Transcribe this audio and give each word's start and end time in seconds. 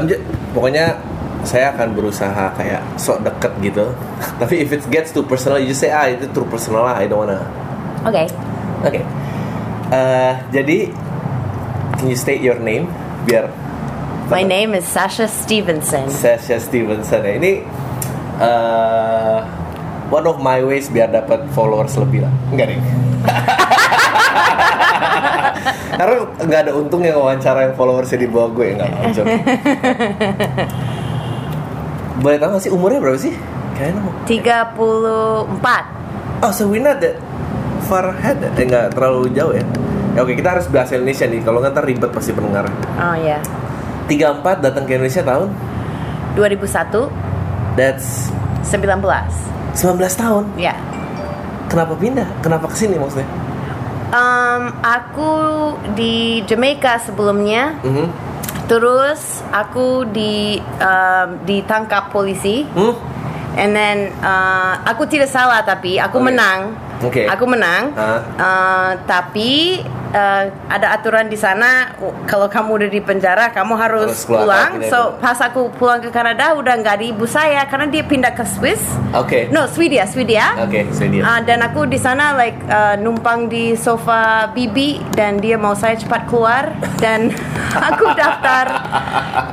I'm 0.00 0.08
ju- 0.08 0.24
pokoknya 0.56 0.96
saya 1.44 1.76
akan 1.76 1.92
berusaha 1.92 2.56
kayak 2.56 2.80
sok 2.96 3.20
deket 3.20 3.52
gitu. 3.60 3.84
Tapi 4.40 4.64
if 4.64 4.72
it 4.72 4.80
gets 4.88 5.12
too 5.12 5.24
personal, 5.28 5.60
you 5.60 5.68
just 5.68 5.84
say 5.84 5.92
ah 5.92 6.08
itu 6.08 6.24
too 6.32 6.48
personal 6.48 6.88
lah. 6.88 6.96
I 6.96 7.04
don't 7.04 7.28
wanna. 7.28 7.44
Oke. 8.08 8.24
Oke. 8.80 9.00
Eh, 9.92 10.32
jadi 10.48 10.88
can 12.00 12.08
you 12.08 12.16
state 12.16 12.40
your 12.40 12.56
name 12.56 12.88
biar 13.28 13.52
My 14.30 14.46
name 14.46 14.78
is 14.78 14.86
Sasha 14.86 15.26
Stevenson. 15.26 16.06
Sasha 16.08 16.56
Stevenson 16.56 17.20
ya. 17.20 17.34
Ini 17.36 17.52
eh 18.40 19.38
one 20.08 20.24
of 20.24 20.38
my 20.40 20.62
ways 20.64 20.88
biar 20.88 21.12
dapat 21.12 21.44
followers 21.52 21.92
lebih 21.98 22.24
lah. 22.24 22.32
Enggak 22.54 22.72
deh. 22.72 22.78
Karena 26.00 26.24
nggak 26.24 26.60
ada 26.64 26.72
untungnya 26.72 27.12
wawancara 27.12 27.68
yang 27.68 27.76
followersnya 27.76 28.24
di 28.24 28.28
bawah 28.32 28.48
gue 28.56 28.72
nggak 28.72 28.88
lucu. 29.04 29.20
Boleh 32.24 32.40
tahu 32.40 32.56
sih 32.56 32.72
umurnya 32.72 33.04
berapa 33.04 33.20
sih? 33.20 33.36
Kayaknya 33.76 34.00
mau. 34.00 34.12
34. 34.24 36.40
Oh, 36.40 36.52
so 36.56 36.72
we're 36.72 36.80
not 36.80 37.04
that 37.04 37.20
far 37.84 38.16
ahead. 38.16 38.40
Eh, 38.56 38.64
nggak 38.64 38.96
terlalu 38.96 39.28
jauh 39.36 39.52
ya. 39.52 39.60
Ya 40.16 40.24
oke, 40.24 40.32
kita 40.32 40.56
harus 40.56 40.72
bahasa 40.72 40.96
Indonesia 40.96 41.28
nih. 41.28 41.44
Kalau 41.44 41.60
nggak 41.60 41.76
ribet 41.84 42.08
pasti 42.08 42.32
pendengar. 42.32 42.64
Oh 42.96 43.16
ya. 43.20 43.36
34 44.08 44.64
datang 44.64 44.88
ke 44.88 44.96
Indonesia 44.96 45.20
tahun 45.20 45.52
2001 46.34 47.76
That's 47.76 48.32
19. 48.64 49.04
19 49.76 50.00
tahun. 50.16 50.44
Ya. 50.56 50.72
Kenapa 51.68 51.92
pindah? 51.94 52.26
Kenapa 52.40 52.72
ke 52.72 52.76
sini 52.80 52.96
maksudnya? 52.96 53.28
Um, 54.10 54.62
aku 54.82 55.32
di 55.94 56.42
Jamaica 56.46 56.98
sebelumnya. 56.98 57.78
Mhm. 57.86 58.06
Terus 58.66 59.42
aku 59.50 60.06
di 60.06 60.62
um, 60.78 61.28
ditangkap 61.42 62.14
polisi. 62.14 62.62
Hmm? 62.70 62.94
And 63.58 63.74
then 63.74 63.98
uh, 64.22 64.78
aku 64.86 65.10
tidak 65.10 65.26
salah 65.26 65.66
tapi 65.66 65.98
aku 65.98 66.22
Oke. 66.22 66.26
menang. 66.30 66.60
Oke. 67.02 67.22
Aku 67.26 67.44
menang. 67.50 67.90
Ah. 67.98 68.22
Uh, 68.38 68.90
tapi 69.10 69.82
uh, 70.10 70.42
ada 70.66 70.86
aturan 70.92 71.26
di 71.26 71.34
sana 71.34 71.94
kalau 72.24 72.46
kamu 72.46 72.82
udah 72.82 72.88
di 72.88 73.00
penjara 73.00 73.50
kamu 73.50 73.74
harus, 73.74 74.10
Harus 74.10 74.22
pulang. 74.24 74.70
So 74.86 75.16
pas 75.16 75.36
aku 75.36 75.70
pulang 75.74 75.98
ke 75.98 76.08
Kanada 76.08 76.54
udah 76.54 76.74
nggak 76.76 76.96
di 76.98 77.06
ibu 77.10 77.24
saya 77.24 77.66
karena 77.66 77.86
dia 77.86 78.02
pindah 78.02 78.30
ke 78.30 78.44
Swiss. 78.44 78.80
Oke. 79.10 79.50
No, 79.50 79.66
Swedia, 79.66 80.06
Swedia. 80.06 80.54
Oke, 80.60 80.86
Swedia. 80.90 81.22
Uh, 81.22 81.40
dan 81.42 81.60
aku 81.60 81.84
di 81.84 81.96
sana 81.96 82.34
like 82.34 82.58
uh, 82.66 82.94
numpang 82.94 83.46
di 83.46 83.74
sofa 83.74 84.50
bibi 84.50 85.02
dan 85.12 85.38
dia 85.38 85.54
mau 85.54 85.74
saya 85.74 85.94
cepat 85.94 86.26
keluar 86.26 86.70
dan 86.98 87.30
aku 87.90 88.04
daftar 88.14 88.66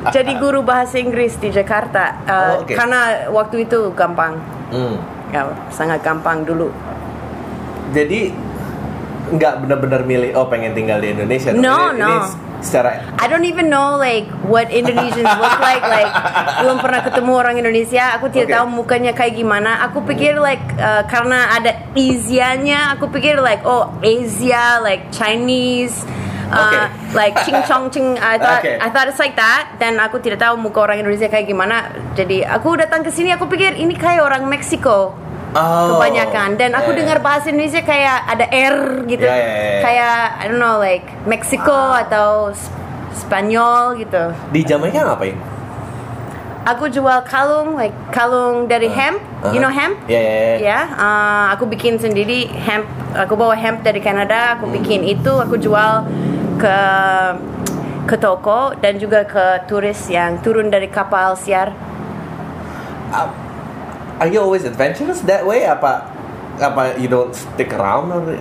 jadi 0.10 0.32
guru 0.38 0.62
bahasa 0.62 0.98
Inggris 0.98 1.38
di 1.38 1.50
Jakarta 1.50 2.20
Uh, 2.28 2.36
Oh, 2.38 2.64
oke. 2.64 2.74
karena 2.74 3.02
waktu 3.30 3.64
itu 3.64 3.92
gampang 3.92 4.38
Hmm. 4.68 5.00
ya 5.30 5.44
sangat 5.68 6.00
gampang 6.02 6.44
dulu 6.44 6.68
Jadi 7.92 8.36
nggak 9.28 9.54
benar-benar 9.66 10.02
milih 10.08 10.32
oh 10.40 10.48
pengen 10.48 10.72
tinggal 10.72 11.04
di 11.04 11.12
Indonesia. 11.12 11.52
No, 11.52 11.92
ini, 11.92 12.00
no. 12.00 12.08
Ini 12.08 12.48
secara 12.62 13.14
I 13.22 13.26
don't 13.30 13.46
even 13.46 13.70
know 13.70 13.98
like 13.98 14.26
what 14.46 14.70
Indonesians 14.74 15.30
look 15.30 15.58
like 15.70 15.84
like 15.86 16.10
belum 16.62 16.82
pernah 16.82 17.02
ketemu 17.06 17.32
orang 17.38 17.56
Indonesia 17.62 18.18
aku 18.18 18.34
tidak 18.34 18.50
Oke. 18.50 18.56
tahu 18.58 18.68
mukanya 18.82 19.12
kayak 19.14 19.38
gimana 19.38 19.86
aku 19.86 20.02
pikir 20.06 20.42
like 20.42 20.62
uh, 20.82 21.06
karena 21.06 21.54
ada 21.54 21.72
Asia-nya 21.94 22.98
aku 22.98 23.10
pikir 23.14 23.38
like 23.38 23.62
oh 23.66 23.94
Asia 24.02 24.82
like 24.82 25.14
Chinese 25.14 26.02
uh, 26.50 26.90
Oke. 26.90 27.14
like 27.14 27.36
ching 27.46 27.60
chong 27.70 27.94
ching 27.94 28.18
I 28.18 28.42
thought 28.42 28.66
Oke. 28.66 28.74
I 28.82 28.88
thought 28.90 29.08
it's 29.10 29.22
like 29.22 29.38
that 29.38 29.78
dan 29.78 30.02
aku 30.02 30.18
tidak 30.18 30.42
tahu 30.42 30.58
muka 30.58 30.90
orang 30.90 31.06
Indonesia 31.06 31.30
kayak 31.30 31.46
gimana 31.46 31.94
jadi 32.18 32.48
aku 32.58 32.74
datang 32.80 33.06
ke 33.06 33.14
sini 33.14 33.34
aku 33.38 33.46
pikir 33.46 33.78
ini 33.78 33.94
kayak 33.94 34.26
orang 34.26 34.50
Meksiko 34.50 35.27
oh, 35.56 35.96
kebanyakan. 35.96 36.60
Dan 36.60 36.76
aku 36.76 36.92
eh, 36.92 36.96
dengar 37.04 37.22
bahasa 37.22 37.54
Indonesia 37.54 37.84
kayak 37.86 38.18
ada 38.28 38.46
R 38.50 38.78
gitu. 39.08 39.28
Ya, 39.28 39.36
ya, 39.36 39.48
ya. 39.48 39.80
kayak 39.86 40.18
I 40.42 40.44
don't 40.50 40.60
know 40.60 40.82
like 40.82 41.06
Meksiko 41.30 41.96
atau 42.08 42.52
Sp- 42.52 42.76
Spanyol 43.16 44.02
gitu. 44.02 44.24
Di 44.52 44.62
Jamaika 44.66 45.04
ngapain? 45.04 45.58
aku 46.68 46.92
jual 46.92 47.24
kalung 47.24 47.80
like 47.80 47.96
kalung 48.12 48.68
dari 48.68 48.92
hemp. 48.92 49.24
You 49.56 49.64
know 49.64 49.72
hemp? 49.72 49.96
Ya 50.12 50.20
ya 50.20 50.36
ya. 50.36 50.56
ya 50.60 50.80
uh, 51.00 51.46
aku 51.56 51.64
bikin 51.72 51.96
sendiri 51.96 52.52
hemp. 52.52 52.84
Aku 53.16 53.40
bawa 53.40 53.56
hemp 53.56 53.88
dari 53.88 54.04
Kanada 54.04 54.60
aku 54.60 54.68
bikin 54.68 55.08
itu. 55.08 55.32
Aku 55.32 55.56
jual 55.56 56.04
ke 56.60 56.80
ke 58.08 58.16
toko 58.20 58.76
dan 58.84 59.00
juga 59.00 59.24
ke 59.24 59.64
turis 59.72 60.12
yang 60.12 60.44
turun 60.44 60.68
dari 60.68 60.92
kapal 60.92 61.40
siar. 61.40 61.72
Uh, 63.16 63.32
Are 64.18 64.30
you 64.30 64.42
always 64.42 64.66
adventurous 64.66 65.22
that 65.30 65.46
way? 65.46 65.66
Apa 65.66 66.10
apa 66.58 66.98
you 66.98 67.06
don't 67.06 67.34
stick 67.38 67.70
around 67.74 68.10
or 68.10 68.34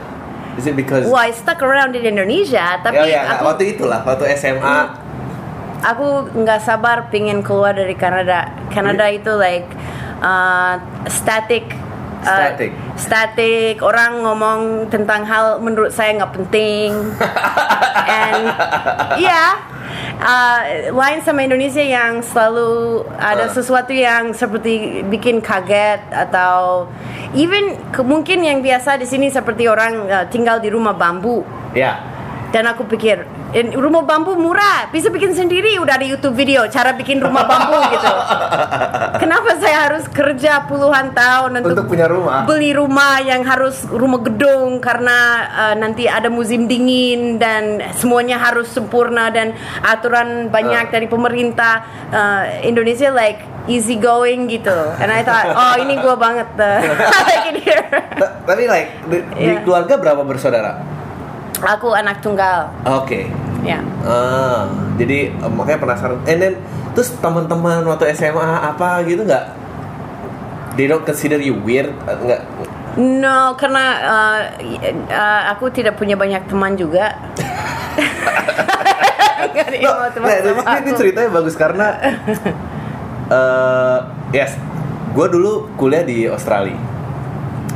is 0.57 0.65
it 0.65 0.73
because 0.73 1.05
Wah, 1.05 1.29
I 1.29 1.37
stuck 1.37 1.61
around 1.61 1.93
in 1.93 2.09
Indonesia, 2.09 2.81
tapi 2.81 2.97
ya, 2.97 3.05
ya, 3.05 3.21
aku 3.37 3.45
waktu 3.45 3.77
itulah 3.77 4.01
waktu 4.01 4.25
SMA 4.41 5.05
aku 5.85 6.33
nggak 6.33 6.61
sabar 6.65 7.13
pingin 7.13 7.45
keluar 7.45 7.77
dari 7.77 7.95
Kanada. 7.95 8.49
Kanada 8.73 9.07
itu 9.13 9.33
like 9.37 9.69
uh, 10.25 10.81
static. 11.07 11.86
Uh, 12.27 12.35
Static. 12.51 12.71
static. 12.97 13.75
Orang 13.81 14.21
ngomong 14.21 14.61
tentang 14.87 15.23
hal 15.23 15.59
menurut 15.59 15.89
saya 15.89 16.11
nggak 16.13 16.35
penting. 16.35 16.91
And 18.09 18.43
yeah, 19.17 19.63
uh, 20.17 20.61
lain 20.91 21.23
sama 21.23 21.43
Indonesia 21.43 21.81
yang 21.81 22.19
selalu 22.21 23.03
ada 23.17 23.47
Uh. 23.47 23.53
sesuatu 23.53 23.91
yang 23.91 24.31
seperti 24.33 24.75
bikin 25.05 25.39
kaget 25.39 26.03
atau 26.09 26.87
even 27.33 27.79
ke- 27.91 28.03
mungkin 28.03 28.41
yang 28.41 28.59
biasa 28.61 28.97
di 28.97 29.05
sini 29.05 29.27
seperti 29.29 29.67
orang 29.67 29.95
uh, 30.05 30.27
tinggal 30.27 30.59
di 30.59 30.69
rumah 30.69 30.93
bambu. 30.93 31.47
ya 31.73 31.99
Dan 32.49 32.65
aku 32.65 32.83
pikir 32.85 33.23
"Eh, 33.23 33.46
rumah 33.73 34.05
bambu 34.05 34.37
murah, 34.37 34.91
bisa 34.91 35.09
bikin 35.09 35.33
sendiri. 35.33 35.81
Udah 35.81 35.97
ada 35.97 36.05
YouTube 36.05 36.35
video 36.35 36.69
cara 36.69 36.93
bikin 36.93 37.19
rumah 37.19 37.43
bambu 37.43 37.81
gitu. 37.89 38.05
Kenapa 39.23 39.57
saya 39.57 39.89
harus 39.89 40.05
kerja 40.07 40.65
puluhan 40.65 41.11
tahun 41.11 41.65
untuk, 41.65 41.73
Untuk 41.73 41.87
punya 41.89 42.05
rumah? 42.05 42.45
Beli 42.45 42.71
rumah 42.71 43.17
yang 43.19 43.41
harus 43.43 43.81
rumah 43.87 44.21
gedung 44.21 44.77
karena 44.77 45.19
uh, 45.49 45.75
nanti 45.75 46.05
ada 46.05 46.29
musim 46.29 46.67
dingin 46.67 47.37
dan 47.37 47.81
semuanya 47.97 48.37
harus 48.37 48.69
sempurna 48.69 49.29
dan 49.29 49.57
aturan 49.81 50.49
banyak 50.49 50.89
Uh. 50.89 50.93
dari 50.93 51.07
pemerintah 51.07 51.75
Uh, 52.07 52.63
Indonesia 52.63 53.11
like 53.11 53.43
easy 53.67 53.99
going 53.99 54.47
gitu. 54.47 54.71
And 54.97 55.11
I 55.11 55.23
thought, 55.23 55.51
oh 55.51 55.75
ini 55.77 55.99
gua 55.99 56.15
banget 56.15 56.47
uh, 56.61 56.79
like 57.27 57.51
it 57.51 57.59
here. 57.61 57.83
Ta- 58.15 58.47
tapi 58.47 58.71
like 58.71 58.95
di, 59.05 59.19
di 59.35 59.43
Iya. 59.51 59.67
keluarga 59.67 59.99
berapa 59.99 60.23
bersaudara? 60.23 60.79
Aku 61.59 61.91
anak 61.91 62.23
tunggal. 62.23 62.71
Oke. 62.85 63.27
Ya. 63.67 63.81
Ah, 64.07 64.71
jadi 64.95 65.35
eh, 65.35 65.51
makanya 65.51 65.83
penasaran. 65.83 66.23
And 66.31 66.39
then 66.39 66.55
terus 66.95 67.13
teman-teman 67.19 67.83
waktu 67.85 68.15
SMA 68.15 68.47
apa 68.63 69.03
gitu 69.05 69.27
nggak? 69.27 69.45
They 70.79 70.87
don't 70.87 71.03
consider 71.03 71.43
you 71.43 71.59
weird 71.59 71.91
eh, 72.07 72.17
nggak? 72.17 72.43
No, 72.97 73.53
karena 73.61 73.85
uh, 74.09 74.41
uh, 75.13 75.43
aku 75.53 75.69
tidak 75.69 76.01
punya 76.01 76.17
banyak 76.17 76.49
teman 76.49 76.79
juga. 76.81 77.13
Gak 79.37 79.69
ada 79.69 79.77
yang 79.77 80.01
mau 80.01 80.09
teman 80.09 80.29
nah, 80.33 80.41
sama 80.41 80.63
ini, 80.81 80.81
ini 80.81 80.93
ceritanya 80.97 81.29
bagus 81.29 81.55
karena 81.57 81.97
eh 83.29 83.99
yes, 84.33 84.57
gue 85.13 85.27
dulu 85.29 85.77
kuliah 85.81 86.05
di 86.05 86.29
Australia, 86.29 86.77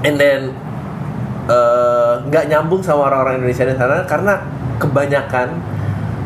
and 0.05 0.17
then 0.21 0.53
eh, 1.49 2.13
nggak 2.29 2.45
nyambung 2.53 2.85
sama 2.85 3.09
orang-orang 3.09 3.41
Indonesia 3.41 3.65
di 3.67 3.77
sana 3.77 4.05
karena 4.05 4.41
kebanyakan 4.77 5.49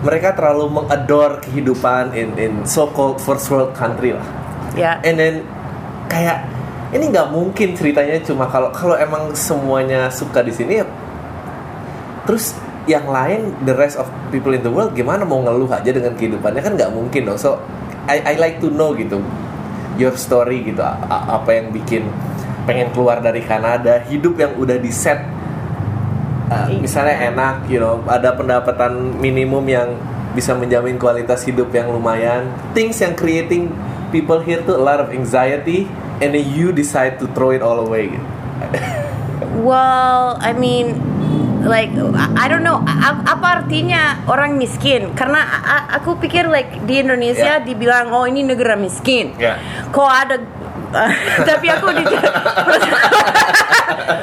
mereka 0.04 0.36
terlalu 0.36 0.68
mengadore 0.84 1.40
kehidupan 1.40 2.12
in 2.12 2.36
in 2.36 2.52
so 2.68 2.86
called 2.92 3.16
first 3.18 3.48
world 3.48 3.72
country 3.72 4.12
lah. 4.12 4.24
Ya. 4.76 5.00
And 5.00 5.16
then 5.16 5.34
kayak 6.12 6.44
ini 6.94 7.10
nggak 7.10 7.32
mungkin 7.32 7.74
ceritanya 7.74 8.20
cuma 8.22 8.46
kalau 8.46 8.70
kalau 8.70 8.94
emang 8.94 9.32
semuanya 9.34 10.12
suka 10.12 10.44
di 10.46 10.54
sini 10.54 10.78
ya 10.78 10.86
terus 12.22 12.54
yang 12.86 13.08
lain 13.08 13.56
the 13.66 13.74
rest 13.74 13.98
of 13.98 14.06
people 14.30 14.52
in 14.52 14.62
the 14.62 14.70
world 14.70 14.92
gimana 14.94 15.24
mau 15.26 15.40
ngeluh 15.42 15.68
aja 15.72 15.90
dengan 15.90 16.12
kehidupannya 16.14 16.60
kan 16.62 16.72
nggak 16.76 16.92
mungkin 16.92 17.26
dong 17.26 17.40
so 17.40 17.58
I, 18.06 18.20
I 18.22 18.34
like 18.36 18.60
to 18.60 18.68
know 18.68 18.92
gitu 18.94 19.18
your 19.96 20.14
story 20.14 20.62
gitu 20.62 20.84
A- 20.84 21.00
a- 21.08 21.40
apa 21.40 21.50
yang 21.56 21.72
bikin 21.72 22.06
pengen 22.64 22.92
keluar 22.92 23.20
dari 23.20 23.44
Kanada 23.44 24.00
hidup 24.08 24.40
yang 24.40 24.56
udah 24.56 24.80
di 24.80 24.88
set. 24.88 25.20
Misalnya 26.70 27.16
enak 27.30 27.68
you 27.68 27.78
know 27.78 28.00
ada 28.06 28.34
pendapatan 28.34 29.18
minimum 29.18 29.64
yang 29.66 29.88
bisa 30.34 30.50
menjamin 30.52 30.98
kualitas 30.98 31.46
hidup 31.46 31.70
yang 31.70 31.88
lumayan 31.88 32.50
things 32.74 32.98
yang 32.98 33.14
creating 33.14 33.70
people 34.10 34.42
here 34.42 34.58
tuh 34.62 34.74
a 34.74 34.82
lot 34.82 34.98
of 34.98 35.10
anxiety 35.10 35.86
and 36.18 36.34
then 36.34 36.46
you 36.46 36.70
decide 36.70 37.18
to 37.18 37.26
throw 37.34 37.50
it 37.50 37.62
all 37.62 37.78
away 37.78 38.10
gitu. 38.10 38.26
Well, 39.54 40.38
I 40.42 40.50
mean, 40.54 40.98
like 41.62 41.90
I 42.38 42.46
don't 42.46 42.62
know 42.62 42.82
apa 43.24 43.62
artinya 43.62 44.22
orang 44.28 44.58
miskin 44.58 45.14
karena 45.16 45.42
aku 45.90 46.18
pikir 46.20 46.46
like 46.46 46.84
di 46.84 47.00
Indonesia 47.00 47.58
Ya. 47.58 47.62
dibilang 47.62 48.12
oh 48.12 48.28
ini 48.28 48.44
negara 48.44 48.76
miskin 48.76 49.32
Ya. 49.40 49.58
kok 49.90 50.04
ada 50.06 50.38
tapi 51.48 51.66
aku 51.68 51.86
di 51.92 52.04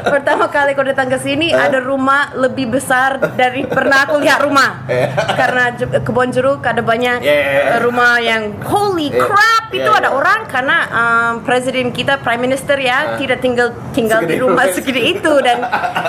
pertama 0.04 0.46
kali 0.48 0.74
aku 0.74 0.84
datang 0.86 1.08
ke 1.08 1.18
sini 1.18 1.52
Eh. 1.52 1.58
ada 1.58 1.80
rumah 1.80 2.32
lebih 2.34 2.70
besar 2.70 3.18
dari 3.34 3.64
pernah 3.64 4.06
aku 4.06 4.20
lihat 4.20 4.40
rumah 4.42 4.84
Ya. 4.86 5.08
karena 5.34 5.64
kebon 6.00 6.30
jeruk 6.30 6.62
ada 6.62 6.82
banyak 6.82 7.22
Ya, 7.22 7.32
ya, 7.32 7.36
ya. 7.36 7.62
uh, 7.72 7.80
rumah 7.82 8.20
yang 8.20 8.60
holy 8.62 9.10
crap 9.10 9.72
itu 9.72 9.82
Ya, 9.82 9.98
ada 9.98 10.12
orang 10.12 10.46
karena 10.46 10.78
um, 10.90 11.34
presiden 11.42 11.90
kita 11.90 12.20
prime 12.20 12.42
minister 12.42 12.76
ya 12.76 13.16
Ah. 13.16 13.18
tidak 13.18 13.40
tinggal 13.40 13.72
tinggal 13.92 14.20
di 14.22 14.36
Segede 14.36 14.44
rumah 14.44 14.66
segede 14.70 15.02
itu 15.02 15.34
dan 15.40 15.64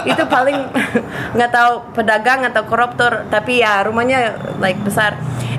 itu 0.05 0.23
paling 0.27 0.59
nggak 1.35 1.51
tahu 1.51 1.73
pedagang 1.93 2.43
atau 2.45 2.63
koruptor 2.65 3.25
tapi 3.29 3.61
ya 3.61 3.83
rumahnya 3.83 4.35
like 4.59 4.79
besar 4.83 5.15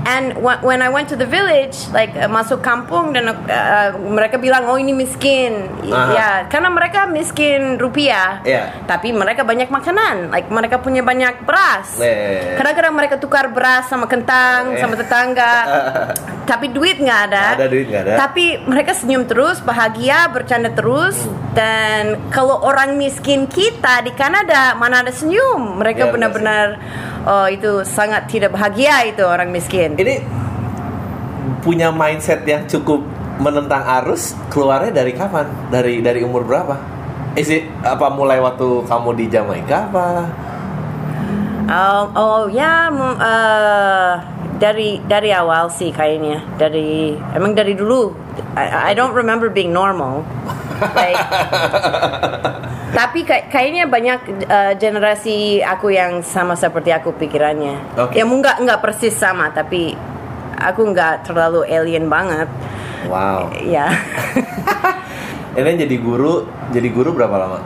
and 0.06 0.36
wh- 0.36 0.60
when 0.60 0.80
I 0.80 0.88
went 0.88 1.08
to 1.08 1.16
the 1.16 1.26
village 1.26 1.76
like 1.90 2.12
uh, 2.14 2.28
masuk 2.28 2.60
kampung 2.60 3.12
dan 3.12 3.28
uh, 3.28 3.36
mereka 3.98 4.36
bilang 4.36 4.66
oh 4.66 4.76
ini 4.76 4.92
miskin 4.92 5.68
Aha. 5.86 6.12
ya 6.12 6.30
karena 6.48 6.68
mereka 6.68 7.06
miskin 7.06 7.76
rupiah 7.76 8.44
Iya. 8.44 8.84
tapi 8.84 9.12
mereka 9.12 9.42
banyak 9.42 9.68
makanan 9.68 10.30
like 10.30 10.48
mereka 10.48 10.78
punya 10.78 11.02
banyak 11.02 11.44
beras 11.44 11.98
Iya. 11.98 12.56
kadang-kadang 12.56 12.94
mereka 12.94 13.16
tukar 13.16 13.48
beras 13.48 13.88
sama 13.88 14.06
kentang 14.06 14.76
Iya. 14.76 14.80
sama 14.80 14.96
tetangga 14.96 15.54
tapi 16.50 16.68
duit 16.68 16.98
nggak 16.98 17.22
ada 17.26 17.46
Nggak 17.50 17.60
ada 17.60 17.68
duit, 17.70 17.86
nggak 17.88 18.04
ada. 18.04 18.14
tapi 18.20 18.46
mereka 18.62 18.92
senyum 18.92 19.24
terus 19.24 19.60
bahagia 19.60 20.28
bercanda 20.28 20.70
terus 20.70 21.16
Hmm. 21.16 21.43
Dan 21.54 22.18
kalau 22.34 22.62
orang 22.66 22.98
miskin 22.98 23.46
kita 23.46 24.02
di 24.02 24.12
Kanada 24.18 24.74
mana 24.74 25.06
ada 25.06 25.14
senyum 25.14 25.78
mereka 25.78 26.10
Iya, 26.10 26.14
benar-benar 26.14 26.68
oh 27.30 27.48
itu 27.50 27.86
sangat 27.86 28.26
tidak 28.26 28.58
bahagia 28.58 29.06
itu 29.06 29.22
orang 29.22 29.54
miskin 29.54 29.94
Ini 29.94 30.26
punya 31.64 31.94
mindset 31.94 32.44
yang 32.44 32.68
cukup 32.68 33.04
menentang 33.40 33.82
arus 34.02 34.36
keluarnya 34.52 34.92
dari 34.94 35.12
kapan? 35.16 35.48
Dari 35.72 36.04
dari 36.04 36.22
umur 36.22 36.46
berapa? 36.46 36.76
Is 37.34 37.50
it 37.50 37.66
apa 37.82 38.14
mulai 38.14 38.38
waktu 38.38 38.86
kamu 38.86 39.10
di 39.18 39.26
Jamaika 39.32 39.90
apa? 39.90 40.06
Oh, 41.64 42.04
oh 42.14 42.42
ya, 42.52 42.92
eh, 43.18 44.14
dari 44.60 45.00
dari 45.08 45.32
awal 45.34 45.72
sih 45.72 45.90
kayaknya. 45.90 46.44
Dari 46.60 47.18
emang 47.34 47.58
dari 47.58 47.74
dulu. 47.74 48.14
I, 48.54 48.92
I 48.92 48.94
don't 48.94 49.16
remember 49.16 49.50
being 49.50 49.74
normal. 49.74 50.22
Like, 50.92 51.24
tapi 52.92 53.20
kay- 53.24 53.48
kayaknya 53.48 53.88
banyak 53.88 54.20
eh, 54.44 54.74
generasi 54.76 55.60
aku 55.60 55.90
yang 55.90 56.22
sama 56.22 56.54
seperti 56.54 56.92
aku 56.92 57.16
pikirannya. 57.16 57.98
Oke. 57.98 58.20
Ya 58.20 58.24
nggak 58.24 58.62
nggak 58.62 58.80
persis 58.84 59.16
sama, 59.16 59.50
tapi 59.50 59.96
aku 60.60 60.92
nggak 60.92 61.26
terlalu 61.26 61.66
alien 61.66 62.06
banget. 62.06 62.48
Wow. 63.08 63.52
Ya. 63.60 63.92
Ini 65.58 65.86
jadi 65.86 65.96
guru, 66.02 66.50
jadi 66.74 66.90
guru 66.90 67.14
berapa 67.14 67.36
lama? 67.38 67.60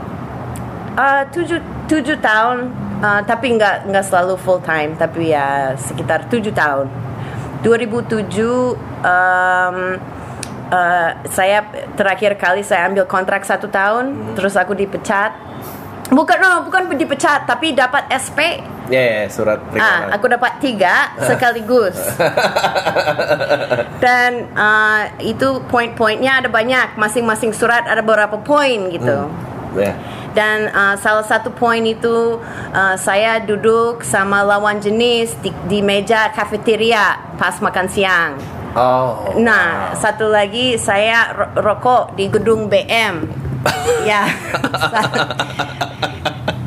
Eh, 0.98 1.24
tujuh 1.32 1.60
tujuh 1.88 2.18
tahun, 2.20 2.68
eh, 3.00 3.22
tapi 3.24 3.56
nggak 3.56 3.88
nggak 3.88 4.06
selalu 4.06 4.36
full 4.36 4.60
time, 4.60 4.98
tapi 5.00 5.32
ya 5.32 5.72
sekitar 5.78 6.28
tujuh 6.28 6.52
tahun. 6.52 6.90
2007 7.62 8.78
em, 9.02 9.78
eh, 10.72 11.10
saya 11.32 11.66
terakhir 11.96 12.36
kali 12.36 12.62
saya 12.64 12.88
ambil 12.88 13.08
kontrak 13.08 13.44
satu 13.44 13.68
tahun, 13.68 14.36
terus 14.36 14.56
aku 14.56 14.74
dipecat. 14.74 15.34
Bukan 16.08 16.38
no, 16.40 16.64
bukan 16.64 16.88
dipecat, 16.96 17.44
tapi 17.44 17.76
dapat 17.76 18.08
SP. 18.08 18.64
Ya, 18.88 19.04
ya, 19.04 19.22
surat 19.28 19.60
peringatan. 19.68 20.08
Ah, 20.08 20.16
aku 20.16 20.32
dapat 20.32 20.64
tiga 20.64 21.12
sekaligus. 21.20 22.00
Dan 24.04 24.48
eh, 24.48 25.04
itu 25.28 25.60
poin-poinnya 25.68 26.40
ada 26.40 26.50
banyak, 26.50 26.96
masing-masing 26.96 27.52
surat 27.52 27.84
ada 27.84 28.00
beberapa 28.00 28.40
poin 28.40 28.88
gitu. 28.88 29.28
Ya. 29.76 29.94
Dan 30.38 30.70
uh, 30.70 30.94
salah 31.02 31.26
satu 31.26 31.50
poin 31.50 31.82
itu 31.82 32.38
uh, 32.70 32.96
saya 33.02 33.42
duduk 33.42 34.06
sama 34.06 34.46
lawan 34.46 34.78
jenis 34.78 35.34
di, 35.42 35.50
di 35.66 35.82
meja 35.82 36.30
kafeteria 36.30 37.18
pas 37.42 37.58
makan 37.58 37.90
siang. 37.90 38.38
Oh. 38.78 39.34
Nah, 39.42 39.92
wow. 39.92 39.98
satu 39.98 40.30
lagi 40.30 40.78
saya 40.78 41.34
ro- 41.34 41.54
rokok 41.58 42.14
di 42.14 42.30
gedung 42.30 42.70
BM. 42.70 43.26
ya. 44.10 44.30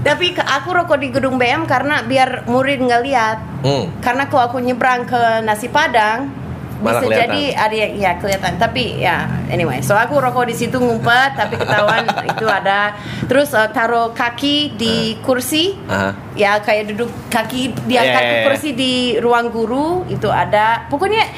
Tapi 0.03 0.35
aku 0.35 0.69
rokok 0.75 0.99
di 0.99 1.15
gedung 1.15 1.39
BM 1.39 1.71
karena 1.71 2.03
biar 2.03 2.51
murid 2.51 2.83
nggak 2.83 3.03
lihat. 3.07 3.39
Hmm. 3.63 3.95
Karena 4.03 4.27
kalau 4.27 4.51
aku 4.51 4.59
nyebrang 4.59 5.07
ke 5.07 5.47
nasi 5.47 5.71
padang 5.71 6.40
Malah 6.81 7.01
bisa 7.01 7.07
kelihatan. 7.07 7.29
jadi 7.29 7.43
ada 7.55 7.75
yang 7.77 7.93
ya 8.01 8.11
kelihatan. 8.17 8.53
Tapi 8.57 8.85
ya 9.01 9.17
anyway, 9.53 9.79
so 9.85 9.93
aku 9.93 10.17
rokok 10.17 10.49
di 10.49 10.57
situ 10.57 10.81
ngumpet 10.81 11.37
tapi 11.37 11.55
ketahuan 11.61 12.09
itu 12.33 12.47
ada. 12.49 12.97
Terus 13.29 13.53
uh, 13.53 13.69
taruh 13.69 14.17
kaki 14.17 14.75
di 14.81 15.21
kursi. 15.21 15.77
Aha. 15.87 16.17
Ya 16.35 16.57
kayak 16.59 16.97
duduk 16.97 17.13
kaki 17.29 17.77
diangkat 17.85 18.23
Iya, 18.23 18.29
ke 18.29 18.33
iya, 18.33 18.41
iya. 18.41 18.47
kursi 18.49 18.69
di 18.73 18.93
ruang 19.21 19.53
guru 19.53 20.09
itu 20.09 20.27
ada. 20.33 20.89
Pokoknya 20.89 21.29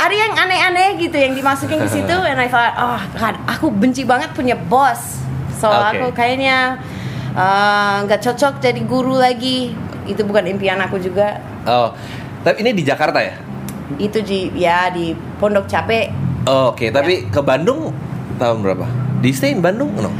ada 0.00 0.14
yang 0.14 0.32
aneh-aneh 0.32 0.96
gitu 0.96 1.16
yang 1.16 1.36
dimasukin 1.36 1.78
ke 1.84 1.88
situ 1.92 2.16
and 2.16 2.40
I 2.40 2.48
thought, 2.48 2.74
oh 2.74 3.00
God, 3.20 3.36
aku 3.44 3.68
benci 3.68 4.02
banget 4.08 4.32
punya 4.32 4.56
bos. 4.56 5.20
So 5.60 5.68
Oke. 5.68 6.00
aku 6.00 6.06
kayaknya 6.16 6.80
uh, 7.36 8.04
nggak 8.08 8.24
cocok 8.24 8.64
jadi 8.64 8.80
guru 8.84 9.20
lagi. 9.20 9.76
Itu 10.08 10.22
bukan 10.24 10.46
impian 10.48 10.80
aku 10.80 10.96
juga. 11.02 11.38
Oh. 11.68 11.92
Tapi 12.46 12.62
ini 12.62 12.78
di 12.78 12.86
Jakarta 12.86 13.18
ya? 13.18 13.34
Itu 13.96 14.18
di 14.22 14.50
ya 14.58 14.90
di 14.90 15.14
Pondok 15.38 15.70
Cabe. 15.70 16.10
Oh, 16.46 16.70
Oke, 16.74 16.90
tapi 16.94 17.26
ke 17.26 17.40
Bandung 17.42 17.90
tahun 18.38 18.62
berapa? 18.62 18.86
Di 19.22 19.30
stay 19.34 19.54
in 19.54 19.62
Bandung? 19.62 19.90
No. 19.98 20.10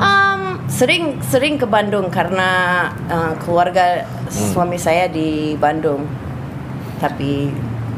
Um, 0.00 0.60
sering 0.68 1.20
sering 1.20 1.60
ke 1.60 1.68
Bandung 1.68 2.08
karena 2.08 2.88
uh, 3.08 3.32
keluarga 3.40 4.04
suami 4.28 4.80
saya 4.80 5.08
di 5.08 5.56
Bandung. 5.60 6.08
Tapi 7.00 7.52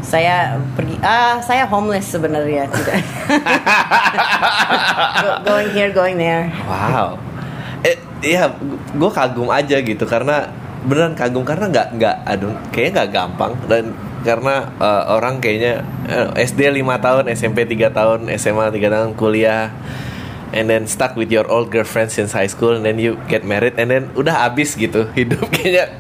saya 0.07 0.55
pergi 0.79 0.99
ah 1.03 1.43
saya 1.43 1.67
homeless 1.67 2.15
sebenarnya 2.15 2.71
tidak. 2.71 3.03
Go- 5.23 5.41
going 5.47 5.71
here 5.75 5.91
going 5.91 6.17
there. 6.19 6.51
Wow. 6.67 7.19
Eh, 7.83 7.99
iya, 8.23 8.51
gue 8.95 9.11
kagum 9.11 9.51
aja 9.51 9.79
gitu 9.83 10.07
karena 10.07 10.51
beneran 10.87 11.19
kagum 11.19 11.43
karena 11.43 11.67
nggak 11.67 11.89
nggak 11.99 12.17
aduh 12.23 12.55
kayaknya 12.71 12.91
nggak 13.03 13.11
gampang 13.11 13.53
dan 13.67 13.91
karena 14.27 14.75
eh, 14.77 15.03
orang 15.09 15.39
kayaknya 15.39 15.87
eh, 16.05 16.43
SD 16.43 16.67
5 16.75 16.83
tahun, 16.99 17.25
SMP 17.31 17.63
3 17.65 17.95
tahun, 17.95 18.19
SMA 18.35 18.69
3 18.69 18.83
tahun, 18.91 19.11
kuliah 19.15 19.71
and 20.51 20.67
then 20.67 20.87
stuck 20.87 21.15
with 21.15 21.29
your 21.29 21.47
old 21.47 21.69
girlfriend 21.69 22.09
since 22.09 22.31
high 22.31 22.47
school 22.47 22.75
and 22.75 22.83
then 22.83 22.99
you 22.99 23.15
get 23.27 23.43
married 23.43 23.75
and 23.77 23.91
then 23.91 24.11
udah 24.15 24.47
habis 24.47 24.75
gitu 24.75 25.07
hidup 25.19 25.43
kayaknya 25.49 25.91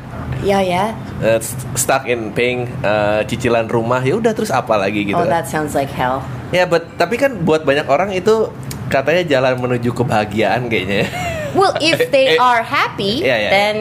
Ya 0.42 0.62
ya. 0.62 0.94
eh, 1.18 1.38
st- 1.38 1.66
stuck 1.74 2.06
in 2.06 2.30
paying 2.30 2.66
eh, 2.80 3.20
cicilan 3.24 3.66
rumah 3.66 3.98
ya 4.00 4.14
udah 4.14 4.30
terus 4.30 4.50
apa 4.50 4.74
lagi 4.74 5.06
gitu 5.06 5.18
Oh 5.18 5.26
that 5.26 5.46
sounds 5.46 5.74
like 5.74 5.90
hell. 5.90 6.22
Ya, 6.50 6.62
but 6.62 6.86
tapi 6.94 7.14
kan 7.14 7.42
buat 7.42 7.62
banyak 7.62 7.86
orang 7.86 8.10
itu 8.10 8.50
katanya 8.86 9.26
jalan 9.26 9.58
menuju 9.58 9.90
kebahagiaan 9.92 10.66
kayaknya. 10.66 11.06
Well, 11.56 11.72
if 11.80 11.98
they 12.14 12.36
are 12.36 12.60
happy, 12.60 13.24
Iya, 13.24 13.36
iya, 13.38 13.50
then 13.50 13.76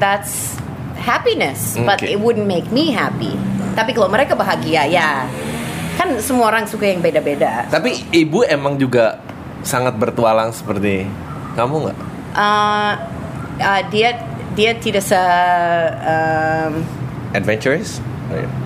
that's 0.00 0.56
happiness. 0.96 1.76
But 1.76 2.00
Okay. 2.00 2.16
it 2.16 2.18
wouldn't 2.18 2.48
make 2.48 2.72
me 2.72 2.90
happy. 2.90 3.36
Tapi 3.78 3.94
kalau 3.94 4.10
mereka 4.10 4.34
bahagia, 4.34 4.90
ya 4.90 5.22
kan 5.94 6.10
semua 6.18 6.50
orang 6.50 6.66
suka 6.66 6.90
yang 6.90 6.98
beda-beda. 6.98 7.70
Tapi 7.70 8.10
ibu 8.10 8.42
emang 8.42 8.74
juga 8.74 9.22
sangat 9.62 9.94
bertualang 9.94 10.50
seperti 10.50 11.06
kamu 11.54 11.86
nggak? 11.86 11.98
Uh, 12.34 12.92
uh, 13.62 13.82
dia 13.86 14.18
dia 14.58 14.74
tidak 14.74 15.06
se 15.06 15.18
um, 16.02 16.82
Adventurous? 17.38 18.02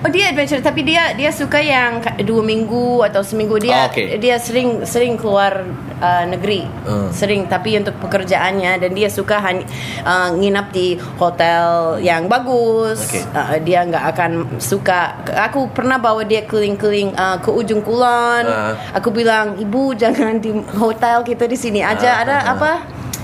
Oh 0.03 0.11
dia 0.11 0.27
adventure 0.27 0.59
tapi 0.59 0.83
dia 0.83 1.15
dia 1.15 1.31
suka 1.31 1.55
yang 1.57 2.03
dua 2.21 2.43
minggu 2.43 2.99
atau 3.01 3.23
seminggu 3.23 3.55
dia 3.57 3.87
Oh, 3.87 3.95
oke. 3.95 4.19
dia 4.19 4.35
sering 4.35 4.83
sering 4.83 5.15
keluar 5.15 5.63
uh, 5.97 6.25
negeri 6.27 6.67
Hmm. 6.83 7.07
sering 7.15 7.47
tapi 7.47 7.79
untuk 7.79 7.95
pekerjaannya 7.97 8.75
dan 8.75 8.91
dia 8.91 9.07
suka 9.07 9.39
uh, 9.39 10.29
nginap 10.35 10.75
di 10.75 10.99
hotel 11.15 11.95
yang 11.99 12.27
bagus 12.27 13.07
Oke. 13.07 13.23
Uh, 13.31 13.55
dia 13.63 13.87
nggak 13.87 14.03
akan 14.11 14.31
suka 14.59 15.15
aku 15.31 15.71
pernah 15.71 15.95
bawa 15.95 16.27
dia 16.27 16.43
keliling-keliling 16.43 17.15
uh, 17.15 17.39
ke 17.39 17.47
ujung 17.47 17.79
kulon 17.79 18.43
Ah. 18.43 18.75
aku 18.91 19.09
bilang 19.09 19.55
ibu 19.55 19.95
jangan 20.01 20.37
di 20.37 20.51
hotel 20.75 21.23
kita 21.23 21.47
di 21.47 21.55
sini 21.55 21.79
aja 21.79 22.19
Ah, 22.19 22.21
ada 22.21 22.35
ah, 22.35 22.43
ah. 22.43 22.53
apa 22.53 22.71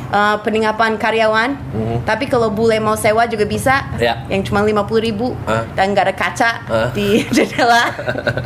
uh, 0.10 0.36
peninggapan 0.39 0.96
karyawan 0.96 1.50
Mhm. 1.70 2.04
tapi 2.04 2.25
kalau 2.25 2.50
bule 2.50 2.75
mau 2.78 2.94
sewa 2.94 3.24
juga 3.24 3.44
bisa 3.44 3.82
Ya. 3.96 4.24
yang 4.28 4.42
cuma 4.42 4.60
50.000 4.62 5.00
ribu 5.00 5.34
Ah. 5.44 5.63
dan 5.74 5.92
nggak 5.92 6.04
ada 6.06 6.16
kaca 6.16 6.50
Ah. 6.66 6.88
di 6.92 7.24
jendela. 7.36 7.84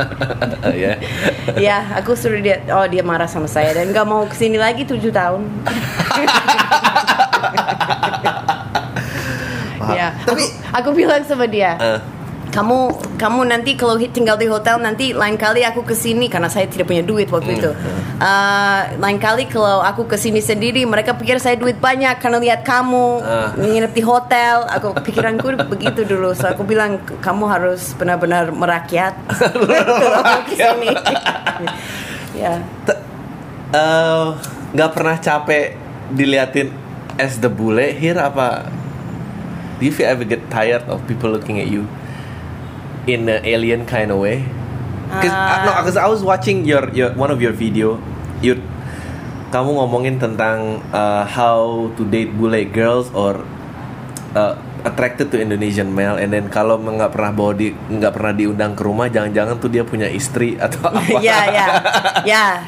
ya. 0.73 0.91
ya, 1.55 1.75
aku 1.95 2.13
suruh 2.13 2.37
dia. 2.37 2.61
Oh, 2.69 2.85
dia 2.85 3.01
marah 3.01 3.25
sama 3.25 3.45
saya 3.45 3.73
dan 3.73 3.89
nggak 3.89 4.03
mau 4.03 4.23
ke 4.23 4.33
sini 4.33 4.55
lagi 4.55 4.83
tujuh 4.83 5.09
tahun. 5.09 5.41
ya, 9.93 10.07
tapi 10.23 10.43
aku 10.71 10.89
bilang 10.93 11.21
sama 11.21 11.43
dia 11.45 11.75
eh, 11.75 11.97
kamu 12.53 12.77
kamu 13.17 13.49
nanti 13.49 13.73
kalau 13.73 13.97
tinggal 13.97 14.37
di 14.37 14.45
hotel 14.45 14.77
nanti 14.77 15.09
lain 15.09 15.41
kali 15.41 15.65
aku 15.65 15.81
ke 15.81 15.97
sini 15.97 16.29
karena 16.29 16.45
saya 16.45 16.69
tidak 16.69 16.85
punya 16.85 17.01
duit 17.01 17.25
waktu 17.33 17.57
itu. 17.57 17.73
Uh, 18.21 18.93
lain 19.01 19.17
kali 19.17 19.49
kalau 19.49 19.81
aku 19.81 20.05
ke 20.05 20.21
sini 20.21 20.37
sendiri 20.37 20.85
mereka 20.85 21.17
pikir 21.17 21.41
saya 21.41 21.57
duit 21.57 21.81
banyak 21.81 22.13
karena 22.21 22.37
lihat 22.37 22.61
kamu 22.61 23.25
Ah. 23.25 23.49
nginep 23.57 23.91
di 23.97 24.03
hotel. 24.05 24.69
Aku 24.69 24.93
pikiranku 24.93 25.57
begitu 25.73 26.05
dulu. 26.05 26.37
So 26.37 26.45
aku 26.45 26.61
bilang 26.61 27.01
kamu 27.25 27.49
harus 27.49 27.97
benar-benar 27.97 28.53
merakyat. 28.53 29.17
Kalau 29.33 30.21
aku 30.21 30.53
ke 30.53 30.55
sini 30.55 30.87
ya. 32.45 32.61
T- 32.85 33.01
eh, 33.73 34.25
nggak 34.77 34.91
pernah 34.93 35.17
capek 35.17 35.73
diliatin 36.13 36.69
as 37.17 37.41
the 37.41 37.49
bule 37.49 37.81
here 37.97 38.21
apa? 38.21 38.69
Do 39.81 39.89
you 39.89 39.93
feel 39.95 40.05
ever 40.05 40.21
get 40.21 40.53
tired 40.53 40.85
of 40.85 41.01
people 41.09 41.33
looking 41.33 41.57
at 41.57 41.65
you 41.65 41.89
in 43.07 43.27
an 43.27 43.43
alien 43.43 43.85
kind 43.85 44.11
of 44.11 44.19
way. 44.19 44.45
Cause, 45.13 45.29
uh, 45.29 45.65
no, 45.67 45.71
because 45.77 45.97
I 45.97 46.07
was 46.09 46.25
watching 46.25 46.65
your 46.65 46.89
your 46.89 47.13
one 47.13 47.29
of 47.29 47.37
your 47.37 47.53
video, 47.53 48.01
you 48.41 48.57
kamu 49.53 49.77
ngomongin 49.77 50.17
tentang 50.17 50.81
uh, 50.89 51.21
how 51.29 51.93
to 51.93 52.01
date 52.09 52.33
bule 52.33 52.57
girls 52.73 53.13
or 53.13 53.45
uh, 54.33 54.57
attracted 54.81 55.29
to 55.29 55.37
Indonesian 55.37 55.93
male, 55.93 56.17
and 56.17 56.33
then 56.33 56.49
kalau 56.49 56.81
nggak 56.81 57.13
pernah 57.13 57.29
bawa 57.29 57.53
di 57.53 57.69
nggak 57.71 58.09
pernah 58.09 58.33
diundang 58.33 58.73
ke 58.73 58.81
rumah, 58.81 59.05
jangan-jangan 59.13 59.61
tuh 59.61 59.69
dia 59.69 59.85
punya 59.85 60.09
istri 60.09 60.57
atau 60.57 60.81
apa? 60.89 61.21
ya 61.21 61.39
ya. 61.53 61.67
Ya. 62.25 62.45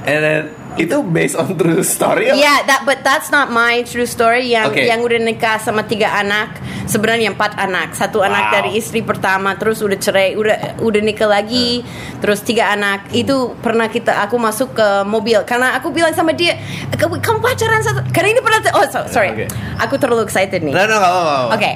And 0.00 0.20
then 0.24 0.42
itu 0.78 1.02
based 1.02 1.34
on 1.34 1.58
true 1.58 1.82
story. 1.82 2.30
Yeah, 2.30 2.62
that 2.66 2.86
but 2.86 3.02
that's 3.02 3.34
not 3.34 3.50
my 3.50 3.82
true 3.82 4.06
story. 4.06 4.52
Yang 4.52 4.66
Okay. 4.70 4.86
yang 4.86 5.02
udah 5.02 5.18
nikah 5.18 5.58
sama 5.58 5.82
tiga 5.82 6.14
anak, 6.14 6.54
sebenarnya 6.86 7.34
empat 7.34 7.58
anak. 7.58 7.96
Satu 7.96 8.22
anak 8.22 8.50
Wow. 8.50 8.54
dari 8.60 8.70
istri 8.78 9.02
pertama, 9.02 9.58
terus 9.58 9.82
udah 9.82 9.98
cerai, 9.98 10.38
udah 10.38 10.78
udah 10.78 11.00
nikah 11.02 11.26
lagi, 11.26 11.82
terus 12.22 12.40
tiga 12.40 12.70
anak. 12.70 13.10
Itu 13.10 13.58
pernah 13.58 13.90
kita 13.90 14.22
aku 14.22 14.38
masuk 14.38 14.78
ke 14.78 14.88
mobil 15.02 15.42
karena 15.42 15.74
aku 15.74 15.90
bilang 15.90 16.14
sama 16.14 16.30
dia, 16.32 16.54
kamu, 16.94 17.18
pacaran 17.42 17.82
satu. 17.82 18.06
Karena 18.14 18.38
ini 18.38 18.40
pernah. 18.40 18.58
Oh 18.76 18.86
so- 18.86 19.08
sorry, 19.10 19.34
Okay. 19.34 19.48
aku 19.76 19.98
terlalu 19.98 20.22
excited 20.22 20.62
nih. 20.62 20.70
No, 20.70 20.86
no, 20.86 20.96
nggak 20.96 21.10
apa-apa. 21.10 21.54
Oke, 21.56 21.70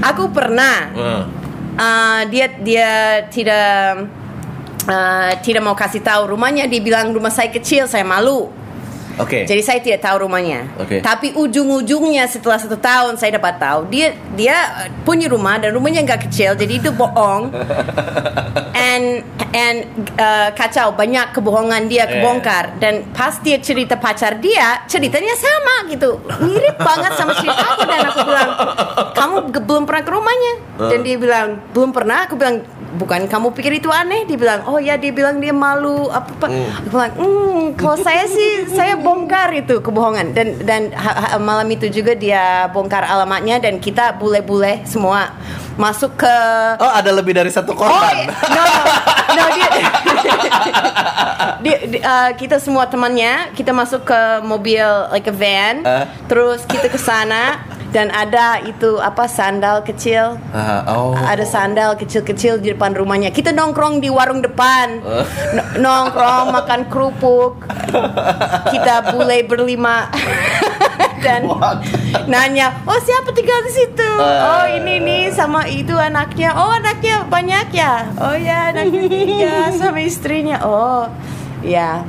aku 0.00 0.24
pernah. 0.32 0.76
Hmm. 0.94 1.22
Uh, 1.78 2.22
dia 2.26 2.50
dia 2.58 2.90
tidak 3.30 4.02
uh, 4.88 5.32
tidak 5.44 5.62
mau 5.62 5.76
kasih 5.76 6.02
tahu 6.02 6.34
rumahnya. 6.34 6.66
Dia 6.66 6.80
bilang 6.80 7.12
rumah 7.12 7.30
saya 7.30 7.52
kecil, 7.52 7.84
saya 7.86 8.02
malu. 8.02 8.48
Oke. 9.18 9.44
Jadi 9.44 9.60
saya 9.60 9.78
tidak 9.78 10.00
tahu 10.00 10.24
rumahnya. 10.24 10.66
Oke. 10.76 10.98
Tapi 11.00 11.34
ujung-ujungnya 11.34 12.24
setelah 12.24 12.56
satu 12.56 12.74
tahun 12.74 13.14
saya 13.14 13.34
dapat 13.34 13.58
tahu 13.58 13.86
dia 13.86 14.06
dia 14.32 14.56
uh, 14.76 14.88
punya 15.02 15.26
rumah 15.26 15.56
dan 15.56 15.70
rumahnya 15.70 16.02
nggak 16.02 16.26
kecil 16.26 16.54
jadi 16.54 16.72
itu 16.76 16.90
bohong. 16.90 17.50
and 18.78 19.22
and 19.50 19.78
uh, 20.16 20.48
kacau 20.52 20.92
banyak 20.92 21.30
kebohongan 21.30 21.86
dia 21.86 21.98
Eh. 22.00 22.08
kebongkar 22.14 22.78
dan 22.78 23.02
pas 23.10 23.34
dia 23.38 23.58
cerita 23.58 23.94
pacar 23.94 24.38
dia 24.38 24.86
ceritanya 24.86 25.34
sama 25.34 25.90
gitu 25.90 26.16
mirip 26.40 26.78
banget 26.78 27.12
sama 27.12 27.34
cerita 27.34 27.58
aku 27.68 27.82
dan 27.84 28.00
aku 28.06 28.20
bilang 28.22 28.50
kamu 29.12 29.34
belum 29.58 29.82
pernah 29.82 30.02
ke 30.02 30.10
rumahnya 30.10 30.52
dan 30.86 30.98
Eh. 31.00 31.04
dia 31.04 31.16
bilang 31.16 31.48
belum 31.70 31.90
pernah 31.90 32.22
aku 32.22 32.34
bilang 32.34 32.62
bukan 32.90 33.26
kamu 33.26 33.52
pikir 33.52 33.72
itu 33.76 33.90
aneh 33.90 34.24
dia 34.24 34.38
bilang 34.38 34.64
oh 34.64 34.78
ya 34.78 34.94
dia 34.94 35.10
bilang 35.10 35.36
dia 35.36 35.52
malu 35.52 36.08
apa 36.08 36.30
apa 36.30 36.46
Hmm. 36.48 36.70
aku 36.72 36.86
bilang 36.88 37.12
hmm 37.14 37.62
kalau 37.74 37.96
saya 37.98 38.24
sih 38.24 38.50
saya 38.66 38.94
bongkar 39.08 39.48
itu 39.56 39.80
kebohongan. 39.80 40.26
Dan 40.30 40.60
dan 40.62 40.82
ha- 40.92 41.16
ha- 41.32 41.40
malam 41.40 41.64
itu 41.66 41.88
juga 41.88 42.12
dia 42.12 42.44
bongkar 42.68 43.02
alamatnya 43.02 43.56
dan 43.58 43.80
kita 43.80 44.12
bule-bule 44.12 44.84
semua 44.84 45.32
masuk 45.74 46.18
ke 46.18 46.34
Oh, 46.76 46.92
ada 46.92 47.08
lebih 47.10 47.32
dari 47.32 47.48
satu 47.48 47.70
Oh, 47.70 47.78
korban. 47.78 48.28
no, 48.28 48.62
no, 49.30 49.44
dia, 49.50 49.68
dia, 51.60 51.76
dia, 51.86 52.00
uh, 52.02 52.30
kita 52.34 52.58
semua 52.58 52.84
temannya 52.84 53.54
kita 53.54 53.70
masuk 53.70 54.04
ke 54.04 54.20
mobil 54.42 54.82
like 55.08 55.24
a 55.24 55.32
van, 55.32 55.82
Eh. 55.82 56.04
terus 56.26 56.62
kita 56.64 56.86
ke 56.86 56.98
sana 56.98 57.62
dan 57.88 58.08
ada 58.08 58.60
itu 58.60 58.96
apa 58.98 59.24
sandal 59.24 59.80
kecil, 59.80 60.36
Ah, 60.50 60.84
oh. 60.86 61.16
ada 61.16 61.40
sandal 61.42 61.96
kecil-kecil 61.96 62.60
di 62.60 62.72
depan 62.72 62.92
rumahnya. 62.92 63.28
Kita 63.28 63.48
nongkrong 63.50 63.98
di 63.98 64.08
warung 64.08 64.40
depan. 64.40 65.00
No- 65.56 65.68
nongkrong 65.78 66.52
makan 66.52 66.80
kerupuk, 66.86 67.64
kita 68.68 69.10
bule 69.10 69.40
berlima. 69.42 70.08
dan 71.18 71.42
What? 71.44 71.82
nanya, 72.30 72.70
oh 72.86 72.94
siapa 72.94 73.34
tinggal 73.34 73.58
di 73.64 73.72
situ? 73.74 74.06
Eh. 74.06 74.38
oh 74.38 74.64
ini 74.70 75.02
nih 75.02 75.22
sama 75.32 75.66
itu 75.66 75.90
anaknya. 75.92 76.54
Oh 76.54 76.70
anaknya 76.70 77.26
banyak 77.26 77.74
ya? 77.74 78.06
Oh 78.14 78.36
ya 78.36 78.70
anaknya 78.70 79.02
tiga 79.08 79.54
sama 79.80 79.98
istrinya. 79.98 80.62
Oh 80.62 81.10
ya. 81.58 82.06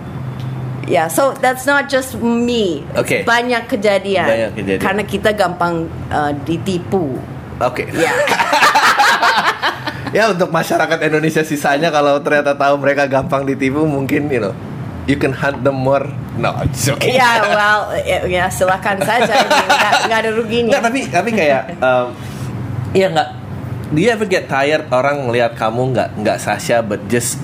Ya, 0.89 1.05
so 1.05 1.37
that's 1.37 1.69
not 1.69 1.85
just 1.85 2.17
me. 2.17 2.81
Oke. 2.97 3.21
Banyak 3.21 3.69
kejadian. 3.69 4.25
Banyak 4.25 4.51
kejadian. 4.57 4.81
Karena 4.81 5.03
kita 5.05 5.29
gampang 5.37 5.85
uh, 6.09 6.33
ditipu. 6.43 7.21
Oke. 7.61 7.87
Ya. 7.93 8.13
Ya 10.09 10.25
untuk 10.33 10.49
masyarakat 10.49 10.97
Indonesia 11.05 11.45
sisanya 11.45 11.93
kalau 11.93 12.17
ternyata 12.25 12.57
tahu 12.57 12.81
mereka 12.81 13.05
gampang 13.05 13.45
ditipu 13.45 13.85
mungkin 13.85 14.25
you 14.33 14.41
know 14.41 14.57
you 15.05 15.13
can 15.21 15.29
hunt 15.29 15.61
them 15.61 15.77
more. 15.77 16.09
No, 16.33 16.49
it's 16.65 16.89
okay. 16.89 17.13
Ya, 17.13 17.45
well, 17.45 17.93
ya, 17.93 18.25
ya, 18.25 18.45
silakan 18.49 18.97
saja. 19.05 19.37
Nggak 19.45 19.93
nggak 20.09 20.19
ada 20.25 20.31
ruginya. 20.33 20.71
Nggak, 20.73 20.81
tapi 20.81 20.99
tapi 21.13 21.29
kayak 21.29 21.77
um, 21.77 22.09
ya 22.97 23.05
nggak 23.13 23.29
do 23.93 23.99
you 24.01 24.09
ever 24.09 24.25
get 24.25 24.45
tired 24.45 24.85
orang 24.93 25.29
ngelihat 25.29 25.57
kamu 25.57 25.93
nggak 25.93 26.09
nggak 26.21 26.37
Sasha 26.41 26.81
but 26.81 27.01
just 27.09 27.41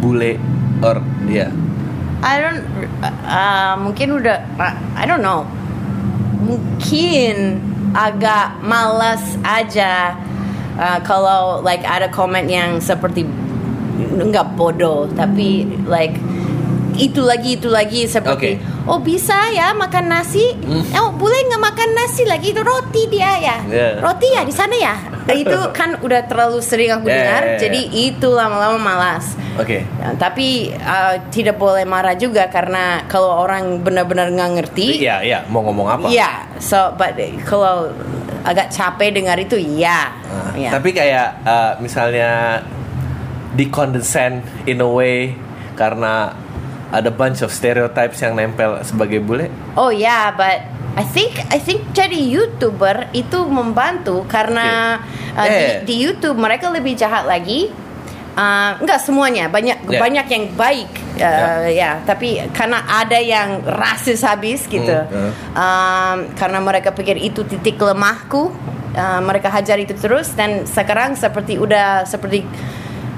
bule 0.00 0.36
or 0.80 1.00
ya 1.28 1.52
I 2.20 2.34
don't, 2.36 2.62
uh, 3.24 3.74
mungkin 3.80 4.20
udah, 4.20 4.44
I 4.96 5.08
don't 5.08 5.24
know, 5.24 5.48
mungkin 6.44 7.60
agak 7.96 8.62
malas 8.62 9.22
aja 9.42 10.14
uh, 10.78 10.98
kalau 11.02 11.60
like 11.60 11.82
ada 11.82 12.06
komen 12.10 12.46
yang 12.46 12.78
seperti 12.78 13.26
nggak 14.00 14.56
bodoh 14.56 15.10
tapi 15.12 15.66
like 15.84 16.16
itu 16.96 17.20
lagi 17.20 17.54
itu 17.54 17.68
lagi 17.68 18.04
seperti 18.04 18.58
Oke. 18.58 18.86
oh 18.86 18.98
bisa 18.98 19.50
ya 19.50 19.70
makan 19.70 20.08
nasi 20.08 20.56
oh 20.94 21.12
boleh 21.12 21.38
nggak 21.46 21.62
makan 21.62 21.90
nasi 21.92 22.22
lagi 22.24 22.50
itu 22.50 22.60
roti 22.60 23.06
dia 23.06 23.32
ya 23.36 23.56
Yeah. 23.62 24.00
roti 24.00 24.26
ya 24.26 24.42
di 24.42 24.50
sana 24.50 24.74
ya 24.74 24.94
itu 25.42 25.58
kan 25.70 26.00
udah 26.00 26.26
terlalu 26.26 26.58
sering 26.58 26.90
aku 26.90 27.06
Yeah, 27.06 27.16
dengar 27.16 27.42
yeah, 27.42 27.50
yeah. 27.54 27.60
jadi 27.60 27.80
itu 28.10 28.28
lama-lama 28.28 28.78
malas 28.78 29.36
oke 29.54 29.78
Ya, 30.00 30.08
tapi 30.16 30.72
uh, 30.76 31.20
tidak 31.28 31.54
boleh 31.54 31.84
marah 31.84 32.16
juga 32.16 32.48
karena 32.48 33.04
kalau 33.06 33.44
orang 33.44 33.78
benar-benar 33.80 34.32
nggak 34.32 34.50
ngerti. 34.56 35.04
iya 35.04 35.20
iya 35.20 35.38
mau 35.46 35.60
ngomong 35.60 35.86
apa 35.86 36.06
Iya, 36.08 36.48
so 36.56 36.96
but 36.96 37.14
kalau 37.44 37.92
agak 38.40 38.72
capek 38.72 39.12
dengar 39.12 39.36
itu, 39.36 39.60
ya. 39.60 40.08
Nah, 40.24 40.56
ya. 40.56 40.70
Tapi 40.72 40.96
kayak 40.96 41.44
uh, 41.44 41.72
misalnya 41.76 42.64
di 43.52 43.68
condescend 43.68 44.40
in 44.64 44.80
a 44.80 44.88
way 44.88 45.36
karena 45.76 46.32
ada 46.90 47.08
bunch 47.08 47.40
of 47.40 47.50
stereotypes 47.50 48.18
yang 48.18 48.34
nempel 48.34 48.82
sebagai 48.82 49.18
bule. 49.18 49.46
oh 49.74 49.88
ya, 49.88 50.34
but 50.34 50.58
I 50.90 51.06
think 51.06 51.38
I 51.48 51.56
think 51.56 51.94
jadi 51.94 52.18
youtuber 52.18 53.06
itu 53.12 53.46
membantu 53.46 54.26
karena 54.26 54.98
uh, 55.32 55.46
di, 55.46 55.54
Yeah. 55.54 55.82
di 55.86 55.94
YouTube 55.96 56.34
mereka 56.34 56.66
lebih 56.68 56.94
jahat 56.94 57.24
lagi. 57.24 57.70
Uh, 58.30 58.78
enggak 58.78 59.02
semuanya 59.02 59.46
banyak 59.46 59.86
Yeah. 59.86 59.98
banyak 59.98 60.26
yang 60.30 60.44
baik 60.54 60.86
uh, 61.18 61.66
ya 61.66 61.98
tapi 62.06 62.38
karena 62.54 62.78
ada 62.86 63.18
yang 63.18 63.58
rasis 63.66 64.22
habis 64.22 64.70
gitu 64.70 64.86
Hmm, 64.86 65.34
Um, 65.50 66.16
karena 66.38 66.62
mereka 66.62 66.94
pikir 66.94 67.18
itu 67.18 67.42
titik 67.42 67.74
lemahku 67.76 68.54
uh, 68.94 69.20
mereka 69.20 69.50
hajar 69.50 69.82
itu 69.82 69.98
terus 69.98 70.30
dan 70.32 70.62
sekarang 70.62 71.18
seperti 71.18 71.58
udah 71.58 72.06
seperti 72.06 72.46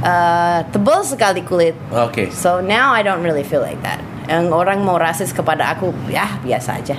uh, 0.02 0.61
tebal 0.68 1.00
sekali 1.02 1.42
kulit 1.42 1.75
Oke. 1.90 2.28
so 2.30 2.61
now 2.61 2.90
I 2.90 3.00
don't 3.00 3.23
really 3.23 3.47
feel 3.47 3.62
like 3.62 3.80
that 3.82 3.99
yang 4.26 4.54
orang 4.54 4.87
mau 4.87 4.99
rasis 4.99 5.35
kepada 5.35 5.75
aku 5.75 5.90
ya 6.06 6.38
biasa 6.42 6.78
aja 6.78 6.94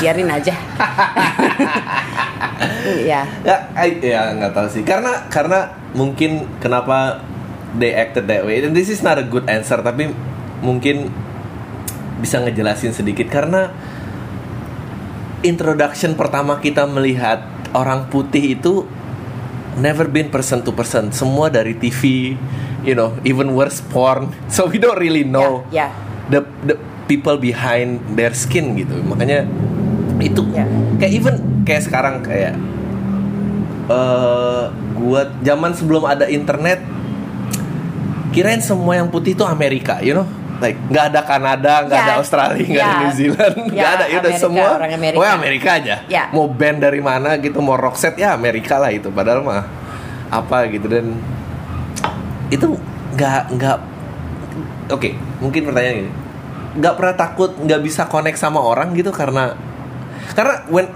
biarin 0.00 0.30
aja 0.32 0.52
ya 3.10 3.22
Ya, 3.44 3.56
I- 3.76 4.00
ya 4.00 4.32
nggak 4.34 4.52
tahu 4.54 4.68
sih. 4.70 4.82
Karena 4.82 5.26
karena 5.28 5.72
mungkin 5.94 6.46
kenapa 6.58 7.20
they 7.76 7.92
acted 7.94 8.26
that 8.26 8.44
way. 8.44 8.62
And 8.62 8.72
this 8.74 8.88
is 8.88 9.00
not 9.00 9.16
a 9.20 9.26
good 9.26 9.46
answer, 9.46 9.78
tapi 9.80 10.10
mungkin 10.60 11.10
bisa 12.18 12.42
ngejelasin 12.42 12.90
sedikit 12.90 13.30
karena 13.30 13.70
introduction 15.46 16.18
pertama 16.18 16.58
kita 16.58 16.82
melihat 16.90 17.46
orang 17.70 18.10
putih 18.10 18.58
itu 18.58 18.82
never 19.78 20.04
been 20.04 20.28
person 20.28 20.60
to 20.60 20.70
person. 20.70 21.10
Semua 21.10 21.48
dari 21.48 21.72
TV, 21.74 22.34
you 22.82 22.94
know, 22.94 23.14
even 23.22 23.54
worse 23.54 23.78
porn. 23.80 24.30
So 24.54 24.66
we 24.66 24.76
don't 24.76 24.98
really 24.98 25.22
know 25.22 25.64
ya 25.70 25.88
the 26.28 26.44
the 26.62 26.76
people 27.08 27.40
behind 27.40 28.04
their 28.14 28.36
skin 28.36 28.76
gitu 28.76 29.00
makanya 29.00 29.48
itu 30.20 30.42
Ya. 30.52 30.66
kayak 31.00 31.12
even 31.14 31.34
kayak 31.64 31.82
sekarang 31.86 32.20
kayak 32.20 32.52
eh 33.88 34.64
gua 34.92 35.20
zaman 35.40 35.72
sebelum 35.72 36.04
ada 36.04 36.28
internet 36.28 36.84
kirain 38.28 38.60
semua 38.60 38.92
yang 38.94 39.08
putih 39.08 39.32
itu 39.32 39.40
Amerika, 39.40 40.04
you 40.04 40.12
know? 40.12 40.28
Like 40.58 40.78
nggak 40.90 41.04
ada 41.14 41.20
Kanada, 41.22 41.72
nggak 41.86 41.98
Ya. 41.98 42.06
ada 42.06 42.14
Australia, 42.18 42.66
nggak 42.66 42.82
ada 42.82 42.94
Ya. 42.94 43.00
New 43.00 43.12
Zealand, 43.14 43.56
nggak 43.70 43.78
Ya, 43.78 43.94
ada. 43.94 44.04
Ya 44.04 44.16
udah 44.18 44.30
Amerika, 44.30 44.42
semua, 44.42 44.68
orang 44.74 44.90
Amerika. 44.92 45.16
Pokoknya 45.18 45.34
Amerika 45.38 45.68
aja. 45.78 45.96
Ya. 46.06 46.24
Mau 46.30 46.46
band 46.46 46.78
dari 46.82 47.00
mana 47.00 47.30
gitu, 47.38 47.58
mau 47.62 47.78
rock 47.78 47.94
set 47.94 48.18
ya 48.18 48.34
Amerika 48.34 48.76
lah 48.76 48.90
itu. 48.90 49.08
Padahal 49.08 49.40
mah 49.42 49.64
apa 50.28 50.68
gitu 50.68 50.90
dan 50.90 51.14
itu 52.48 52.68
nggak 53.14 53.42
nggak. 53.54 53.78
Oke, 54.88 55.12
mungkin 55.38 55.68
pertanyaan 55.68 55.94
gini, 56.04 56.12
nggak 56.80 56.94
pernah 56.96 57.14
takut 57.14 57.50
nggak 57.54 57.80
bisa 57.80 58.08
connect 58.08 58.36
sama 58.36 58.58
orang 58.58 58.92
gitu 58.96 59.12
karena 59.12 59.52
karena 60.32 60.64
when 60.68 60.88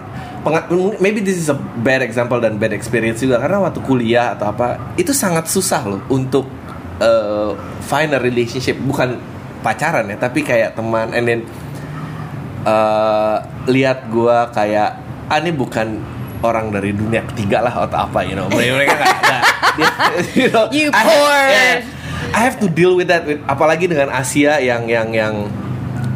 maybe 0.98 1.22
this 1.22 1.38
is 1.38 1.46
a 1.48 1.56
bad 1.56 2.02
example 2.02 2.40
dan 2.42 2.58
bad 2.58 2.74
experience 2.74 3.22
juga 3.22 3.38
karena 3.38 3.62
waktu 3.62 3.78
kuliah 3.84 4.34
atau 4.34 4.50
apa 4.50 4.94
itu 4.98 5.14
sangat 5.14 5.46
susah 5.46 5.86
loh 5.86 6.00
untuk 6.10 6.48
uh, 6.98 7.54
find 7.84 8.10
a 8.10 8.20
relationship 8.20 8.74
bukan 8.82 9.16
pacaran 9.62 10.04
ya 10.04 10.16
tapi 10.16 10.42
kayak 10.42 10.74
teman 10.74 11.10
and 11.10 11.24
then 11.24 11.40
uh, 12.64 13.40
lihat 13.66 14.06
gua 14.08 14.50
kayak 14.50 14.98
ah 15.26 15.38
ini 15.38 15.50
bukan 15.50 15.98
orang 16.42 16.74
dari 16.74 16.90
dunia 16.90 17.22
ketiga 17.24 17.62
lah 17.62 17.86
atau 17.86 17.98
apa 18.02 18.26
you 18.26 18.34
know 18.34 18.50
mereka 18.50 18.74
mereka 18.74 18.94
nggak 18.98 19.14
nggak- 19.78 19.98
you 20.38 20.48
know 20.50 20.66
You 20.68 20.90
I 20.90 20.98
have- 20.98 21.06
poor. 21.08 21.38
yeah, 21.48 21.74
I 22.32 22.40
have 22.42 22.56
to 22.58 22.68
deal 22.68 22.94
with 22.94 23.06
that 23.06 23.22
with- 23.22 23.42
apalagi 23.46 23.86
dengan 23.86 24.10
Asia 24.10 24.58
yang 24.58 24.84
yang 24.86 25.14
yang 25.14 25.34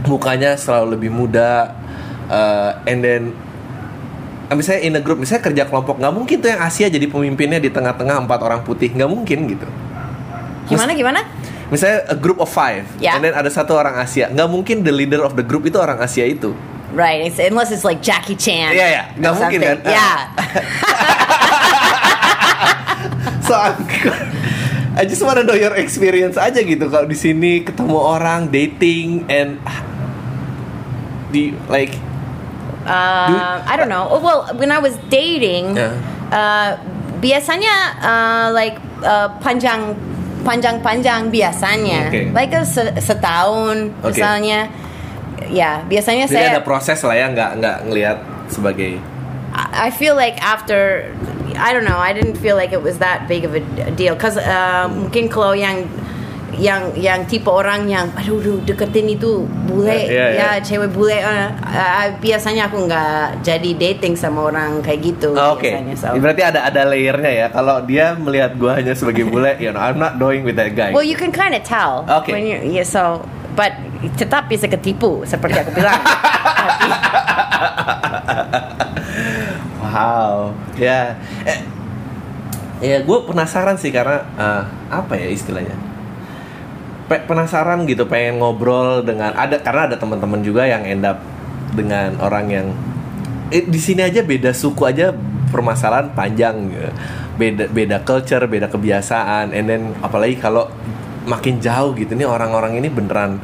mukanya 0.05 0.55
selalu 0.55 0.99
lebih 0.99 1.11
muda 1.11 1.75
uh, 2.26 2.79
and 2.85 3.00
then 3.00 3.23
misalnya 4.49 4.83
in 4.83 4.95
a 4.95 5.03
group 5.03 5.19
misalnya 5.19 5.43
kerja 5.45 5.62
kelompok 5.67 5.99
nggak 5.99 6.15
mungkin 6.15 6.37
tuh 6.38 6.50
yang 6.50 6.62
Asia 6.62 6.87
jadi 6.87 7.07
pemimpinnya 7.07 7.59
di 7.59 7.67
tengah-tengah 7.67 8.23
empat 8.23 8.41
orang 8.43 8.62
putih 8.62 8.91
nggak 8.91 9.11
mungkin 9.11 9.47
gitu 9.47 9.67
Gimana 10.67 10.99
gimana? 10.99 11.23
Misalnya 11.66 12.06
a 12.06 12.14
group 12.14 12.38
of 12.38 12.46
five 12.46 12.87
Ya. 12.99 13.16
and 13.16 13.25
then 13.25 13.35
ada 13.35 13.49
satu 13.49 13.75
orang 13.75 13.99
Asia 13.99 14.30
nggak 14.30 14.46
mungkin 14.46 14.82
the 14.82 14.94
leader 14.94 15.20
of 15.20 15.35
the 15.35 15.42
group 15.42 15.66
itu 15.66 15.76
orang 15.76 15.99
Asia 15.99 16.25
itu 16.25 16.54
Right, 16.96 17.28
it's, 17.28 17.37
unless 17.37 17.75
it's 17.75 17.85
like 17.85 18.00
Jackie 18.00 18.38
Chan. 18.38 18.73
Iya, 18.73 18.87
iya. 18.88 19.02
Nggak 19.20 19.32
or 19.35 19.37
mungkin, 19.37 19.58
kan? 19.61 19.76
Yeah. 19.85 20.16
so 23.46 23.52
I'm, 23.52 23.76
I 25.00 25.04
just 25.04 25.20
wanna 25.20 25.44
know 25.44 25.52
your 25.52 25.76
experience 25.76 26.40
aja 26.40 26.56
gitu 26.64 26.88
kalau 26.88 27.04
di 27.04 27.18
sini 27.18 27.61
ketemu 27.66 27.99
orang 28.00 28.49
dating 28.49 29.28
and 29.28 29.61
di 31.30 31.52
like 31.68 31.92
Uh, 32.87 33.58
I 33.66 33.75
don't 33.75 33.90
know. 33.90 34.06
Oh, 34.06 34.23
well, 34.23 34.46
when 34.54 34.70
I 34.70 34.78
was 34.78 34.94
dating, 35.11 35.75
Yeah. 35.75 35.90
uh, 36.30 36.78
biasanya 37.18 37.75
uh, 37.99 38.46
like 38.54 38.78
uh, 39.02 39.35
panjang 39.42 39.99
panjang 40.47 40.76
panjang 40.81 41.29
biasanya, 41.29 42.09
Okay. 42.09 42.31
like 42.31 42.55
se- 42.65 42.95
setahun 42.99 43.91
Okay. 44.00 44.23
misalnya. 44.23 44.61
Ya, 45.47 45.83
biasanya 45.85 46.26
jadi 46.26 46.50
saya. 46.50 46.59
ada 46.59 46.62
proses 46.62 46.99
lah 47.03 47.15
ya 47.15 47.26
nggak 47.29 47.50
nggak 47.59 47.76
ngelihat 47.87 48.19
sebagai 48.49 48.99
I 49.57 49.88
feel 49.88 50.12
like 50.12 50.37
after 50.38 51.07
I 51.55 51.71
don't 51.71 51.87
know 51.87 51.97
I 51.97 52.11
didn't 52.11 52.37
feel 52.37 52.57
like 52.57 52.75
it 52.75 52.83
was 52.83 52.99
that 52.99 53.25
big 53.25 53.47
of 53.47 53.55
a 53.55 53.62
deal 53.95 54.19
cause 54.19 54.35
uh, 54.37 54.85
mungkin 54.87 55.31
kalau 55.31 55.55
yang 55.55 55.87
yang 56.55 56.95
yang 56.95 57.26
tipe 57.26 57.47
orang 57.47 57.85
yang 57.85 58.07
aduh 58.15 58.38
aduh, 58.38 58.62
deketin 58.62 59.11
itu 59.11 59.43
bule 59.67 59.91
Ya, 59.91 60.07
ya, 60.07 60.26
ya 60.31 60.31
ya. 60.31 60.50
cewek 60.62 60.88
bule 60.88 61.19
uh, 61.19 61.50
uh, 61.59 62.07
biasanya 62.17 62.71
aku 62.71 62.87
nggak 62.87 63.43
jadi 63.43 63.71
dating 63.75 64.15
sama 64.15 64.47
orang 64.47 64.79
kayak 64.79 65.03
gitu 65.05 65.35
Oh, 65.35 65.55
Oke, 65.55 65.75
biasanya 65.75 65.95
so. 65.99 66.15
berarti 66.17 66.43
ada 66.43 66.65
ada 66.65 66.87
layernya 66.87 67.29
ya. 67.29 67.47
Kalau 67.49 67.83
dia 67.83 68.15
melihat 68.15 68.55
gua 68.55 68.79
hanya 68.79 68.95
sebagai 68.95 69.26
bule, 69.26 69.59
you 69.59 69.69
know, 69.69 69.79
I'm 69.79 69.97
not 69.97 70.17
going 70.17 70.43
with 70.43 70.55
that 70.55 70.73
guy. 70.73 70.91
well 70.91 71.03
you 71.03 71.15
can 71.15 71.29
kind 71.29 71.50
of 71.50 71.61
tell 71.61 72.07
Okay. 72.07 72.33
when 72.33 72.43
you 72.43 72.57
yeah 72.62 72.87
so 72.87 73.26
but 73.53 73.75
tetap 74.15 74.47
bisa 74.47 74.65
ketipu 74.67 75.25
seperti 75.25 75.59
aku 75.59 75.75
bilang 75.75 75.99
Wow, 79.79 80.53
ya, 80.77 81.16
eh, 81.42 81.61
ya 82.81 83.01
gue 83.01 83.18
penasaran 83.25 83.75
sih 83.75 83.88
karena 83.88 84.20
eh, 84.37 84.62
apa 84.90 85.16
ya 85.16 85.29
istilahnya? 85.29 85.73
Pe- 87.07 87.23
penasaran 87.23 87.87
gitu, 87.87 88.03
pengen 88.11 88.42
ngobrol 88.42 89.07
dengan 89.07 89.31
ada 89.38 89.62
karena 89.62 89.87
ada 89.87 89.97
teman-teman 89.97 90.42
juga 90.42 90.66
yang 90.66 90.83
end 90.83 91.07
up 91.07 91.23
dengan 91.71 92.19
orang 92.19 92.47
yang 92.51 92.66
eh, 93.55 93.62
di 93.62 93.79
sini 93.79 94.03
aja 94.03 94.27
beda 94.27 94.51
suku 94.51 94.83
aja 94.83 95.14
permasalahan 95.47 96.11
panjang, 96.19 96.66
gitu. 96.66 96.90
beda 97.38 97.64
beda 97.71 97.97
culture, 98.03 98.42
beda 98.51 98.66
kebiasaan, 98.66 99.55
and 99.55 99.71
then 99.71 99.95
apalagi 100.03 100.35
kalau 100.35 100.66
makin 101.31 101.62
jauh 101.62 101.95
gitu 101.95 102.19
nih 102.19 102.27
orang-orang 102.27 102.79
ini 102.79 102.90
beneran 102.90 103.38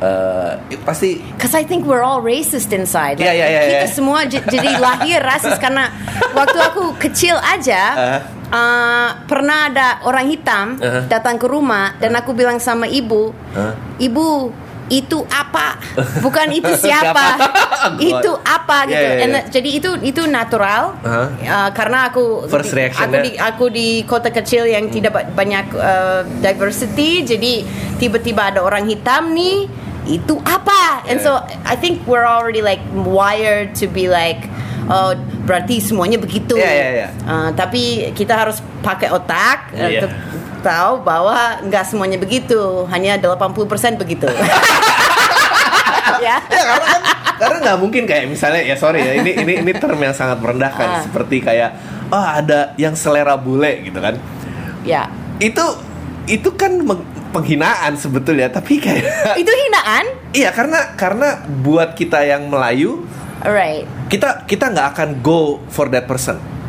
eh, 0.00 0.52
pasti 0.80 1.20
Cause 1.36 1.52
I 1.52 1.64
think 1.64 1.84
we're 1.84 2.00
all 2.00 2.24
racist 2.24 2.72
inside. 2.72 3.20
Iya, 3.20 3.32
iya, 3.36 3.46
iya, 3.48 3.60
Kita 3.68 3.88
iya. 3.88 3.92
semua 3.92 4.24
jadi 4.24 4.80
lahir 4.80 5.20
rasis 5.20 5.60
karena 5.60 5.92
waktu 6.32 6.56
aku 6.56 6.96
kecil 6.96 7.36
aja 7.36 7.82
Uh. 8.00 8.39
Uh, 8.50 9.08
pernah 9.24 9.66
ada 9.66 9.88
orang 10.02 10.26
hitam 10.26 10.66
Uh-huh. 10.76 11.06
datang 11.06 11.34
ke 11.34 11.46
rumah 11.46 11.94
dan 11.96 12.12
aku 12.12 12.30
bilang 12.30 12.58
sama 12.58 12.84
ibu, 12.84 13.30
Uh. 13.50 13.74
ibu 13.96 14.50
itu 14.86 15.22
apa? 15.24 15.78
Bukan 16.20 16.50
itu 16.50 16.66
siapa? 16.74 17.38
Siapa? 17.38 17.94
itu 18.10 18.30
apa 18.40 18.78
Iya, 18.84 18.90
gitu. 18.90 19.06
iya, 19.06 19.10
And 19.16 19.30
iya. 19.30 19.36
that- 19.36 19.48
jadi 19.48 19.68
itu 19.72 19.90
itu 20.02 20.22
natural 20.26 20.98
Uh-huh. 20.98 21.26
Uh, 21.40 21.70
karena 21.70 22.10
aku 22.10 22.44
First 22.46 22.70
di- 22.70 22.76
reaction 22.76 23.06
aku 23.06 23.14
ya. 23.14 23.22
di 23.22 23.32
aku 23.36 23.64
di 23.68 23.88
kota 24.02 24.28
kecil 24.28 24.66
yang 24.66 24.86
tidak 24.86 25.12
ba- 25.12 25.30
banyak 25.30 25.66
uh, 25.72 26.26
diversity 26.40 27.22
jadi 27.22 27.62
tiba-tiba 27.96 28.50
ada 28.50 28.60
orang 28.60 28.84
hitam 28.84 29.30
nih 29.30 29.70
itu 30.02 30.34
apa 30.42 31.06
and 31.06 31.20
so 31.20 31.38
I 31.62 31.76
think 31.76 32.02
we're 32.02 32.26
already 32.26 32.58
like 32.58 32.80
wired 32.90 33.76
to 33.76 33.86
be 33.86 34.08
like 34.08 34.42
oh 34.90 35.14
berarti 35.46 35.78
semuanya 35.78 36.18
begitu. 36.18 36.58
Iya, 36.58 36.70
iya, 36.70 36.88
iya. 36.90 37.08
Uh, 37.22 37.50
tapi 37.54 38.10
kita 38.12 38.34
harus 38.34 38.58
pakai 38.82 39.08
otak 39.14 39.70
uh, 39.72 39.86
Iya. 39.86 40.04
untuk 40.04 40.12
tahu 40.60 40.92
bahwa 41.06 41.62
nggak 41.64 41.84
semuanya 41.86 42.18
begitu. 42.18 42.84
Hanya 42.90 43.16
80% 43.16 43.96
begitu. 43.96 44.26
Ya. 46.20 46.36
Ya 46.52 46.62
karena 46.68 46.84
kan 46.84 47.02
karena 47.40 47.56
nggak 47.64 47.78
mungkin 47.80 48.02
kayak 48.04 48.28
misalnya 48.28 48.60
ya 48.60 48.76
sorry 48.76 49.00
ya 49.00 49.16
ini 49.16 49.32
ini 49.40 49.52
ini 49.64 49.72
term 49.72 49.96
yang 49.96 50.12
sangat 50.12 50.36
merendahkan. 50.42 51.00
Ah. 51.00 51.00
seperti 51.00 51.40
kayak 51.40 51.72
oh 52.12 52.20
ada 52.20 52.76
yang 52.76 52.92
selera 52.92 53.40
bule 53.40 53.80
gitu 53.80 53.96
kan. 53.96 54.20
Ya. 54.84 55.08
Itu 55.40 55.80
itu 56.28 56.52
kan 56.60 56.76
penghinaan 57.32 57.96
sebetulnya 57.96 58.52
tapi 58.52 58.82
kayak 58.82 59.38
itu 59.40 59.48
hinaan? 59.48 60.04
Iya 60.36 60.50
karena 60.52 60.92
karena 60.98 61.40
buat 61.62 61.96
kita 61.96 62.20
yang 62.26 62.50
Melayu 62.52 63.06
alright. 63.44 63.84
Kita 64.12 64.44
kita 64.44 64.72
nggak 64.72 64.88
akan 64.96 65.08
go 65.24 65.60
for 65.72 65.88
that 65.88 66.04
person 66.04 66.59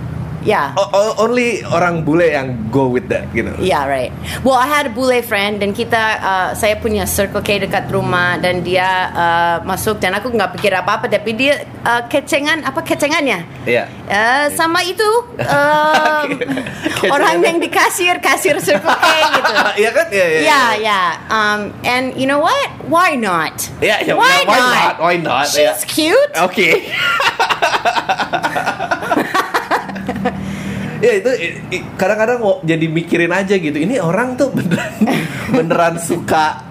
ya 0.42 0.74
O- 0.76 1.16
only 1.22 1.62
orang 1.64 2.02
bule 2.02 2.26
yang 2.26 2.54
go 2.70 2.88
with 2.88 3.08
that 3.08 3.26
gitu 3.32 3.50
Yeah, 3.58 3.86
right. 3.86 4.10
Well, 4.42 4.56
I 4.56 4.66
had 4.66 4.90
a 4.90 4.94
bule 4.94 5.22
friend 5.22 5.60
dan 5.60 5.72
kita 5.72 6.02
uh, 6.18 6.50
saya 6.54 6.76
punya 6.76 7.06
Circle 7.06 7.42
K 7.42 7.62
dekat 7.62 7.88
rumah 7.88 8.38
dan 8.38 8.62
dia 8.62 8.88
uh, 9.12 9.56
masuk 9.62 9.98
dan 9.98 10.14
aku 10.14 10.30
nggak 10.30 10.56
pikir 10.56 10.74
apa-apa 10.74 11.06
tapi 11.06 11.34
dia 11.34 11.62
uh, 11.84 12.06
kecengan 12.06 12.64
apa 12.64 12.82
kecengannya? 12.82 13.46
Iya. 13.64 13.86
Uh, 14.08 14.46
sama 14.52 14.82
itu 14.82 15.06
Kecengannya. 15.42 17.10
orang 17.16 17.36
yang 17.40 17.58
di 17.58 17.70
kasir 17.70 18.18
kasir 18.18 18.58
Circle 18.58 18.94
K 18.94 19.06
gitu. 19.32 19.52
Iya 19.82 19.90
kan 19.92 20.06
iya 20.10 20.26
iya 20.28 20.40
Yeah, 20.42 20.70
yeah. 20.76 21.08
Um, 21.28 21.60
and 21.84 22.12
you 22.16 22.26
know 22.26 22.40
what? 22.40 22.68
Why 22.86 23.14
not? 23.14 23.56
Iya, 23.80 24.04
iya, 24.04 24.14
why, 24.14 24.44
why 24.44 24.58
not? 24.58 24.74
not? 24.74 24.96
Why 25.00 25.16
not? 25.18 25.46
She's 25.48 25.62
Iya. 25.64 25.88
cute. 25.88 26.32
Oke. 26.38 26.70
ya 31.06 31.14
itu 31.18 31.32
kadang-kadang 31.96 32.40
jadi 32.62 32.86
mikirin 32.88 33.32
aja 33.32 33.56
gitu. 33.56 33.76
Ini 33.76 33.98
orang 34.00 34.38
tuh 34.38 34.54
beneran 34.54 34.92
beneran 35.58 35.96
suka 35.98 36.70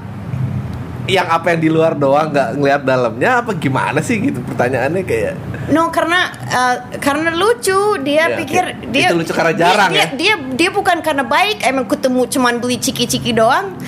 yang 1.10 1.26
apa 1.26 1.50
yang 1.50 1.60
di 1.60 1.66
luar 1.66 1.98
doang 1.98 2.30
nggak 2.30 2.48
ngelihat 2.54 2.82
dalamnya 2.86 3.42
apa 3.42 3.58
gimana 3.58 3.98
sih 3.98 4.22
gitu 4.22 4.38
pertanyaannya 4.46 5.02
kayak 5.02 5.34
No, 5.70 5.86
karena 5.90 6.30
uh, 6.50 6.76
karena 6.98 7.30
lucu 7.30 7.94
dia 8.02 8.26
Iya, 8.26 8.36
pikir 8.38 8.64
dia 8.90 9.06
Itu 9.10 9.22
lucu 9.22 9.30
karena 9.30 9.54
dia- 9.54 9.62
jarang 9.70 9.90
dia, 9.90 10.02
ya? 10.02 10.06
Dia 10.14 10.34
dia 10.50 10.70
bukan 10.70 10.98
karena 10.98 11.22
baik, 11.22 11.62
emang 11.62 11.86
ketemu 11.86 12.26
cuman 12.26 12.58
beli 12.58 12.78
ciki-ciki 12.78 13.30
doang. 13.30 13.78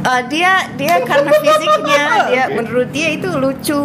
Uh, 0.00 0.22
dia 0.28 0.68
dia 0.76 1.00
karena 1.02 1.32
fisiknya 1.32 2.04
dia 2.28 2.44
menurut 2.56 2.88
dia 2.92 3.16
itu 3.16 3.28
lucu. 3.32 3.80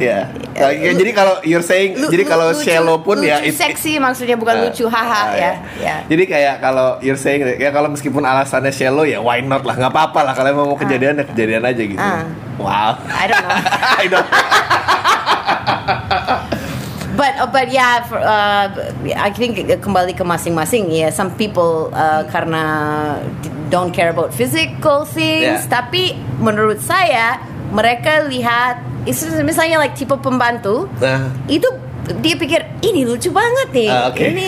Ya 0.00 0.32
Oke, 0.50 0.92
jadi 0.92 1.12
kalau 1.12 1.34
you're 1.40 1.62
saying 1.62 1.94
Lu- 1.94 2.08
jadi 2.08 2.24
kalau 2.24 2.50
lucu- 2.50 2.64
shallow 2.64 2.98
pun 2.98 3.20
ya 3.20 3.38
lucu 3.38 3.48
it- 3.48 3.56
seksi 3.56 3.96
maksudnya 3.96 4.34
bukan 4.34 4.56
Ah, 4.56 4.62
lucu 4.64 4.84
haha 4.84 5.06
ah, 5.06 5.26
ya. 5.32 5.52
ya. 5.78 5.94
Jadi 6.04 6.24
kayak 6.26 6.54
kalau 6.58 6.96
you're 7.00 7.16
saying 7.16 7.44
ya 7.56 7.68
kalau 7.68 7.88
meskipun 7.88 8.20
alasannya 8.20 8.68
shallow 8.70 9.04
ya 9.04 9.20
why 9.20 9.40
not 9.40 9.60
lah 9.62 9.76
nggak 9.76 9.88
apa-apa 9.88 10.20
lah 10.22 10.32
kalau 10.32 10.48
emang 10.50 10.66
mau 10.66 10.76
kejadian 10.76 11.16
ya 11.16 11.24
kejadian 11.26 11.62
aja 11.62 11.82
gitu. 11.82 12.00
Ah. 12.00 12.24
Wow. 12.56 12.90
I 13.08 13.24
don't 13.26 13.40
know. 13.40 13.56
I 14.02 14.06
don't- 14.06 14.30
but 17.12 17.32
uh, 17.36 17.46
but 17.46 17.68
yeah, 17.68 18.00
for, 18.02 18.16
uh, 18.16 18.66
I 19.10 19.30
think 19.30 19.56
kembali 19.58 20.12
ke 20.12 20.22
masing-masing 20.22 20.88
ya. 20.88 21.10
Some 21.10 21.34
people 21.34 21.90
uh, 21.90 22.24
karena 22.26 22.62
don't 23.68 23.92
care 23.92 24.08
about 24.08 24.32
physical 24.32 25.04
things, 25.04 25.62
Yeah. 25.62 25.70
tapi 25.70 26.16
menurut 26.38 26.80
saya 26.80 27.38
mereka 27.70 28.24
lihat 28.24 28.76
is- 29.02 29.24
misalnya 29.40 29.78
like 29.78 29.94
tipe 29.94 30.12
pembantu 30.16 30.90
Nah, 30.98 31.30
itu 31.46 31.66
dia 32.18 32.34
pikir 32.34 32.60
ini 32.80 33.04
lucu 33.04 33.30
banget 33.30 33.68
nih. 33.70 33.88
Ah, 33.88 34.10
oke. 34.10 34.18
Ini 34.20 34.46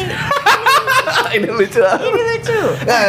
ini 1.33 1.49
lucu. 1.55 1.79
ini 1.79 2.21
lucu. 2.27 2.61
Nah, 2.83 3.03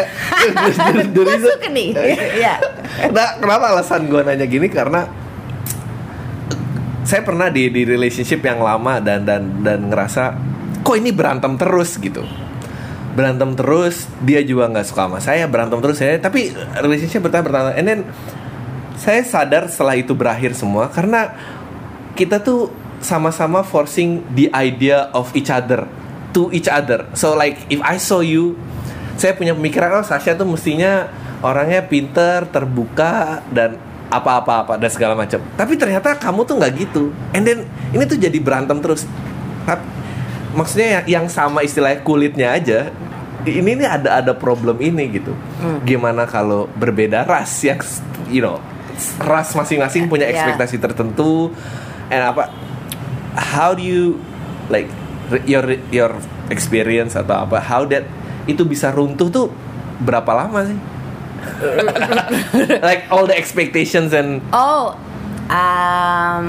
Gue 1.10 1.38
suka 1.48 1.68
nih. 1.68 1.90
ya. 2.36 2.62
Nah, 3.10 3.38
kenapa 3.38 3.74
alasan 3.74 4.06
gue 4.06 4.22
nanya 4.22 4.46
gini 4.46 4.68
karena 4.68 5.10
saya 7.04 7.22
pernah 7.22 7.50
di 7.50 7.68
di 7.68 7.84
relationship 7.84 8.40
yang 8.42 8.62
lama 8.62 8.98
dan 8.98 9.26
dan 9.26 9.60
dan 9.60 9.90
ngerasa 9.90 10.24
kok 10.82 10.96
ini 10.96 11.12
berantem 11.12 11.58
terus 11.58 11.98
gitu 11.98 12.24
berantem 13.14 13.54
terus 13.54 14.08
dia 14.20 14.42
juga 14.42 14.66
nggak 14.68 14.86
suka 14.86 15.06
sama 15.06 15.18
saya 15.20 15.46
berantem 15.46 15.78
terus 15.78 15.98
saya 15.98 16.18
tapi 16.18 16.50
relationship 16.76 17.22
bertahan 17.22 17.44
bertahan 17.44 17.74
and 17.76 17.86
then 17.86 18.00
saya 18.98 19.22
sadar 19.26 19.68
setelah 19.70 19.98
itu 19.98 20.14
berakhir 20.14 20.54
semua 20.54 20.90
karena 20.90 21.34
kita 22.14 22.38
tuh 22.42 22.70
sama-sama 23.04 23.66
forcing 23.66 24.24
the 24.32 24.48
idea 24.56 25.12
of 25.12 25.34
each 25.36 25.52
other 25.52 25.90
to 26.32 26.50
each 26.56 26.72
other. 26.72 27.06
So 27.14 27.36
like 27.36 27.60
if 27.68 27.84
I 27.84 28.00
saw 28.00 28.24
you 28.24 28.56
saya 29.20 29.38
punya 29.38 29.54
pemikiran 29.54 29.94
oh 30.02 30.06
Sasha 30.06 30.34
tuh 30.34 30.48
mestinya 30.48 31.10
orangnya 31.44 31.86
pinter 31.86 32.48
terbuka 32.50 33.44
dan 33.52 33.78
apa-apa-apa 34.10 34.78
dan 34.78 34.90
segala 34.90 35.14
macam. 35.18 35.42
Tapi 35.58 35.74
ternyata 35.76 36.16
kamu 36.18 36.46
tuh 36.46 36.56
nggak 36.62 36.74
gitu. 36.78 37.14
And 37.34 37.44
then 37.46 37.66
ini 37.92 38.04
tuh 38.06 38.18
jadi 38.18 38.38
berantem 38.40 38.78
terus. 38.80 39.06
Maksudnya 40.54 41.02
yang, 41.02 41.06
yang 41.06 41.26
sama 41.34 41.66
istilahnya 41.66 42.06
kulitnya 42.06 42.54
aja 42.54 42.94
ini 43.44 43.76
nih 43.76 43.90
ada 43.90 44.22
ada 44.22 44.34
problem 44.38 44.80
ini 44.80 45.20
gitu. 45.20 45.34
Gimana 45.84 46.30
kalau 46.30 46.70
berbeda 46.78 47.26
ras 47.26 47.52
yang 47.66 47.82
you 48.30 48.40
know 48.40 48.62
ras 49.20 49.54
masing-masing 49.54 50.08
punya 50.08 50.26
Ya. 50.26 50.34
ekspektasi 50.36 50.78
tertentu 50.78 51.50
and 52.08 52.22
apa 52.22 52.50
how 53.56 53.72
do 53.72 53.82
you 53.82 54.18
like 54.68 54.88
your 55.46 55.64
your 55.90 56.12
experience 56.48 57.14
atau 57.14 57.44
apa 57.44 57.58
how 57.58 57.84
that 57.84 58.06
itu 58.46 58.62
bisa 58.62 58.92
runtuh 58.92 59.28
tuh 59.28 59.48
berapa 60.00 60.30
lama 60.36 60.68
sih 60.68 60.80
like 62.88 63.04
all 63.10 63.26
the 63.26 63.36
expectations 63.36 64.12
and 64.12 64.40
Oh, 64.52 64.96
um, 65.52 66.48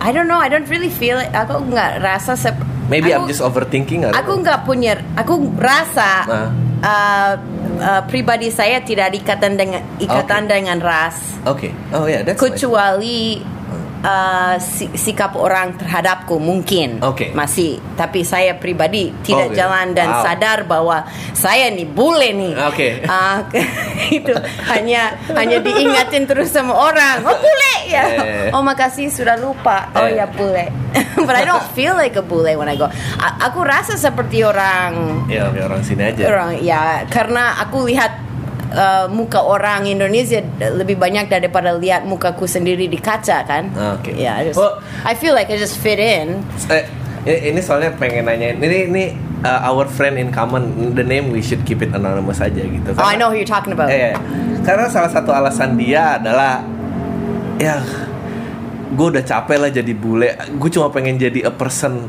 I 0.00 0.10
don't 0.12 0.28
know. 0.28 0.40
I 0.40 0.48
don't 0.48 0.64
really 0.68 0.88
feel 0.88 1.20
it. 1.20 1.28
Aku 1.32 1.68
nggak 1.68 2.00
rasa 2.00 2.36
sep. 2.36 2.56
maybe 2.88 3.12
aku, 3.14 3.22
I'm 3.22 3.30
just 3.30 3.44
overthinking 3.44 4.02
Aku 4.10 4.40
nggak 4.40 4.64
punya. 4.64 4.98
Aku 5.14 5.44
rasa 5.60 6.10
Nah. 6.26 6.48
uh, 6.80 7.34
uh, 7.80 8.02
pribadi 8.06 8.52
saya 8.52 8.84
tidak 8.84 9.16
ikatan 9.16 9.56
dengan 9.56 9.82
ikatan 9.98 10.42
Okay. 10.46 10.52
dengan 10.60 10.78
ras, 10.80 11.16
oke 11.48 11.68
oh 11.96 12.04
yeah 12.06 12.22
that's 12.22 12.38
nice. 12.38 12.60
Uh, 14.00 14.56
si- 14.56 14.92
sikap 14.92 15.34
orang 15.34 15.76
terhadapku 15.76 16.36
mungkin 16.36 17.00
Oke. 17.00 17.32
masih. 17.32 17.80
Tapi 17.94 18.22
saya 18.22 18.56
pribadi 18.56 19.12
tidak 19.20 19.52
iya. 19.52 19.64
jalan 19.64 19.92
dan 19.92 20.08
Wow. 20.10 20.22
sadar 20.24 20.58
bahwa 20.64 21.04
saya 21.32 21.68
nih 21.68 21.86
bule 21.86 22.30
nih. 22.32 22.54
Oke. 22.66 22.88
Ah, 23.10 23.44
itu 24.10 24.32
hanya 24.66 25.18
hanya 25.34 25.58
diingatin 25.58 26.24
terus 26.24 26.50
sama 26.50 26.72
orang. 26.72 27.20
Oh 27.22 27.36
bule 27.36 27.74
ya. 27.86 28.04
Eh. 28.06 28.48
Oh 28.50 28.62
makasih 28.62 29.10
sudah 29.10 29.34
lupa. 29.34 29.90
Oh 29.92 30.06
Eh. 30.06 30.16
ya 30.16 30.26
bule. 30.26 30.70
But 31.26 31.34
I 31.34 31.44
don't 31.44 31.62
feel 31.72 31.94
like 31.94 32.14
a 32.14 32.22
bule 32.22 32.50
when 32.54 32.66
I 32.66 32.74
go. 32.74 32.86
A- 33.18 33.38
aku 33.42 33.62
rasa 33.62 33.94
seperti 33.94 34.42
orang 34.42 35.26
ya 35.26 35.46
orang 35.50 35.82
sini 35.82 36.02
aja 36.02 36.26
orang 36.26 36.58
ya 36.58 37.06
karena 37.06 37.54
aku 37.58 37.86
lihat 37.86 38.29
uh, 38.70 39.06
muka 39.06 39.38
orang 39.38 39.84
Indonesia 39.84 40.40
lebih 40.58 40.94
banyak 40.94 41.26
daripada 41.26 41.72
lihat 41.72 42.02
mukaku 42.02 42.44
sendiri 42.44 42.86
di 42.86 42.96
kaca 42.96 43.42
kan. 43.42 43.70
Ah, 43.72 43.94
oke. 43.94 44.10
Ya, 44.12 44.38
I 44.38 44.48
just- 44.48 44.58
Oh. 44.58 44.78
I 45.02 45.12
feel 45.12 45.32
like 45.32 45.48
I 45.48 45.56
just 45.56 45.76
fit 45.76 45.98
in. 45.98 46.42
Eh, 47.20 47.52
ini, 47.52 47.60
soalnya 47.60 47.92
pengen 47.92 48.24
nanyain 48.24 48.56
ini 48.56 48.88
ini 48.88 49.04
uh, 49.42 49.68
our 49.68 49.84
friend 49.84 50.16
in 50.16 50.32
common 50.32 50.64
the 50.94 51.04
name 51.04 51.28
we 51.28 51.44
should 51.44 51.60
keep 51.62 51.78
it 51.78 51.92
anonymous 51.92 52.40
aja 52.40 52.64
gitu 52.64 52.96
Oh, 52.96 53.04
I 53.04 53.12
know 53.14 53.28
who 53.28 53.36
you're 53.36 53.44
talking 53.44 53.76
about. 53.76 53.92
Eh, 53.92 54.16
karena 54.64 54.88
salah 54.88 55.12
satu 55.12 55.28
alasan 55.28 55.76
dia 55.76 56.16
adalah 56.16 56.64
ya 57.56 57.76
gue 58.90 59.06
udah 59.06 59.20
capek 59.20 59.56
lah 59.58 59.68
jadi 59.68 59.92
bule 59.92 60.32
gue 60.32 60.70
cuma 60.72 60.88
pengen 60.88 61.14
jadi 61.14 61.44
a 61.44 61.52
person 61.52 62.08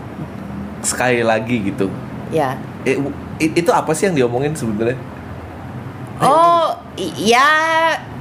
sekali 0.79 1.21
lagi 1.21 1.59
gitu 1.61 1.91
Ya. 2.31 2.55
Eh, 2.87 2.95
i- 3.37 3.53
itu 3.53 3.67
apa 3.69 3.91
sih 3.91 4.07
yang 4.07 4.15
diomongin 4.15 4.55
sebenarnya 4.55 4.95
Oh, 6.21 6.77
i- 6.90 6.90
ya, 6.99 7.47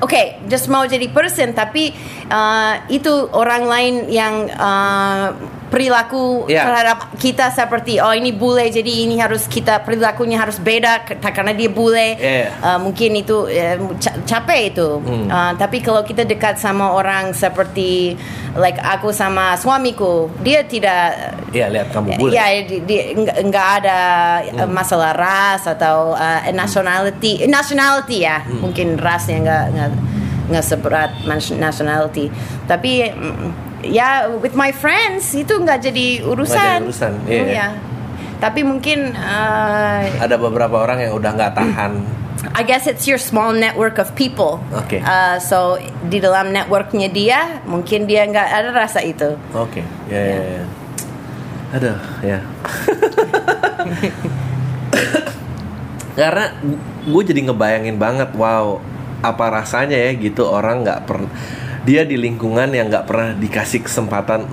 oke, 0.00 0.46
just 0.46 0.70
mau 0.70 0.86
jadi 0.86 1.10
person, 1.10 1.50
tapi 1.52 1.90
uh, 2.26 2.86
itu 2.86 3.10
orang 3.34 3.66
lain 3.66 3.94
yang 4.08 4.46
uh, 4.52 5.34
perilaku 5.70 6.50
Ya. 6.50 6.66
terhadap 6.66 6.98
kita 7.14 7.46
seperti 7.54 8.02
oh 8.02 8.10
ini 8.10 8.34
bule, 8.34 8.66
jadi 8.66 9.06
ini 9.06 9.22
harus 9.22 9.46
kita 9.46 9.86
perilakunya 9.86 10.34
harus 10.34 10.58
beda 10.58 11.06
karena 11.22 11.54
dia 11.54 11.70
bule. 11.70 12.18
Ya. 12.18 12.50
Uh, 12.58 12.78
mungkin 12.82 13.14
itu 13.14 13.46
uh, 13.46 13.78
ca- 14.02 14.18
capek 14.26 14.74
itu. 14.74 14.98
Hmm. 14.98 15.30
Uh, 15.30 15.52
tapi 15.54 15.78
kalau 15.78 16.02
kita 16.02 16.26
dekat 16.26 16.58
sama 16.58 16.90
orang 16.90 17.30
seperti 17.30 18.18
like 18.58 18.82
aku 18.82 19.14
sama 19.14 19.54
suamiku, 19.54 20.26
dia 20.42 20.66
tidak 20.66 21.38
Iya 21.54 21.66
lihat 21.70 21.94
kamu 21.94 22.18
bule 22.18 22.30
Ya, 22.34 22.50
di, 22.66 22.82
di, 22.82 23.14
nggak, 23.18 23.68
ada 23.82 23.98
uh, 24.42 24.70
masalah 24.70 25.14
ras 25.14 25.70
atau 25.70 26.18
uh, 26.18 26.40
nationality, 26.50 27.46
nationality 27.46 28.26
ya, 28.26 28.42
mungkin 28.70 28.94
rasnya 28.94 29.42
nggak 29.42 29.64
nggak 29.74 29.90
nggak 30.54 30.64
seberat 30.64 31.10
nationality. 31.58 32.30
Tapi 32.70 33.10
mm, 33.10 33.50
ya 33.90 34.30
with 34.38 34.54
my 34.54 34.70
friends 34.70 35.34
itu 35.34 35.50
nggak 35.50 35.82
jadi 35.90 36.22
urusan. 36.22 36.86
jadi 36.86 36.86
urusan, 36.86 37.12
iya. 37.26 37.42
Ya. 37.50 37.68
Tapi 38.38 38.64
mungkin 38.64 39.12
uh, 39.18 40.00
ada 40.16 40.38
beberapa 40.38 40.80
orang 40.80 41.02
yang 41.02 41.12
udah 41.12 41.30
nggak 41.36 41.52
tahan 41.58 42.20
I 42.56 42.64
guess 42.64 42.88
it's 42.88 43.04
your 43.04 43.20
small 43.20 43.52
network 43.52 44.00
of 44.00 44.16
people. 44.16 44.64
Oke. 44.72 45.04
Uh, 45.04 45.36
so 45.36 45.76
di 46.08 46.24
dalam 46.24 46.56
networknya 46.56 47.12
dia, 47.12 47.60
mungkin 47.68 48.08
dia 48.08 48.24
nggak 48.24 48.48
ada 48.48 48.72
rasa 48.72 49.04
itu. 49.04 49.36
Oke, 49.52 49.84
ya, 50.08 50.20
ya, 50.24 50.40
ya. 50.40 50.64
Aduh, 51.76 51.98
ya. 52.24 52.38
Karena 56.20 56.52
gue 57.08 57.22
jadi 57.24 57.40
ngebayangin 57.48 57.96
banget, 57.96 58.36
wow, 58.36 58.76
apa 59.24 59.44
rasanya 59.48 59.96
ya 59.96 60.12
gitu 60.16 60.44
orang 60.48 60.84
nggak 60.84 61.00
pernah 61.08 61.32
dia 61.84 62.04
di 62.04 62.16
lingkungan 62.16 62.72
yang 62.72 62.92
nggak 62.92 63.08
pernah 63.08 63.32
dikasih 63.36 63.84
kesempatan 63.84 64.44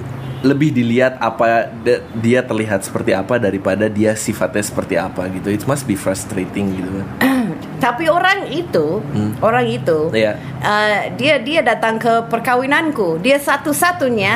lebih 0.45 0.69
dilihat 0.69 1.17
apa 1.17 1.73
dia 2.21 2.45
terlihat 2.45 2.85
seperti 2.85 3.11
apa 3.11 3.41
daripada 3.41 3.89
dia 3.89 4.13
sifatnya 4.13 4.63
seperti 4.63 4.95
apa 4.95 5.25
gitu. 5.33 5.49
It 5.49 5.65
must 5.65 5.89
be 5.89 5.97
frustrating 5.97 6.77
gitu 6.77 6.89
kan. 6.93 7.07
Tapi 7.77 8.09
orang 8.09 8.49
itu, 8.49 8.99
orang 9.37 9.65
itu, 9.65 10.09
Iya. 10.09 10.33
uh, 10.59 11.13
dia 11.13 11.37
dia 11.37 11.61
datang 11.61 11.97
ke 11.97 12.25
perkawinanku. 12.25 13.21
Dia 13.21 13.37
satu-satunya 13.37 14.33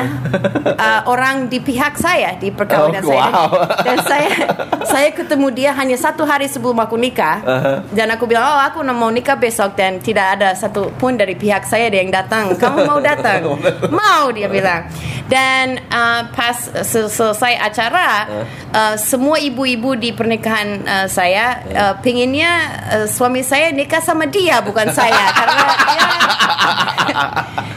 uh, 0.78 1.02
orang 1.12 1.50
di 1.50 1.58
pihak 1.58 1.98
saya 1.98 2.38
di 2.38 2.54
perkawinan 2.54 3.02
Oh, 3.02 3.10
saya. 3.10 3.24
wow. 3.34 3.48
Dan 3.82 3.96
saya 4.06 4.30
saya 4.92 5.08
ketemu 5.10 5.46
dia 5.50 5.70
hanya 5.74 5.96
satu 5.96 6.22
hari 6.22 6.46
sebelum 6.46 6.78
aku 6.78 6.94
nikah. 6.94 7.42
Uh-huh. 7.42 7.78
Dan 7.90 8.14
aku 8.14 8.26
bilang, 8.26 8.44
oh 8.46 8.60
aku 8.62 8.84
mau 8.84 9.08
nikah 9.08 9.34
besok 9.34 9.74
dan 9.74 9.98
tidak 9.98 10.38
ada 10.38 10.54
satu 10.54 10.92
pun 10.94 11.16
dari 11.16 11.32
pihak 11.34 11.64
saya 11.64 11.88
yang 11.88 12.12
datang. 12.12 12.54
Kamu 12.54 12.86
mau 12.86 13.00
datang? 13.00 13.58
mau 13.90 14.28
dia 14.30 14.46
bilang. 14.46 14.86
Dan 15.26 15.80
uh, 15.88 16.28
pas 16.30 16.54
sel- 16.84 17.08
selesai 17.08 17.56
acara, 17.56 18.28
uh, 18.74 18.94
semua 19.00 19.40
ibu-ibu 19.40 19.96
di 19.96 20.12
pernikahan 20.12 20.84
uh, 20.84 21.06
saya 21.08 21.64
uh, 21.72 21.94
pinginnya 22.04 22.52
uh, 22.92 23.06
suami 23.08 23.31
saya 23.40 23.72
nikah 23.72 23.98
sama 23.98 24.28
dia 24.28 24.60
bukan 24.60 24.84
saya 24.90 25.32
karena 25.38 25.64
dia 25.80 26.06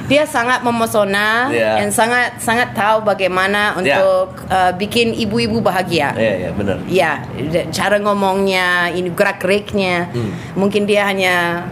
dia 0.06 0.24
sangat 0.24 0.62
memesona 0.62 1.50
Iya. 1.50 1.82
dan 1.82 1.89
sangat 1.89 2.38
sangat 2.38 2.74
tahu 2.74 3.02
bagaimana 3.04 3.74
untuk 3.74 4.38
uh, 4.46 4.70
bikin 4.72 5.12
ibu-ibu 5.12 5.58
bahagia. 5.60 6.13
Iya, 6.13 6.34
iya, 6.38 6.50
benar. 6.52 6.78
Ya, 6.86 7.12
d- 7.34 7.72
cara 7.72 7.98
ngomongnya, 7.98 8.91
ini 8.91 9.10
gerak 9.10 9.41
geriknya, 9.41 10.06
Hmm. 10.08 10.30
mungkin 10.54 10.86
dia 10.86 11.10
hanya, 11.10 11.65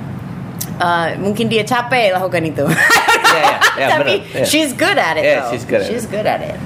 uh, 0.77 1.13
mungkin 1.15 1.45
dia 1.45 1.61
capek 1.61 2.09
lakukan 2.11 2.41
itu. 2.43 2.65
Iya, 2.65 2.73
iya, 3.33 3.57
iya, 3.77 3.87
Tapi 3.91 4.13
iya. 4.25 4.45
she's 4.45 4.73
good 4.73 4.97
at 4.97 5.13
it. 5.15 5.23
Iya, 5.23 5.37
though. 5.39 5.49
she's 5.51 5.63
good 5.63 5.81
at 5.81 5.87
She's 5.87 6.05
good 6.05 6.25
at 6.25 6.41
it. 6.41 6.57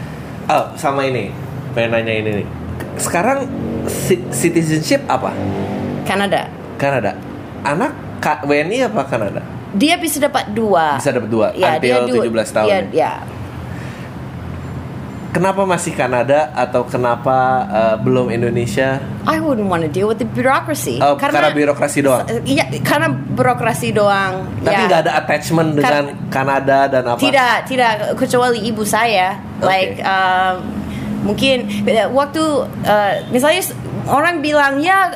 Oh, 0.47 0.71
sama 0.75 1.03
ini. 1.03 1.35
Pengen 1.71 1.91
nanya 1.93 2.13
ini 2.13 2.29
nih. 2.43 2.47
Sekarang 2.95 3.43
ci- 4.07 4.23
citizenship 4.29 5.03
apa? 5.05 5.35
Kanada. 6.03 6.47
Kanada. 6.77 7.17
Anak 7.65 7.91
Ka- 8.21 8.41
WNI 8.45 8.89
apa 8.89 9.01
Kanada? 9.05 9.41
Dia 9.75 9.99
bisa 9.99 10.17
dapat 10.17 10.53
dua. 10.55 10.97
Bisa 10.97 11.11
dapat 11.11 11.29
dua 11.29 11.47
Ya, 11.53 11.77
until 11.77 12.07
dua. 12.07 12.45
17 12.45 12.55
tahun. 12.55 12.69
Ya, 12.69 12.79
ya? 12.79 12.87
ya. 12.93 13.11
kenapa 15.37 15.69
masih 15.69 15.93
Kanada 15.93 16.49
atau 16.57 16.81
kenapa 16.89 17.67
uh, 17.69 17.95
belum 18.01 18.33
Indonesia? 18.33 18.97
I 19.29 19.37
wouldn't 19.37 19.69
want 19.69 19.85
to 19.85 19.91
deal 19.91 20.09
with 20.09 20.17
the 20.17 20.25
bureaucracy. 20.25 20.97
Oh, 20.97 21.13
karena 21.13 21.53
birokrasi 21.53 22.01
doang? 22.01 22.25
Iya, 22.41 22.65
karena 22.81 23.13
birokrasi 23.13 23.93
doang. 23.93 24.49
Tapi 24.65 24.81
ya. 24.81 24.87
nggak 24.89 25.01
ada 25.05 25.13
attachment 25.21 25.77
dengan 25.77 26.03
Kanada 26.33 26.89
dan 26.89 27.03
apa? 27.05 27.21
Tidak, 27.21 27.55
tidak 27.69 28.17
kecuali 28.17 28.65
ibu 28.65 28.81
saya. 28.81 29.37
Oke. 29.61 29.69
Like 29.69 29.93
um, 30.01 30.55
mungkin 31.21 31.69
waktu 32.13 32.43
uh, 32.87 33.13
misalnya 33.29 33.61
orang 34.07 34.39
bilang 34.39 34.79
ya 34.79 35.11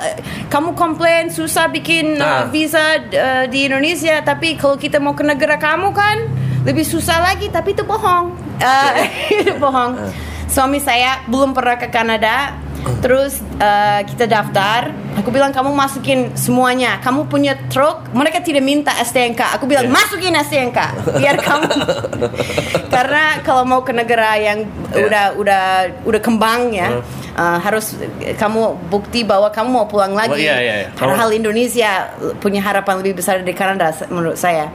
kamu 0.52 0.76
komplain 0.76 1.32
susah 1.32 1.72
bikin 1.72 2.20
uh, 2.20 2.44
Ah. 2.44 2.44
visa 2.48 3.00
uh, 3.00 3.46
di 3.48 3.68
Indonesia, 3.68 4.20
tapi 4.24 4.56
kalau 4.60 4.76
kita 4.76 5.00
mau 5.00 5.16
ke 5.16 5.24
negara 5.24 5.56
kamu 5.56 5.92
kan 5.96 6.28
lebih 6.68 6.84
susah 6.86 7.24
lagi. 7.24 7.48
Tapi 7.52 7.74
itu 7.76 7.84
bohong. 7.84 8.36
Uh, 8.60 8.92
itu 9.42 9.56
bohong. 9.58 9.96
Ah. 9.98 10.12
Suami 10.52 10.84
saya 10.84 11.24
belum 11.32 11.56
pernah 11.56 11.80
ke 11.80 11.88
Kanada. 11.88 12.56
Terus 13.02 13.42
uh, 13.58 14.02
kita 14.06 14.30
daftar, 14.30 14.94
aku 15.18 15.30
bilang 15.34 15.50
kamu 15.50 15.74
masukin 15.74 16.34
semuanya. 16.38 17.02
Kamu 17.02 17.26
punya 17.30 17.58
truk, 17.70 18.10
mereka 18.14 18.42
tidak 18.42 18.62
minta 18.62 18.94
STNK. 18.94 19.58
Aku 19.58 19.66
bilang 19.66 19.90
Yeah. 19.90 19.98
masukin 19.98 20.34
STNK 20.38 20.80
biar 21.18 21.36
kamu. 21.42 21.70
Karena 22.94 23.42
kalau 23.42 23.66
mau 23.66 23.82
ke 23.82 23.94
negara 23.94 24.38
yang 24.38 24.66
Yeah. 24.94 25.08
udah 25.08 25.26
udah 25.40 25.64
udah 26.06 26.22
kembang 26.22 26.76
ya, 26.76 27.02
uh, 27.34 27.58
harus 27.58 27.98
kamu 28.38 28.78
bukti 28.92 29.24
bahwa 29.26 29.50
kamu 29.50 29.70
mau 29.72 29.86
pulang 29.90 30.14
lagi. 30.14 30.36
Oh, 30.36 30.40
iya, 30.40 30.58
iya, 30.62 30.76
iya. 30.86 30.88
Padahal 30.94 31.32
Indonesia 31.34 32.12
punya 32.38 32.62
harapan 32.62 33.02
lebih 33.02 33.18
besar 33.18 33.42
dari 33.42 33.56
Kanada 33.56 33.94
menurut 34.12 34.38
saya. 34.38 34.70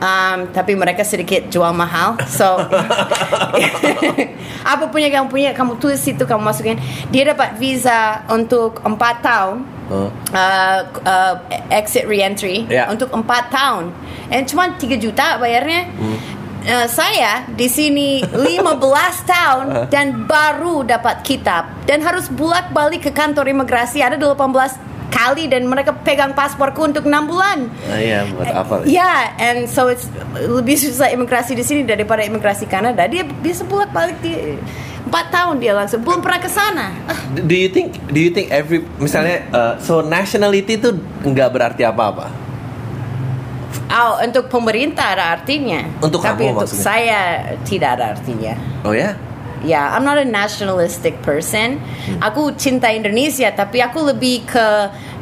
Um, 0.00 0.48
tapi 0.56 0.72
mereka 0.72 1.04
sedikit 1.04 1.52
jual 1.52 1.76
mahal, 1.76 2.16
so 2.24 2.56
apa 4.72 4.88
punya 4.88 5.12
kamu 5.12 5.28
punya 5.28 5.50
kamu 5.52 5.76
tulis 5.76 6.00
itu 6.04 6.24
kamu 6.24 6.40
masukin. 6.40 6.80
Dia 7.12 7.36
dapat 7.36 7.60
visa 7.60 8.24
untuk 8.32 8.80
empat 8.80 9.20
tahun 9.20 9.58
Oh. 9.90 10.06
uh, 10.06 10.80
uh, 11.02 11.34
exit 11.66 12.06
reentry 12.06 12.62
Ya. 12.70 12.86
untuk 12.86 13.10
empat 13.10 13.50
tahun. 13.50 13.90
And 14.30 14.46
cuma 14.46 14.78
3 14.78 14.94
juta 14.94 15.34
bayarnya. 15.36 15.90
Uh, 16.60 16.86
saya 16.86 17.42
di 17.50 17.66
sini 17.66 18.22
15 18.22 18.70
tahun 19.34 19.90
dan 19.90 20.28
baru 20.30 20.86
dapat 20.86 21.24
kitab 21.26 21.66
dan 21.90 22.04
harus 22.06 22.30
bolak 22.30 22.70
balik 22.70 23.02
ke 23.02 23.10
kantor 23.10 23.48
imigrasi 23.50 23.98
ada 23.98 24.14
18 24.14 24.78
kali 25.10 25.50
dan 25.50 25.66
mereka 25.66 25.92
pegang 25.92 26.32
pasporku 26.32 26.86
untuk 26.86 27.04
6 27.04 27.12
bulan. 27.26 27.66
Nah, 27.66 27.98
iya, 27.98 28.24
buat 28.30 28.46
apa? 28.46 28.74
Yeah, 28.86 29.34
and 29.36 29.66
so 29.66 29.90
it's 29.90 30.06
lebih 30.34 30.78
susah 30.78 31.10
imigrasi 31.10 31.52
di 31.52 31.66
sini 31.66 31.82
daripada 31.82 32.22
imigrasi 32.22 32.64
Kanada. 32.64 33.04
Dia 33.10 33.26
bisa 33.26 33.66
bolak 33.66 33.90
balik 33.90 34.22
di 34.22 34.56
empat 35.00 35.26
tahun 35.34 35.58
dia 35.58 35.74
langsung 35.74 36.00
belum 36.06 36.22
pernah 36.22 36.38
ke 36.38 36.46
sana. 36.46 36.94
Ah, 37.10 37.18
Do 37.34 37.52
you 37.52 37.68
think 37.68 37.98
do 38.08 38.22
you 38.22 38.30
think 38.30 38.54
every 38.54 38.86
misalnya 39.02 39.42
uh, 39.50 39.74
so 39.82 40.00
nationality 40.00 40.78
itu 40.78 40.94
nggak 41.26 41.50
berarti 41.50 41.82
apa-apa? 41.82 42.30
Oh, 43.90 44.22
untuk 44.22 44.46
pemerintah 44.46 45.18
ada 45.18 45.34
artinya. 45.34 45.82
Untuk 45.98 46.22
Tapi 46.22 46.46
kamu 46.46 46.54
untuk 46.54 46.70
maksudnya? 46.70 46.86
saya 46.86 47.20
tidak 47.66 47.98
ada 47.98 48.14
artinya. 48.14 48.54
Oh 48.86 48.94
ya? 48.94 49.18
Ya, 49.60 49.92
I'm 49.92 50.04
not 50.04 50.16
a 50.16 50.24
nationalistic 50.24 51.20
person. 51.20 51.76
Hmm. 51.80 52.18
Aku 52.22 52.56
cinta 52.56 52.88
Indonesia, 52.88 53.52
tapi 53.52 53.80
aku 53.80 54.08
lebih 54.08 54.48
ke 54.48 54.66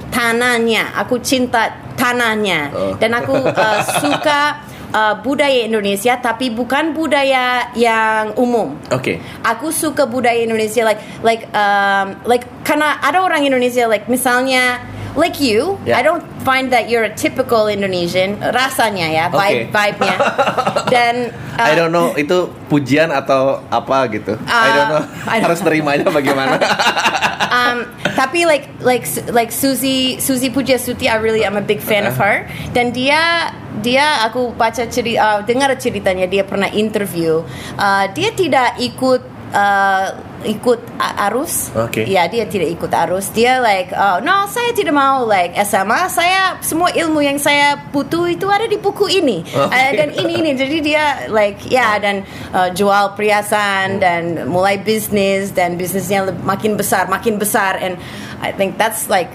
tanahnya. 0.09 0.94
Aku 0.96 1.18
cinta 1.20 1.74
tanahnya, 1.98 2.70
Oh. 2.72 2.94
dan 2.96 3.11
aku 3.12 3.35
uh, 3.51 3.81
suka 3.98 4.62
uh, 4.94 5.14
budaya 5.20 5.66
Indonesia, 5.66 6.14
tapi 6.22 6.55
bukan 6.55 6.94
budaya 6.94 7.74
yang 7.74 8.33
umum. 8.38 8.79
Oke. 8.94 9.18
Aku 9.42 9.74
suka 9.74 10.07
budaya 10.07 10.38
Indonesia, 10.38 10.87
like 10.87 11.03
like 11.27 11.42
um, 11.53 12.14
like 12.24 12.46
karena 12.62 13.03
ada 13.03 13.18
orang 13.20 13.42
Indonesia, 13.42 13.90
like 13.90 14.07
misalnya 14.07 14.79
like 15.18 15.42
you, 15.42 15.74
Yeah. 15.83 15.98
I 15.98 16.03
don't 16.07 16.22
find 16.48 16.72
that 16.72 16.88
you're 16.88 17.04
a 17.04 17.12
typical 17.12 17.68
Indonesian 17.68 18.40
rasanya 18.40 19.06
ya, 19.12 19.24
vibe 19.28 19.68
Oke. 19.68 19.76
vibe-nya. 19.76 20.16
Dan 20.94 21.14
uh, 21.61 21.68
I 21.68 21.76
don't 21.76 21.92
know 21.92 22.16
itu 22.16 22.48
pujian 22.72 23.12
atau 23.12 23.61
apa 23.68 24.08
gitu. 24.08 24.40
I 24.48 24.48
Uh, 24.48 24.72
don't 24.72 24.88
know. 24.88 25.02
I 25.28 25.37
don't 25.37 25.52
Harus 25.52 25.61
terimanya 25.61 26.08
bagaimana? 26.08 26.56
um, 27.58 27.84
tapi 28.16 28.48
like 28.48 28.64
like 28.80 29.04
like 29.28 29.50
Suzy 29.52 30.16
Suzy 30.16 30.48
Pujiasuti, 30.48 31.12
I 31.12 31.20
really 31.20 31.44
am 31.44 31.61
a 31.61 31.64
big 31.64 31.84
fan 31.84 32.08
of 32.08 32.16
her. 32.16 32.48
Dan 32.72 32.96
dia 32.96 33.52
dia 33.84 34.24
aku 34.24 34.56
baca 34.56 34.88
cerita 34.88 35.20
uh, 35.20 35.40
dengar 35.44 35.70
ceritanya 35.76 36.24
dia 36.24 36.48
pernah 36.48 36.72
interview. 36.72 37.44
Uh, 37.76 38.08
dia 38.16 38.32
tidak 38.32 38.80
ikut 38.80 39.38
uh, 39.52 40.06
ikut 40.46 40.80
arus. 41.28 41.74
Oke. 41.74 42.06
Ya 42.06 42.24
dia 42.30 42.46
tidak 42.46 42.78
ikut 42.78 42.92
arus. 43.06 43.30
Dia 43.34 43.58
like 43.58 43.90
oh 43.92 44.22
no 44.22 44.46
saya 44.46 44.70
tidak 44.72 44.94
mau 44.94 45.26
like 45.26 45.56
SMA. 45.66 46.08
Saya 46.08 46.56
semua 46.62 46.92
ilmu 46.94 47.20
yang 47.20 47.38
saya 47.40 47.78
butuh 47.90 48.28
itu 48.30 48.46
ada 48.46 48.70
di 48.70 48.78
buku 48.78 49.11
ini 49.11 49.42
Oke. 49.44 49.74
Uh, 49.74 49.90
dan 49.96 50.08
ini 50.14 50.32
ini. 50.40 50.50
Jadi 50.54 50.76
dia 50.84 51.28
like 51.30 51.58
ya 51.66 51.98
dan 51.98 52.22
uh, 52.54 52.70
jual 52.72 53.18
perhiasan 53.18 53.98
dan 53.98 54.46
mulai 54.46 54.78
bisnis 54.78 55.50
dan 55.52 55.74
bisnisnya 55.74 56.30
makin 56.44 56.78
besar 56.78 57.11
makin 57.11 57.37
besar 57.37 57.76
and 57.78 57.98
I 58.38 58.54
think 58.54 58.78
that's 58.78 59.11
like 59.11 59.30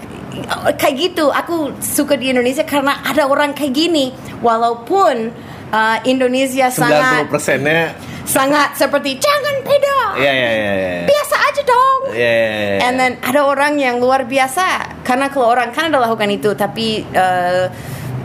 uh, 0.48 0.72
kayak 0.74 1.12
gitu 1.12 1.28
aku 1.28 1.76
suka 1.84 2.16
di 2.16 2.32
Indonesia 2.32 2.64
karena 2.64 2.98
ada 3.04 3.28
orang 3.28 3.52
kayak 3.52 3.74
gini 3.76 4.14
walaupun 4.40 5.30
uh, 5.74 5.98
Indonesia 6.06 6.70
90 6.70 6.78
sangat 6.78 7.24
persennya. 7.26 7.82
sangat 8.24 8.68
seperti 8.72 9.18
jangan 9.18 9.56
beda 9.60 9.98
Iya 10.16 10.32
iya 10.32 10.50
iya. 10.50 10.72
iya. 10.72 10.92
biasa 11.04 11.34
aja 11.36 11.62
dong 11.66 12.00
Iya, 12.14 12.32
iya. 12.38 12.78
And 12.86 12.94
then 12.94 13.12
ada 13.20 13.42
orang 13.42 13.76
yang 13.76 13.98
luar 13.98 14.22
biasa 14.24 14.64
karena 15.02 15.26
kalau 15.28 15.50
orang 15.50 15.74
Kanada 15.74 15.98
lakukan 15.98 16.30
itu 16.30 16.54
tapi 16.54 17.02
uh, 17.12 17.66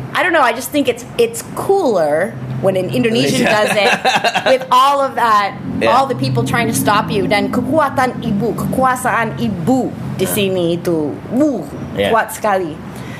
I 0.09 0.19
don't 0.21 0.31
know 0.31 0.41
I 0.41 0.53
just 0.53 0.69
think 0.69 0.85
it's 0.85 1.03
it's 1.17 1.41
cooler 1.53 2.31
when 2.61 2.75
an 2.75 2.89
Indonesian 2.89 3.43
Yeah. 3.43 3.55
does 3.55 3.71
it 3.73 3.91
with 4.47 4.63
all 4.69 4.99
of 4.99 5.15
that 5.15 5.57
Yeah. 5.79 5.91
all 5.91 6.05
the 6.05 6.15
people 6.15 6.43
trying 6.43 6.67
to 6.67 6.75
stop 6.75 7.07
you 7.07 7.23
dan 7.23 7.49
kekuatan 7.49 8.19
ibu 8.19 8.51
kekuasaan 8.51 9.39
ibu 9.39 9.87
di 10.15 10.27
sini 10.27 10.75
itu 10.75 11.11
wuh 11.31 11.63
Yeah. 11.95 12.13
kuat 12.13 12.31
sekali 12.31 12.75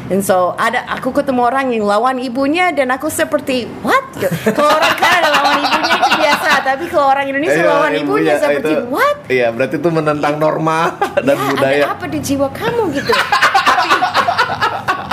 And 0.09 0.19
so 0.19 0.57
ada 0.57 0.89
aku 0.89 1.13
ketemu 1.13 1.41
orang 1.43 1.69
yang 1.69 1.85
lawan 1.85 2.17
ibunya 2.17 2.69
dan 2.69 2.89
aku 2.89 3.07
seperti 3.07 3.69
what? 3.79 4.01
Kalau 4.49 4.71
orang 4.71 4.95
Kanada 4.95 5.29
lawan 5.29 5.61
ibunya 5.61 5.93
itu 5.95 6.09
biasa, 6.17 6.49
tapi 6.63 6.83
kalau 6.87 7.07
orang 7.07 7.25
Indonesia 7.27 7.61
Iya, 7.61 7.69
lawan 7.69 7.93
ibunya 7.93 8.01
ibunya, 8.01 8.35
seperti 8.35 8.71
itu- 8.73 8.87
what? 8.89 9.15
Iya, 9.25 9.47
berarti 9.49 9.75
itu 9.77 9.89
menentang 9.89 10.35
norma 10.35 10.79
dan 11.19 11.35
ya, 11.35 11.45
budaya. 11.47 11.83
ada 11.83 11.89
apa 11.93 12.05
di 12.05 12.19
jiwa 12.19 12.49
kamu 12.49 12.83
gitu 12.91 13.11
tapi, 13.13 13.89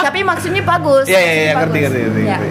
tapi 0.00 0.18
maksudnya 0.22 0.62
bagus 0.64 1.04
Iya 1.04 1.20
iya 1.20 1.32
iya 1.34 1.52
ngerti 1.54 1.78
ngerti 1.78 1.98
ngerti. 2.00 2.20
Ya. 2.22 2.36
ngerti. 2.36 2.48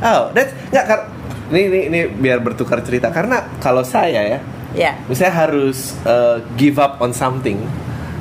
Oh, 0.00 0.22
that's 0.30 0.52
nggak 0.68 0.84
kar 0.86 1.00
ini, 1.48 1.60
ini 1.62 1.78
ini 1.88 2.00
biar 2.10 2.38
bertukar 2.38 2.80
cerita 2.80 3.08
karena 3.08 3.48
kalau 3.58 3.80
saya 3.80 4.20
ya, 4.28 4.38
ya 4.70 4.92
misalnya 5.06 5.34
harus 5.40 5.96
uh, 6.04 6.36
give 6.54 6.76
up 6.76 7.00
on 7.00 7.10
something, 7.10 7.58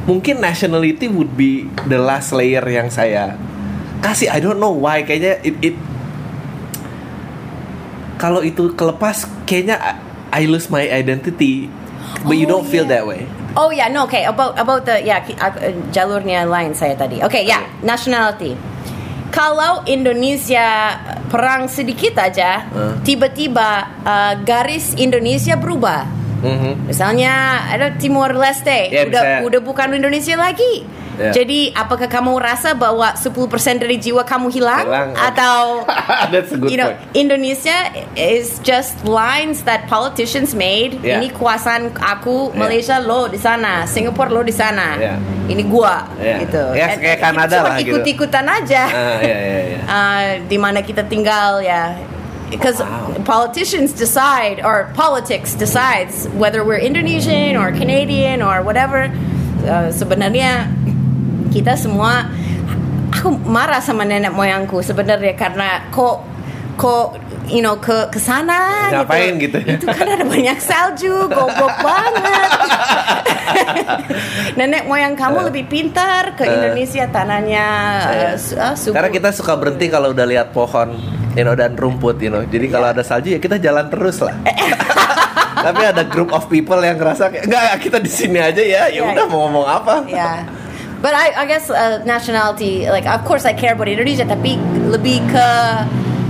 mungkin 0.10 0.42
nationality 0.42 1.06
would 1.06 1.38
be 1.38 1.70
the 1.86 2.02
last 2.02 2.34
layer 2.34 2.66
yang 2.66 2.90
saya 2.90 3.38
kasih. 4.02 4.34
I 4.34 4.42
don't 4.42 4.58
know 4.58 4.74
why 4.74 5.06
kayaknya 5.06 5.38
it, 5.46 5.54
it 5.62 5.76
kalau 8.18 8.42
itu 8.42 8.74
kelepas 8.74 9.30
kayaknya 9.46 9.78
I, 9.78 9.94
I 10.34 10.50
lose 10.50 10.68
my 10.68 10.82
identity, 10.84 11.70
but 12.26 12.36
you 12.36 12.50
Oh, 12.50 12.58
don't 12.58 12.68
feel 12.68 12.90
yeah. 12.90 13.00
that 13.00 13.04
way. 13.06 13.30
Oh 13.54 13.70
ya, 13.70 13.88
no, 13.90 14.06
okay. 14.06 14.26
About 14.26 14.58
about 14.60 14.84
the 14.84 15.02
ya 15.02 15.22
ak- 15.22 15.62
eh, 15.62 15.74
jalurnya 15.90 16.46
lain 16.46 16.74
saya 16.74 16.98
tadi. 16.98 17.22
Oke, 17.22 17.46
ya, 17.46 17.64
nationality. 17.82 18.54
Kalau 19.30 19.86
Indonesia 19.86 20.98
perang 21.30 21.70
sedikit 21.70 22.18
aja, 22.18 22.66
tiba-tiba 23.06 23.70
uh, 24.02 24.34
garis 24.42 24.98
Indonesia 24.98 25.54
berubah. 25.54 26.19
Mhm. 26.40 26.88
Misalnya 26.88 27.34
ada 27.68 27.92
Timor 27.96 28.32
Leste, 28.34 28.88
Ya, 28.88 29.04
udah 29.04 29.22
misalnya- 29.22 29.42
udah 29.46 29.62
bukan 29.62 29.88
Indonesia 29.92 30.36
lagi. 30.36 30.86
Ya. 31.20 31.36
Jadi 31.36 31.76
apakah 31.76 32.08
kamu 32.08 32.40
rasa 32.40 32.72
bahwa 32.72 33.12
10% 33.12 33.44
dari 33.76 34.00
jiwa 34.00 34.24
kamu 34.24 34.48
hilang, 34.50 34.88
Hilang, 34.88 35.12
atau 35.12 35.84
That's 36.32 36.56
a 36.56 36.58
good 36.58 36.72
you 36.72 36.80
know, 36.80 36.96
point. 36.96 37.12
Indonesia 37.12 37.76
is 38.16 38.56
just 38.64 39.04
lines 39.04 39.68
that 39.68 39.84
politicians 39.86 40.56
made. 40.56 40.96
Yeah. 41.04 41.20
Ini 41.20 41.36
kuasaan 41.36 41.92
aku, 41.92 42.56
Yeah. 42.56 42.56
Malaysia 42.56 42.96
lo 43.04 43.28
di 43.28 43.36
sana, 43.36 43.84
Singapura 43.84 44.32
lo 44.32 44.48
di 44.48 44.56
sana. 44.56 44.96
Yeah. 44.96 45.20
Ini 45.46 45.68
gua 45.68 46.08
Yeah. 46.16 46.40
gitu. 46.40 46.64
Ya, 46.72 46.88
And 46.88 47.04
kayak 47.04 47.20
Kanada 47.20 47.68
lah 47.68 47.76
gitu. 47.76 48.00
ikut-ikutan 48.00 48.46
aja. 48.48 48.84
Ah, 48.88 49.20
iya 49.20 49.38
iya 49.44 49.60
iya. 49.68 49.80
Uh, 49.84 50.24
di 50.52 50.56
mana 50.56 50.80
kita 50.80 51.04
tinggal 51.04 51.60
ya. 51.60 52.00
Because 52.50 52.82
Wow. 52.82 53.14
politicians 53.24 53.94
decide 53.94 54.60
or 54.60 54.90
politics 54.94 55.54
decides 55.54 56.26
whether 56.34 56.66
we're 56.66 56.82
Indonesian 56.82 57.54
or 57.56 57.70
Canadian 57.72 58.42
or 58.42 58.62
whatever. 58.62 59.08
Uh, 59.62 59.92
sebenarnya 59.92 60.66
kita 61.50 61.76
semua 61.76 62.26
aku 63.10 63.30
marah 63.44 63.80
sama 63.80 64.02
nenek 64.02 64.32
moyangku 64.32 64.80
sebenarnya 64.80 65.34
karena 65.34 65.86
kok 65.90 66.24
kok 66.74 67.20
you 67.46 67.60
know 67.60 67.76
ke 67.76 68.08
ke 68.08 68.18
sana 68.18 68.88
Ngapain 68.90 69.36
gitu 69.38 69.58
ya? 69.60 69.76
Itu 69.76 69.86
kan 69.86 70.08
ada 70.08 70.24
banyak 70.24 70.58
salju, 70.58 71.28
goblok 71.28 71.76
banget. 71.76 72.50
Nenek 74.58 74.86
moyang 74.86 75.14
kamu 75.14 75.50
lebih 75.50 75.66
pintar 75.66 76.34
ke 76.34 76.44
Eh. 76.44 76.52
Indonesia 76.52 77.06
tanahnya 77.08 77.66
ah, 78.56 78.74
subur. 78.74 78.96
Karena 78.96 79.10
kita 79.12 79.30
suka 79.32 79.54
berhenti 79.56 79.86
kalau 79.88 80.12
udah 80.12 80.26
lihat 80.26 80.48
pohon, 80.52 80.96
you 81.40 81.48
know, 81.48 81.56
dan 81.56 81.80
rumput, 81.80 82.20
you 82.20 82.28
know. 82.28 82.44
Jadi 82.44 82.68
kalau 82.68 82.92
ada 82.92 83.00
salju 83.00 83.32
ya 83.32 83.40
kita 83.40 83.56
jalan 83.56 83.88
terus 83.88 84.20
lah. 84.20 84.36
Tapi 85.66 85.84
ada 85.86 86.04
group 86.04 86.32
of 86.32 86.48
people 86.48 86.80
yang 86.80 86.96
ngerasa 86.96 87.32
kayak 87.32 87.48
enggak 87.48 87.80
kita 87.80 87.98
di 88.00 88.12
sini 88.12 88.40
aja 88.40 88.60
ya. 88.60 88.88
Ya 88.88 89.00
Iya. 89.00 89.12
udah 89.12 89.26
mau 89.28 89.48
ngomong 89.48 89.66
apa? 89.66 89.94
Yeah. 90.04 90.44
But 91.00 91.16
I, 91.16 91.32
I 91.32 91.46
guess 91.48 91.72
uh, 91.72 92.04
nationality, 92.04 92.92
like 92.92 93.08
of 93.08 93.24
course 93.24 93.48
I 93.48 93.56
care 93.56 93.72
about 93.72 93.88
Indonesia, 93.88 94.28
tapi 94.28 94.60
lebih 94.88 95.24
ke 95.32 95.48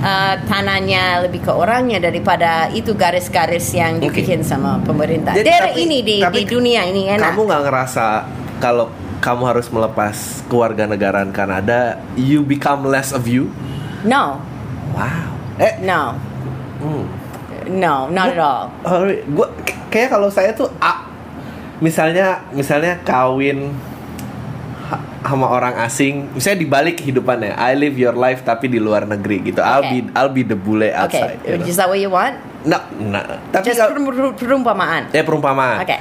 uh, 0.01 0.35
tanahnya, 0.45 1.25
lebih 1.25 1.41
ke 1.41 1.49
orangnya 1.49 1.97
daripada 1.97 2.69
itu 2.69 2.93
garis-garis 2.93 3.65
yang 3.73 3.97
dibikin 3.97 4.45
sama 4.45 4.77
pemerintah. 4.85 5.33
Jadi, 5.33 5.49
tapi- 5.49 5.77
ini 5.81 5.97
di, 6.05 6.17
tapi 6.21 6.45
di 6.45 6.53
dunia 6.53 6.85
ini 6.85 7.09
enak. 7.09 7.33
Kamu 7.33 7.49
nggak 7.49 7.61
ngerasa 7.65 8.05
kalau 8.61 8.93
kamu 9.25 9.43
harus 9.45 9.67
melepas 9.73 10.15
kewarganegaraan 10.47 11.33
Kanada, 11.33 11.97
you 12.13 12.45
become 12.45 12.85
less 12.85 13.09
of 13.09 13.25
you? 13.25 13.49
No, 14.05 14.37
Wow. 14.99 15.31
Eh, 15.57 15.73
no, 15.81 16.01
hmm. 16.77 17.03
no, 17.73 18.07
not 18.09 18.27
at 18.29 18.39
all. 18.39 18.67
Oh, 18.81 19.03
gua 19.29 19.47
k- 19.59 19.79
kayak 19.89 20.09
kalau 20.09 20.27
saya 20.27 20.51
tuh 20.51 20.67
ah, 20.77 21.07
misalnya 21.79 22.43
misalnya 22.51 22.99
kawin 23.01 23.71
sama 25.19 25.45
orang 25.45 25.75
asing, 25.77 26.31
misalnya 26.31 26.59
dibalik 26.59 26.95
kehidupannya, 26.97 27.53
I 27.53 27.75
live 27.75 27.93
your 27.93 28.15
life 28.15 28.41
tapi 28.41 28.65
di 28.65 28.77
luar 28.77 29.05
negeri 29.05 29.45
gitu. 29.45 29.59
I'll 29.59 29.83
Okay. 29.83 30.01
be 30.01 30.11
I'll 30.11 30.31
be 30.31 30.41
the 30.41 30.55
bule 30.55 30.81
Okay, 30.81 30.91
outside. 30.91 31.37
you 31.43 31.55
know. 31.55 31.65
is 31.65 31.75
that 31.75 31.85
what 31.85 31.99
you 31.99 32.09
want? 32.09 32.39
Nah, 32.61 32.81
nah, 32.99 33.23
tapi 33.49 33.69
Just 33.69 33.77
kalau- 33.77 33.93
perum- 33.93 34.07
perum- 34.09 34.35
perumpamaan. 34.35 35.11
ya 35.11 35.21
perumpamaan. 35.21 35.79
Okay. 35.81 35.99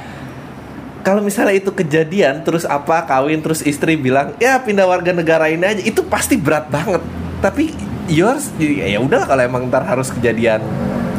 Kalau 0.99 1.19
misalnya 1.19 1.53
itu 1.53 1.69
kejadian, 1.69 2.43
terus 2.43 2.63
apa 2.63 3.05
kawin, 3.05 3.39
terus 3.39 3.59
istri 3.61 3.95
bilang 3.95 4.35
ya 4.35 4.57
pindah 4.57 4.83
warga 4.83 5.11
negara 5.11 5.47
ini 5.47 5.63
aja, 5.63 5.79
itu 5.81 6.03
pasti 6.03 6.35
berat 6.35 6.67
banget. 6.67 6.99
Tapi 7.39 7.71
yours, 8.09 8.49
ya 8.57 8.89
ya 8.89 8.99
udah 8.99 9.23
kalau 9.23 9.39
emang 9.39 9.69
ntar 9.69 9.85
harus 9.85 10.09
kejadian. 10.09 10.59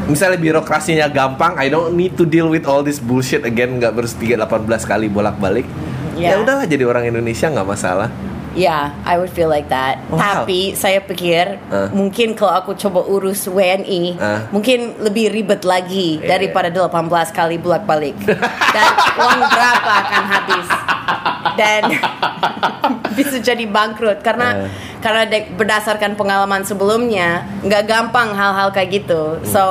Misalnya 0.05 0.37
birokrasinya 0.37 1.07
gampang, 1.07 1.55
I 1.55 1.71
don't 1.71 1.95
need 1.95 2.19
to 2.19 2.27
deal 2.27 2.47
with 2.47 2.67
all 2.67 2.83
this 2.83 2.99
bullshit 2.99 3.47
again, 3.47 3.79
nggak 3.79 3.95
harus 3.95 4.11
18 4.13 4.43
kali 4.83 5.07
bolak-balik. 5.07 5.65
Ya 6.15 6.35
Ya. 6.35 6.43
udahlah 6.43 6.67
jadi 6.67 6.83
orang 6.83 7.07
Indonesia 7.07 7.47
nggak 7.47 7.65
masalah. 7.65 8.11
Yeah, 8.51 8.91
I 9.07 9.15
would 9.15 9.31
feel 9.31 9.47
like 9.47 9.71
that. 9.71 10.03
Wow. 10.11 10.43
Tapi 10.43 10.75
saya 10.75 10.99
pikir 10.99 11.63
Uh. 11.71 11.87
mungkin 11.95 12.35
kalau 12.35 12.59
aku 12.59 12.75
coba 12.75 13.07
urus 13.07 13.47
WNI, 13.47 14.19
Uh. 14.19 14.41
mungkin 14.51 14.99
lebih 14.99 15.31
ribet 15.31 15.63
lagi 15.63 16.19
Iya. 16.19 16.35
daripada 16.35 16.67
18 16.67 17.31
kali 17.31 17.57
bolak-balik. 17.57 18.19
Dan 18.75 18.89
uang 19.17 19.41
berapa 19.47 19.91
akan 20.03 20.25
habis? 20.27 20.67
Dan 21.61 21.83
bisa 23.17 23.37
jadi 23.39 23.65
bangkrut 23.67 24.21
karena 24.21 24.49
Uh. 24.51 24.69
karena 24.99 25.23
de- 25.25 25.53
berdasarkan 25.53 26.13
pengalaman 26.15 26.65
sebelumnya 26.65 27.45
nggak 27.61 27.85
gampang 27.85 28.33
hal-hal 28.33 28.73
kayak 28.73 28.89
gitu. 28.99 29.37
Hmm. 29.37 29.45
So 29.45 29.65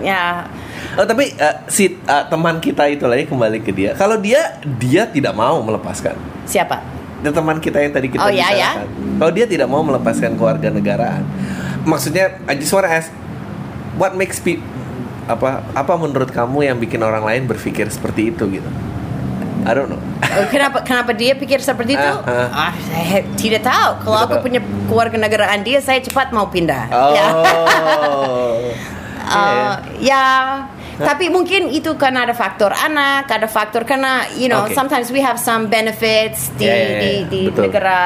ya 0.00 0.44
Oh 0.92 1.06
tapi 1.06 1.30
eh, 1.30 1.56
si 1.66 1.86
eh, 1.94 2.24
teman 2.26 2.58
kita 2.58 2.84
itu 2.86 3.06
lagi 3.06 3.24
kembali 3.24 3.62
ke 3.62 3.70
dia. 3.70 3.94
Kalau 3.94 4.18
dia 4.18 4.58
dia 4.76 5.06
tidak 5.06 5.32
mau 5.32 5.60
melepaskan. 5.60 6.18
siapa? 6.44 6.82
Dan 7.20 7.30
teman 7.30 7.56
kita 7.56 7.78
yang 7.78 7.92
tadi 7.92 8.08
kita 8.08 8.20
Oh, 8.20 8.28
ya, 8.28 8.48
bicarakan. 8.48 8.86
Kalau 9.16 9.30
dia 9.30 9.46
tidak 9.46 9.68
mau 9.68 9.80
melepaskan 9.80 10.34
kewarganegaraan, 10.34 11.22
maksudnya 11.84 12.40
I 12.44 12.56
just 12.56 12.72
wanna 12.72 12.88
ask, 12.90 13.12
what 13.94 14.12
makes 14.12 14.36
people 14.36 14.64
apa 15.26 15.62
apa 15.70 15.92
menurut 15.94 16.26
kamu 16.28 16.64
yang 16.64 16.76
bikin 16.76 16.98
orang 16.98 17.22
lain 17.22 17.44
berpikir 17.44 17.86
seperti 17.86 18.32
itu 18.32 18.48
gitu? 18.50 18.70
I 19.66 19.72
don't 19.74 19.88
know. 19.88 20.00
Oh, 20.24 20.46
kenapa 20.48 20.80
kenapa 20.80 21.12
dia 21.12 21.36
pikir 21.36 21.60
seperti 21.60 21.94
itu? 21.94 22.00
Ah, 22.00 22.24
ah. 22.50 22.70
Ah, 22.70 22.72
saya 22.80 23.20
tidak 23.36 23.62
tahu. 23.62 23.90
Kalau 24.02 24.16
Tidak 24.16 24.26
aku 24.26 24.34
tahu. 24.38 24.44
punya 24.48 24.60
keluarga 24.88 25.16
negaraan 25.18 25.60
dia, 25.60 25.78
saya 25.78 26.00
cepat 26.00 26.32
mau 26.32 26.48
pindah. 26.48 26.88
Oh. 26.88 27.12
Ya. 27.12 27.26
Uh, 29.30 29.78
ya, 30.02 30.26
tapi 30.98 31.30
mungkin 31.30 31.70
itu 31.70 31.94
karena 31.94 32.26
ada 32.26 32.34
faktor 32.34 32.74
anak, 32.74 33.30
ada 33.30 33.46
faktor 33.46 33.86
karena 33.86 34.26
you 34.34 34.50
know 34.50 34.66
Oke. 34.66 34.74
sometimes 34.74 35.06
we 35.14 35.22
have 35.22 35.38
some 35.38 35.70
benefits 35.70 36.50
di 36.58 36.66
Ya, 36.66 36.74
ya, 36.74 36.82
ya, 36.82 36.98
di, 36.98 37.12
di 37.30 37.40
betul. 37.46 37.70
negara 37.70 38.00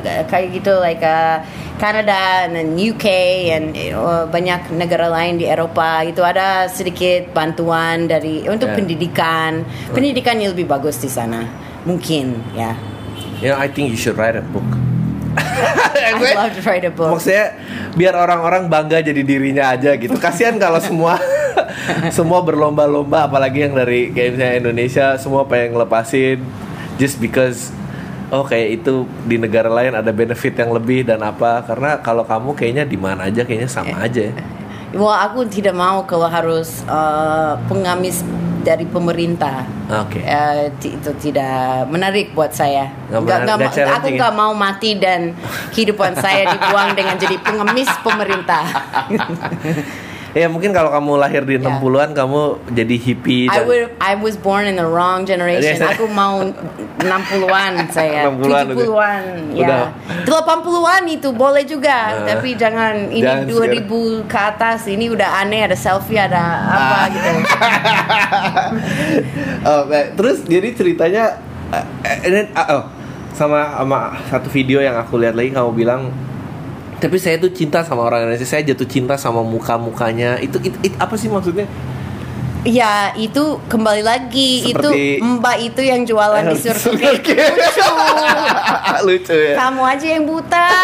uh, 0.00 0.24
kayak 0.24 0.56
gitu 0.56 0.72
like 0.80 1.04
uh, 1.04 1.44
Canada 1.80 2.44
dan 2.44 2.76
UK 2.76 3.06
and 3.48 3.66
uh, 3.96 4.28
banyak 4.28 4.68
negara 4.76 5.08
lain 5.08 5.40
di 5.40 5.48
Eropa 5.48 6.04
itu 6.04 6.20
ada 6.20 6.68
sedikit 6.68 7.32
bantuan 7.32 8.04
dari 8.04 8.44
untuk 8.44 8.68
Ya. 8.68 8.76
pendidikan, 8.76 9.64
pendidikannya 9.90 10.52
lebih 10.52 10.68
bagus 10.68 11.00
di 11.00 11.08
sana 11.08 11.48
mungkin 11.82 12.36
ya. 12.52 12.76
You 13.40 13.48
know, 13.48 13.56
I 13.56 13.72
think 13.72 13.88
you 13.88 13.96
should 13.96 14.20
write 14.20 14.36
a 14.36 14.44
book. 14.44 14.68
I 15.40 16.12
love 16.36 16.52
to 16.52 16.62
write 16.68 16.84
a 16.84 16.92
book. 16.92 17.16
Maksudnya 17.16 17.56
biar 17.96 18.12
orang-orang 18.12 18.68
bangga 18.68 19.00
jadi 19.00 19.24
dirinya 19.24 19.72
aja 19.72 19.96
gitu. 19.96 20.12
Kasihan 20.20 20.60
kalau 20.60 20.76
semua 20.84 21.16
semua 22.16 22.44
berlomba-lomba 22.44 23.24
apalagi 23.24 23.64
yang 23.64 23.72
dari 23.72 24.12
kayak 24.12 24.36
misalnya 24.36 24.56
Indonesia 24.60 25.06
semua 25.16 25.48
pengen 25.48 25.72
ngelepasin 25.72 26.38
just 27.00 27.16
because 27.16 27.72
oh 28.30 28.46
kayak 28.46 28.80
itu 28.80 29.04
di 29.26 29.36
negara 29.36 29.68
lain 29.68 29.92
ada 29.94 30.10
benefit 30.10 30.54
yang 30.54 30.70
lebih 30.70 31.02
dan 31.06 31.20
apa 31.20 31.66
karena 31.66 31.98
kalau 31.98 32.22
kamu 32.22 32.54
kayaknya 32.54 32.84
di 32.86 32.98
mana 32.98 33.26
aja 33.26 33.42
kayaknya 33.42 33.70
sama 33.70 34.06
aja. 34.06 34.30
Wah, 34.90 35.22
aku 35.22 35.46
tidak 35.46 35.70
mau 35.70 36.02
kalau 36.02 36.26
harus 36.26 36.82
uh, 36.90 37.54
pengamis 37.70 38.26
dari 38.60 38.82
pemerintah. 38.84 39.62
Oke. 39.86 40.20
Eh, 40.20 40.66
ti- 40.82 40.98
itu 40.98 41.10
tidak 41.22 41.86
menarik 41.86 42.34
buat 42.34 42.50
saya. 42.52 42.90
Menarik, 43.06 43.22
nggak 43.22 43.38
nggak 43.46 43.58
ma- 43.58 43.96
aku 43.96 44.08
ya? 44.10 44.16
nggak 44.18 44.34
mau 44.34 44.52
mati 44.52 44.90
dan 44.98 45.32
kehidupan 45.70 46.18
saya 46.18 46.50
dibuang 46.50 46.92
dengan 46.98 47.16
jadi 47.16 47.38
pengemis 47.38 47.90
pemerintah. 48.02 48.64
Ya 50.30 50.46
mungkin 50.46 50.70
kalau 50.70 50.90
kamu 50.90 51.18
lahir 51.18 51.42
di 51.42 51.58
Ya. 51.58 51.74
60-an 51.74 52.14
kamu 52.14 52.40
jadi 52.70 52.94
hippie 52.96 53.44
I 53.44 53.52
dan 53.52 53.66
would, 53.66 53.90
I 53.98 54.14
was 54.14 54.34
born 54.34 54.62
in 54.62 54.78
the 54.78 54.86
wrong 54.86 55.26
generation. 55.26 55.74
Yes. 55.74 55.82
Aku 55.82 56.06
mau 56.06 56.38
60-an 56.96 57.90
saya. 57.90 58.30
60-an 58.30 58.70
udah. 58.70 58.78
70-an. 58.78 59.22
Udah. 59.58 59.82
Ya. 59.90 60.30
80-an 60.30 61.02
itu 61.06 61.28
boleh 61.30 61.64
juga, 61.64 61.98
Nah. 62.14 62.26
tapi 62.30 62.54
jangan 62.54 63.10
ini 63.10 63.26
Jangan 63.26 63.50
2000 64.22 64.24
ke 64.24 64.38
atas 64.38 64.86
ini 64.86 65.08
udah 65.08 65.42
aneh 65.42 65.66
ada 65.66 65.74
selfie 65.74 66.16
ada 66.16 66.38
apa 66.62 66.94
Ah. 66.94 67.04
gitu. 67.08 67.30
Oh, 69.60 69.84
eh, 69.90 70.14
terus 70.14 70.40
jadi 70.42 70.72
ceritanya 70.72 71.36
eh, 72.00 72.16
ini 72.24 72.48
ah, 72.52 72.66
oh, 72.72 72.82
sama 73.30 73.76
sama 73.76 73.98
satu 74.26 74.48
video 74.48 74.80
yang 74.80 74.96
aku 74.96 75.20
lihat 75.20 75.34
lagi 75.34 75.52
kamu 75.52 75.70
bilang 75.74 76.08
tapi 77.00 77.16
saya 77.16 77.36
tuh 77.36 77.50
cinta 77.50 77.80
sama 77.80 78.04
orang 78.04 78.22
Indonesia. 78.22 78.44
Saya 78.44 78.62
jatuh 78.62 78.84
cinta 78.84 79.16
sama 79.16 79.40
muka 79.40 79.74
mukanya 79.74 80.36
itu, 80.38 80.60
it- 80.60 80.80
it- 80.84 80.98
apa 80.98 81.16
sih 81.16 81.26
maksudnya? 81.26 81.64
Ya 82.60 83.16
itu 83.16 83.56
kembali 83.66 84.04
lagi. 84.04 84.68
Seperti- 84.68 85.16
itu 85.16 85.24
Mbak 85.40 85.56
itu 85.64 85.80
yang 85.80 86.04
jualan 86.04 86.44
di 86.44 86.60
Eh, 86.60 86.60
K. 86.60 86.76
lucu. 86.92 87.32
lucu 89.08 89.32
ya. 89.34 89.54
Kamu 89.56 89.80
aja 89.80 90.06
yang 90.06 90.24
buta. 90.28 90.68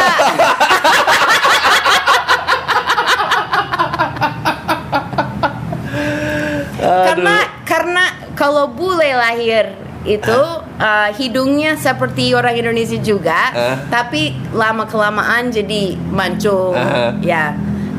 karena 6.80 7.36
karena 7.64 8.04
kalau 8.36 8.68
bule 8.68 9.10
lahir 9.10 9.74
itu 10.04 10.40
uh, 10.78 11.10
hidungnya 11.16 11.76
seperti 11.76 12.32
orang 12.32 12.56
Indonesia 12.56 12.98
juga, 13.00 13.40
Ah. 13.52 13.76
tapi 13.88 14.36
lama 14.52 14.84
kelamaan 14.84 15.50
jadi 15.50 15.96
mancung. 16.10 16.76
Ah. 16.76 17.16
Ya. 17.20 17.56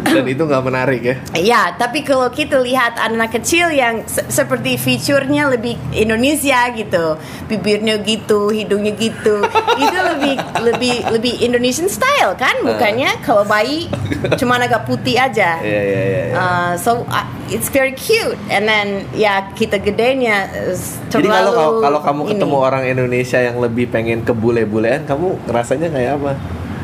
Dan 0.09 0.25
itu 0.25 0.41
nggak 0.41 0.63
menarik 0.63 1.01
ya 1.01 1.15
Ya, 1.37 1.61
tapi 1.71 2.01
kalau 2.01 2.27
kita 2.29 2.57
lihat 2.57 2.95
anak 2.97 3.31
kecil 3.33 3.69
yang 3.69 4.03
se- 4.05 4.25
seperti 4.27 4.75
fiturnya 4.75 5.47
lebih 5.47 5.75
Indonesia 5.91 6.67
gitu, 6.69 7.15
bibirnya 7.45 7.99
gitu, 7.99 8.49
hidungnya 8.49 8.91
gitu, 8.93 9.43
itu 9.79 9.97
lebih 9.97 10.33
lebih 10.61 10.95
lebih 11.09 11.33
Indonesian 11.39 11.87
style 11.87 12.35
kan, 12.35 12.57
bukannya 12.59 13.21
kalau 13.21 13.43
bayi 13.43 13.87
cuma 14.35 14.57
agak 14.57 14.83
putih 14.83 15.15
aja. 15.15 15.59
Iya 15.63 15.81
iya 15.81 16.01
iya. 16.03 16.23
iya. 16.25 16.33
Uh, 16.33 16.71
so 16.75 16.91
uh, 17.07 17.23
it's 17.47 17.67
very 17.67 17.93
cute, 17.93 18.35
and 18.47 18.65
then 18.65 18.87
ya 19.13 19.47
kita 19.53 19.77
gedenya 19.77 20.47
uh, 20.49 20.75
Jadi 21.07 21.25
kalau 21.25 21.51
terlalu 21.51 21.51
kalau- 21.53 21.81
kalau 21.81 21.99
kamu 22.01 22.21
ini. 22.21 22.29
ketemu 22.33 22.57
orang 22.57 22.83
Indonesia 22.85 23.39
yang 23.39 23.57
lebih 23.57 23.85
pengen 23.87 24.21
ke 24.21 24.31
bule-bulean, 24.31 25.03
kamu 25.03 25.37
rasanya 25.47 25.87
kayak 25.87 26.17
apa? 26.17 26.33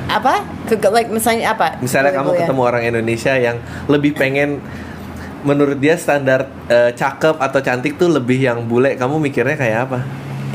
Apa, 0.05 0.33
ke, 0.65 0.75
like 0.89 1.07
misalnya 1.07 1.51
apa? 1.51 1.79
Misalnya 1.79 2.11
kamu 2.11 2.31
Boleh-boleh. 2.31 2.39
ketemu 2.45 2.61
orang 2.63 2.83
Indonesia 2.85 3.33
yang 3.35 3.57
lebih 3.87 4.11
pengen 4.13 4.59
menurut 5.43 5.75
dia 5.75 5.95
standar 5.95 6.47
eh, 6.67 6.91
cakep 6.91 7.35
atau 7.35 7.59
cantik 7.59 7.95
tuh 7.95 8.07
lebih 8.07 8.39
yang 8.39 8.63
bule, 8.63 8.95
kamu 8.95 9.19
mikirnya 9.19 9.55
kayak 9.55 9.79
apa? 9.85 9.99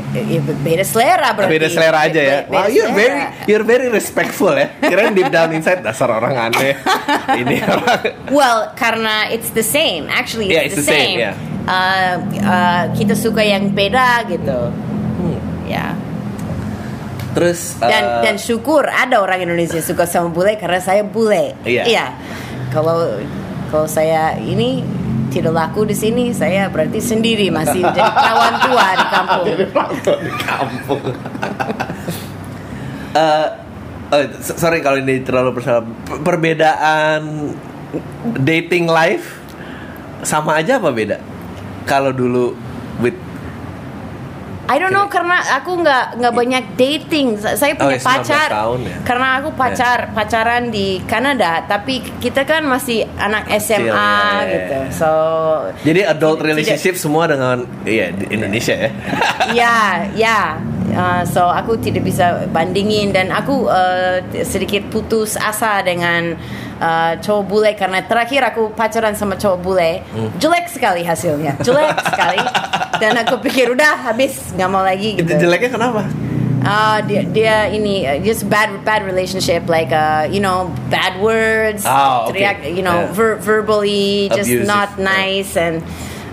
ya, 0.09 0.41
beda 0.41 0.81
selera 0.81 1.37
berarti. 1.37 1.53
Beda 1.53 1.67
selera 1.69 1.99
aja 2.01 2.17
ya. 2.17 2.37
Be- 2.41 2.49
beda 2.49 2.57
Wow, 2.57 2.65
you're 2.67 2.89
selera. 2.89 2.97
very 2.97 3.19
you're 3.45 3.61
very 3.63 3.87
respectful 3.87 4.49
ya. 4.51 4.73
Kirain 4.81 5.13
deep 5.13 5.29
down 5.29 5.53
inside 5.53 5.85
dasar 5.85 6.09
orang 6.09 6.49
aneh. 6.49 6.73
Ini 7.45 7.55
orang. 7.61 8.01
Well, 8.33 8.73
karena 8.73 9.29
it's 9.29 9.53
the 9.53 9.61
same. 9.61 10.09
Actually, 10.09 10.49
Yeah, 10.49 10.65
it's, 10.65 10.73
it's 10.73 10.81
the, 10.81 10.89
the 10.89 10.97
same, 10.97 11.13
same. 11.13 11.19
yeah. 11.21 11.35
Uh, 11.69 12.15
uh, 12.41 12.83
kita 12.97 13.13
suka 13.13 13.45
yang 13.45 13.69
beda 13.69 14.25
gitu. 14.25 14.73
Ya. 15.69 15.93
Terus 17.39 17.79
Dan 17.79 18.03
eh, 18.03 18.19
dan 18.27 18.35
syukur 18.35 18.83
ada 18.83 19.23
orang 19.23 19.39
Indonesia 19.47 19.79
suka 19.79 20.03
sama 20.03 20.27
bule 20.27 20.59
karena 20.59 20.83
saya 20.83 21.07
bule. 21.07 21.55
Iya. 21.63 22.11
Kalau 22.75 23.15
kalau 23.71 23.87
saya 23.87 24.35
ini 24.35 24.83
tidak 25.31 25.55
laku 25.55 25.87
di 25.87 25.95
sini, 25.95 26.35
saya 26.35 26.67
berarti 26.67 26.99
sendiri 26.99 27.47
masih 27.47 27.79
jadi 27.95 28.11
kawan 28.11 28.53
tua 28.59 28.87
di 28.91 29.05
kampung. 29.07 29.45
di 30.19 30.31
kampung. 30.43 31.03
Eh, 33.09 33.47
oh, 34.13 34.21
sorry 34.37 34.85
kalau 34.85 35.01
ini 35.01 35.25
terlalu. 35.25 35.57
Per- 35.57 36.21
Perbedaan 36.21 37.49
dating 38.37 38.85
life 38.85 39.41
sama 40.21 40.61
aja 40.61 40.77
apa 40.77 40.93
beda? 40.93 41.17
Kalau 41.89 42.13
dulu 42.13 42.53
I 44.69 44.77
don't 44.77 44.93
know 44.93 45.09
karena 45.09 45.41
aku 45.51 45.81
nggak 45.81 46.21
nggak 46.21 46.29
banyak 46.31 46.63
dating. 46.77 47.27
Sa- 47.35 47.57
Saya 47.57 47.73
Oh, 47.73 47.89
punya 47.89 47.97
ya, 47.97 48.05
19 48.05 48.05
pacar. 48.21 48.47
tahun 48.53 48.79
ya. 48.85 48.95
Karena 49.01 49.27
aku 49.35 49.49
pacar 49.51 49.97
pacaran 50.13 50.63
di 50.69 50.87
Kanada, 51.03 51.65
tapi 51.65 52.05
kita 52.21 52.45
kan 52.45 52.61
masih 52.63 53.09
anak 53.17 53.49
SMA 53.57 53.81
Kecil, 53.81 53.89
ya, 53.89 54.45
ya, 54.45 54.45
gitu. 54.47 54.75
ya. 54.77 54.85
So 54.93 55.09
jadi 55.81 56.01
adult 56.07 56.37
Tidak- 56.37 56.47
relationship 56.47 56.95
semua 56.95 57.25
dengan 57.25 57.65
iya 57.83 58.13
di 58.13 58.29
Indonesia 58.29 58.77
ya. 58.77 58.91
ya 59.59 59.75
ya 60.13 60.39
Uh, 60.89 61.21
so 61.21 61.45
aku 61.45 61.77
tidak 61.77 62.01
bisa 62.01 62.49
bandingin 62.49 63.13
dan 63.13 63.29
aku 63.29 63.69
uh, 63.69 64.17
sedikit 64.41 64.89
putus 64.89 65.37
asa 65.37 65.85
dengan 65.85 66.33
uh, 66.81 67.13
cowok 67.15 67.43
bule 67.45 67.71
karena 67.77 68.01
terakhir 68.01 68.41
aku 68.43 68.73
pacaran 68.73 69.13
sama 69.13 69.37
cowok 69.37 69.59
bule 69.61 70.01
Hmm. 70.09 70.33
jelek 70.41 70.65
sekali 70.65 71.05
hasilnya 71.05 71.61
jelek 71.61 71.93
sekali 72.09 72.41
dan 72.99 73.15
aku 73.17 73.39
pikir 73.41 73.71
udah 73.71 74.05
habis 74.05 74.53
nggak 74.53 74.69
mau 74.69 74.83
lagi 74.83 75.15
Itu 75.15 75.23
gitu 75.25 75.47
jeleknya 75.47 75.69
kenapa? 75.71 76.03
uh, 76.59 76.99
dia, 77.03 77.23
dia 77.25 77.55
ini 77.67 78.03
uh, 78.03 78.19
just 78.19 78.43
bad 78.45 78.83
bad 78.83 79.01
relationship 79.01 79.63
like 79.65 79.89
uh, 79.89 80.27
you 80.27 80.39
know 80.39 80.67
bad 80.87 81.17
words 81.17 81.83
Ah, 81.83 82.27
okay. 82.27 82.43
teriak 82.43 82.57
you 82.69 82.83
know 82.83 83.07
Yeah. 83.07 83.15
ver- 83.15 83.39
verbally 83.39 84.27
just 84.29 84.51
Abusive, 84.51 84.67
not 84.67 84.89
yeah. 84.95 85.07
nice 85.07 85.51
and 85.55 85.79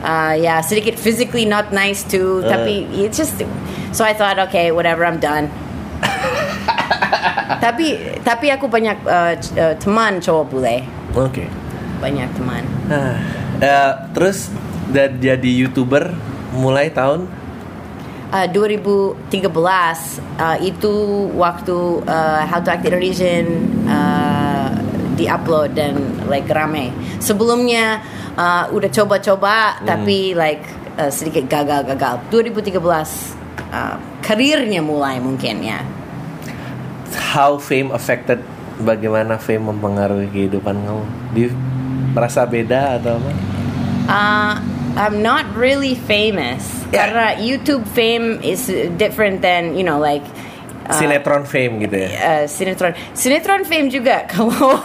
uh, 0.03 0.35
yeah 0.35 0.59
sedikit 0.61 0.99
physically 0.99 1.47
not 1.47 1.71
nice 1.71 2.03
too 2.03 2.43
Uh. 2.43 2.51
tapi 2.51 2.85
it's 2.93 3.15
just 3.15 3.39
so 3.95 4.03
I 4.03 4.13
thought 4.13 4.37
okay 4.51 4.75
whatever 4.75 5.07
I'm 5.07 5.23
done 5.23 5.47
tapi 7.65 7.97
tapi 8.21 8.47
aku 8.51 8.67
banyak 8.67 8.99
uh, 9.07 9.35
uh, 9.39 9.75
teman 9.79 10.19
cowok 10.19 10.45
bule 10.51 10.77
Oke. 11.15 11.47
banyak 11.99 12.29
teman 12.37 12.63
Nah, 12.87 13.17
eh, 13.59 13.93
terus 14.13 14.53
dan 14.93 15.19
jadi 15.19 15.51
youtuber 15.65 16.13
mulai 16.57 16.89
tahun 16.91 17.47
Uh, 18.27 18.43
2013 18.51 19.39
uh, 19.39 20.59
itu 20.59 20.95
waktu 21.39 21.79
uh, 22.11 22.43
How 22.43 22.59
to 22.59 22.75
Act 22.75 22.83
Indonesian 22.83 23.71
uh, 23.87 24.75
diupload 25.15 25.79
dan 25.79 25.95
like 26.27 26.51
rame. 26.51 26.91
Sebelumnya 27.23 28.03
uh, 28.35 28.67
udah 28.75 28.91
coba-coba 28.91 29.79
tapi 29.87 30.35
like 30.35 30.67
uh, 30.99 31.07
sedikit 31.07 31.47
gagal-gagal. 31.47 32.19
2013 32.35 32.83
uh, 33.71 33.95
karirnya 34.27 34.83
mulai 34.83 35.23
mungkin 35.23 35.63
ya. 35.63 35.87
how 37.33 37.57
fame 37.63 37.95
affected 37.95 38.43
bagaimana 38.83 39.39
fame 39.39 39.71
mempengaruhi 39.71 40.29
kehidupan 40.35 40.77
kamu? 40.83 41.05
Di 41.31 41.45
merasa 42.11 42.43
beda 42.43 42.99
atau 43.01 43.23
apa? 43.23 43.56
Uh, 44.07 44.55
I'm 44.97 45.21
not 45.21 45.45
really 45.55 45.95
famous 45.95 46.63
Yeah. 46.87 47.11
karena 47.11 47.27
YouTube 47.43 47.83
fame 47.91 48.39
is 48.41 48.71
different 48.97 49.43
than 49.43 49.75
you 49.75 49.83
know 49.83 49.99
like 49.99 50.23
uh, 50.87 50.95
Sinetron 50.95 51.43
fame 51.43 51.83
gitu 51.83 51.99
ya. 52.07 52.09
uh, 52.15 52.43
sinetron 52.47 52.95
sinetron 53.11 53.67
fame 53.67 53.91
juga 53.91 54.23
kalau 54.33 54.79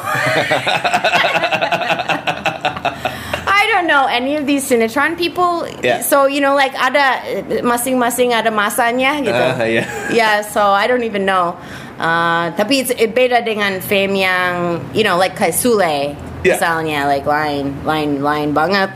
I 3.46 3.62
don't 3.70 3.86
know 3.88 4.10
any 4.10 4.36
of 4.36 4.50
these 4.50 4.66
sinetron 4.66 5.18
people 5.18 5.70
Yeah. 5.86 6.02
so 6.02 6.26
you 6.26 6.42
know 6.42 6.58
like 6.58 6.74
ada 6.74 7.22
uh, 7.22 7.62
masing-masing 7.62 8.34
ada 8.34 8.50
masanya 8.50 9.22
gitu 9.22 9.38
Ah, 9.38 9.62
iya. 9.66 9.86
yeah 10.10 10.42
so 10.42 10.74
I 10.74 10.90
don't 10.90 11.06
even 11.06 11.26
know 11.26 11.54
uh, 12.02 12.50
tapi 12.58 12.82
it's, 12.82 12.92
it 12.92 13.14
beda 13.14 13.46
dengan 13.46 13.78
fame 13.82 14.18
yang 14.18 14.82
you 14.98 15.06
know 15.06 15.18
like 15.18 15.38
kayak 15.38 15.54
Sule 15.54 16.18
Yeah. 16.42 16.58
misalnya 16.58 17.06
like 17.06 17.24
lain 17.24 17.78
lain 17.86 18.10
lain 18.20 18.50
banget 18.52 18.90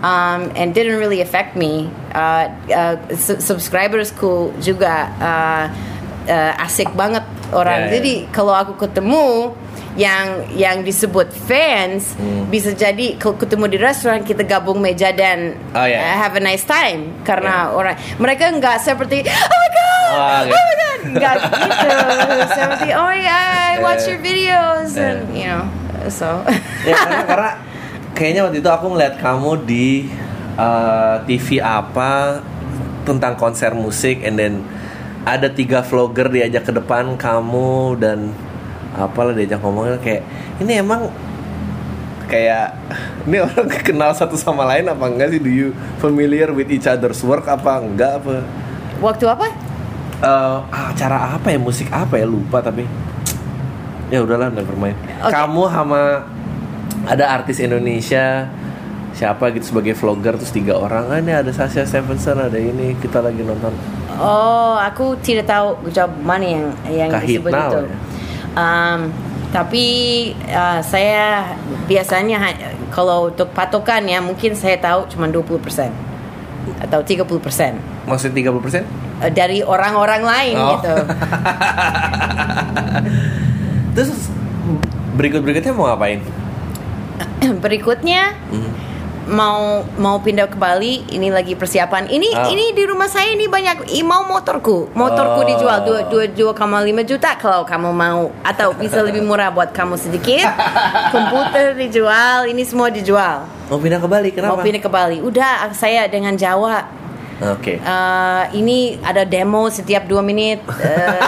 um, 0.00 0.48
and 0.56 0.72
didn't 0.72 0.96
really 0.96 1.20
affect 1.20 1.52
me 1.54 1.88
uh, 2.12 2.48
uh, 2.72 2.96
su- 3.12 3.36
subscribersku 3.38 4.56
juga 4.58 5.12
uh, 5.20 5.64
uh, 6.26 6.64
asik 6.64 6.88
banget 6.96 7.24
orang 7.52 7.76
Yeah, 7.76 7.86
yeah. 7.86 7.94
jadi 8.00 8.12
kalau 8.30 8.54
aku 8.54 8.80
ketemu 8.80 9.52
yang 9.98 10.46
yang 10.54 10.76
disebut 10.80 11.34
fans 11.34 12.14
Hmm. 12.14 12.46
bisa 12.46 12.70
jadi 12.70 13.18
kalau 13.18 13.34
ketemu 13.34 13.64
di 13.66 13.78
restoran 13.78 14.22
kita 14.22 14.46
gabung 14.46 14.78
meja 14.78 15.10
dan 15.10 15.58
Oh, 15.74 15.82
yeah. 15.82 16.14
uh, 16.14 16.16
have 16.16 16.38
a 16.38 16.42
nice 16.42 16.62
time 16.62 17.10
karena 17.20 17.68
Yeah. 17.68 17.74
orang 17.74 17.94
mereka 18.16 18.48
nggak 18.48 18.80
seperti 18.80 19.26
oh 19.26 19.34
god 19.58 19.59
Oh, 20.10 20.18
oh, 20.18 20.38
okay. 20.42 20.50
my 20.50 20.74
god 20.76 21.00
nggak 21.00 21.34
gitu 21.40 21.88
seperti 22.50 22.88
oh 22.92 23.12
yeah 23.14 23.72
I 23.72 23.80
watch 23.80 24.04
Yeah. 24.04 24.10
your 24.12 24.20
videos 24.20 24.90
Yeah. 24.92 25.08
and 25.08 25.20
you 25.32 25.46
know 25.48 25.64
so 26.12 26.44
ya 26.84 26.94
karena, 26.96 27.22
karena 27.24 27.50
kayaknya 28.12 28.40
waktu 28.44 28.58
itu 28.60 28.70
aku 28.70 28.86
ngeliat 28.92 29.14
kamu 29.16 29.50
di 29.64 29.86
uh, 30.56 31.24
TV 31.24 31.58
apa 31.58 32.44
tentang 33.08 33.34
konser 33.34 33.72
musik 33.72 34.20
and 34.20 34.36
then 34.36 34.54
ada 35.24 35.48
tiga 35.48 35.80
vlogger 35.80 36.28
diajak 36.28 36.68
ke 36.68 36.72
depan 36.72 37.16
kamu 37.16 37.96
dan 38.00 38.32
apalah 38.92 39.32
diajak 39.32 39.60
ngomongnya 39.60 39.96
kayak 40.00 40.22
ini 40.58 40.80
emang 40.80 41.08
kayak 42.28 42.76
ini 43.26 43.42
orang 43.42 43.68
kenal 43.82 44.12
satu 44.14 44.38
sama 44.38 44.62
lain 44.68 44.86
apa 44.86 45.04
enggak 45.08 45.34
sih 45.34 45.40
do 45.42 45.50
you 45.50 45.74
familiar 45.98 46.54
with 46.54 46.70
each 46.70 46.86
other's 46.86 47.20
work 47.26 47.44
apa 47.46 47.82
enggak 47.82 48.22
apa 48.22 48.44
waktu 49.02 49.26
apa 49.26 49.69
Eh, 50.20 50.58
acara 50.68 51.40
apa 51.40 51.48
ya 51.48 51.56
musik 51.56 51.88
apa 51.88 52.20
ya 52.20 52.28
lupa 52.28 52.60
tapi 52.60 52.84
ya 54.12 54.20
udahlah 54.20 54.52
never 54.52 54.76
mind 54.76 54.92
Oke. 55.24 55.32
kamu 55.32 55.64
sama 55.72 56.28
ada 57.08 57.24
artis 57.40 57.56
Indonesia 57.56 58.44
siapa 59.16 59.48
gitu 59.56 59.72
sebagai 59.72 59.96
vlogger 59.96 60.36
terus 60.36 60.52
tiga 60.52 60.76
orang 60.76 61.08
ah, 61.08 61.16
ini 61.16 61.32
ada 61.32 61.48
Sasha 61.56 61.88
Stevenson 61.88 62.36
ada 62.36 62.60
ini 62.60 63.00
kita 63.00 63.24
lagi 63.24 63.40
nonton 63.40 63.72
Oh, 64.20 64.76
aku 64.76 65.16
tidak 65.24 65.48
tahu 65.48 65.88
job 65.88 66.12
mana 66.20 66.44
yang 66.44 66.66
yang 66.92 67.08
Kahitna 67.08 67.40
disebut 67.40 67.52
itu. 67.56 67.78
ya. 67.80 67.96
Um, 68.52 69.00
tapi 69.48 69.86
uh, 70.52 70.84
saya 70.84 71.56
biasanya 71.88 72.52
kalau 72.92 73.32
untuk 73.32 73.48
patokan 73.56 74.04
ya 74.04 74.20
mungkin 74.20 74.52
saya 74.52 74.76
tahu 74.76 75.08
cuma 75.08 75.32
20% 75.32 75.64
atau 76.84 77.00
30% 77.00 77.24
maksudnya 78.04 78.52
30 78.52 78.60
persen 78.60 78.84
uh, 78.84 79.09
dari 79.28 79.60
orang-orang 79.60 80.22
lain 80.22 80.54
Oh. 80.56 80.70
gitu. 80.74 80.94
terus 83.94 84.10
berikut 85.14 85.40
berikutnya 85.42 85.72
mau 85.72 85.86
ngapain 85.86 86.20
Berikutnya 87.64 88.32
Hmm. 88.50 88.72
mau 89.30 89.62
mau 89.94 90.18
pindah 90.18 90.46
ke 90.46 90.56
Bali 90.56 91.06
ini 91.08 91.30
lagi 91.30 91.54
persiapan 91.54 92.08
ini 92.08 92.32
Ah. 92.32 92.50
ini 92.50 92.72
di 92.72 92.82
rumah 92.82 93.06
saya 93.06 93.30
ini 93.30 93.46
banyak 93.46 93.86
mau 94.02 94.26
motorku 94.26 94.90
motorku 94.90 95.40
Oh. 95.40 95.46
dijual 95.46 95.78
dua 95.82 96.00
dua 96.04 96.24
dua 96.26 96.50
koma 96.50 96.82
lima 96.82 97.00
juta 97.00 97.36
kalau 97.36 97.62
kamu 97.62 97.94
mau 97.94 98.34
atau 98.42 98.74
bisa 98.74 98.98
lebih 99.00 99.22
murah 99.22 99.48
buat 99.48 99.70
kamu 99.70 99.94
sedikit 99.94 100.50
komputer 101.14 101.74
dijual 101.74 102.42
ini 102.44 102.64
semua 102.64 102.90
dijual 102.90 103.46
mau 103.68 103.78
pindah 103.78 103.98
ke 103.98 104.08
Bali 104.08 104.30
kenapa 104.30 104.50
mau 104.50 104.58
pindah 104.58 104.82
ke 104.82 104.90
Bali 104.90 105.18
udah 105.20 105.70
saya 105.70 106.10
dengan 106.10 106.34
Jawa 106.34 106.82
oke 107.40 107.80
Uh, 107.80 108.44
ini 108.52 109.00
ada 109.00 109.24
demo 109.24 109.66
setiap 109.68 110.04
dua 110.04 110.20
menit 110.20 110.60
uh, 110.64 110.76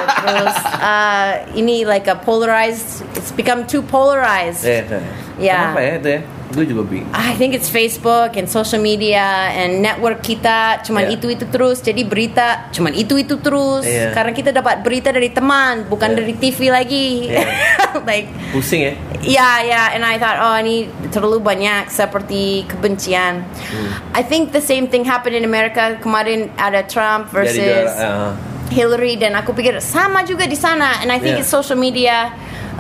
terus 0.23 0.57
uh, 0.79 1.31
ini 1.53 1.85
like 1.85 2.05
a 2.07 2.15
polarized 2.15 3.01
it's 3.17 3.33
become 3.33 3.65
too 3.65 3.81
polarized 3.83 4.63
Eh, 4.63 4.85
eh. 4.85 5.03
Ya. 5.41 5.73
kenapa 5.73 5.81
ya 5.81 5.93
itu 5.97 6.09
ya 6.09 6.21
gue 6.53 6.65
juga 6.69 6.83
bingung. 6.85 7.09
I 7.11 7.33
think 7.35 7.57
it's 7.57 7.67
Facebook 7.67 8.37
and 8.37 8.47
social 8.47 8.79
media 8.79 9.51
and 9.53 9.81
network 9.81 10.21
kita. 10.21 10.85
Cuman 10.85 11.09
Yeah. 11.09 11.17
itu 11.17 11.27
itu 11.33 11.45
terus. 11.49 11.81
Jadi 11.81 12.05
berita 12.05 12.69
cuman 12.71 12.93
itu 12.93 13.17
itu 13.17 13.41
terus. 13.41 13.83
Yeah. 13.83 14.13
karena 14.13 14.33
kita 14.33 14.51
dapat 14.53 14.85
berita 14.85 15.09
dari 15.11 15.33
teman 15.33 15.89
bukan 15.89 16.13
Yeah. 16.13 16.19
dari 16.21 16.35
TV 16.37 16.59
lagi. 16.69 17.09
Yeah. 17.33 17.49
like 18.09 18.29
pusing 18.53 18.85
ya? 18.85 18.95
yeah 19.23 19.57
yeah 19.63 19.87
and 19.95 20.03
I 20.03 20.19
thought 20.19 20.37
oh 20.37 20.57
ini 20.59 20.87
terlalu 21.09 21.41
banyak 21.41 21.89
seperti 21.89 22.69
kebencian. 22.69 23.43
Hmm. 23.47 23.89
I 24.13 24.21
think 24.21 24.53
the 24.53 24.61
same 24.63 24.87
thing 24.87 25.03
happened 25.03 25.35
in 25.35 25.43
America. 25.43 25.97
Kemarin 25.99 26.53
ada 26.59 26.85
Trump 26.85 27.33
versus 27.33 27.57
juara, 27.57 27.97
uh, 27.97 28.31
Hillary. 28.69 29.17
Dan 29.17 29.33
aku 29.35 29.53
pikir 29.53 29.79
sama 29.81 30.25
juga 30.25 30.45
di 30.45 30.57
sana. 30.57 31.01
And 31.01 31.09
I 31.09 31.17
think 31.17 31.39
Yeah. 31.39 31.45
it's 31.45 31.53
social 31.53 31.79
media 31.79 32.33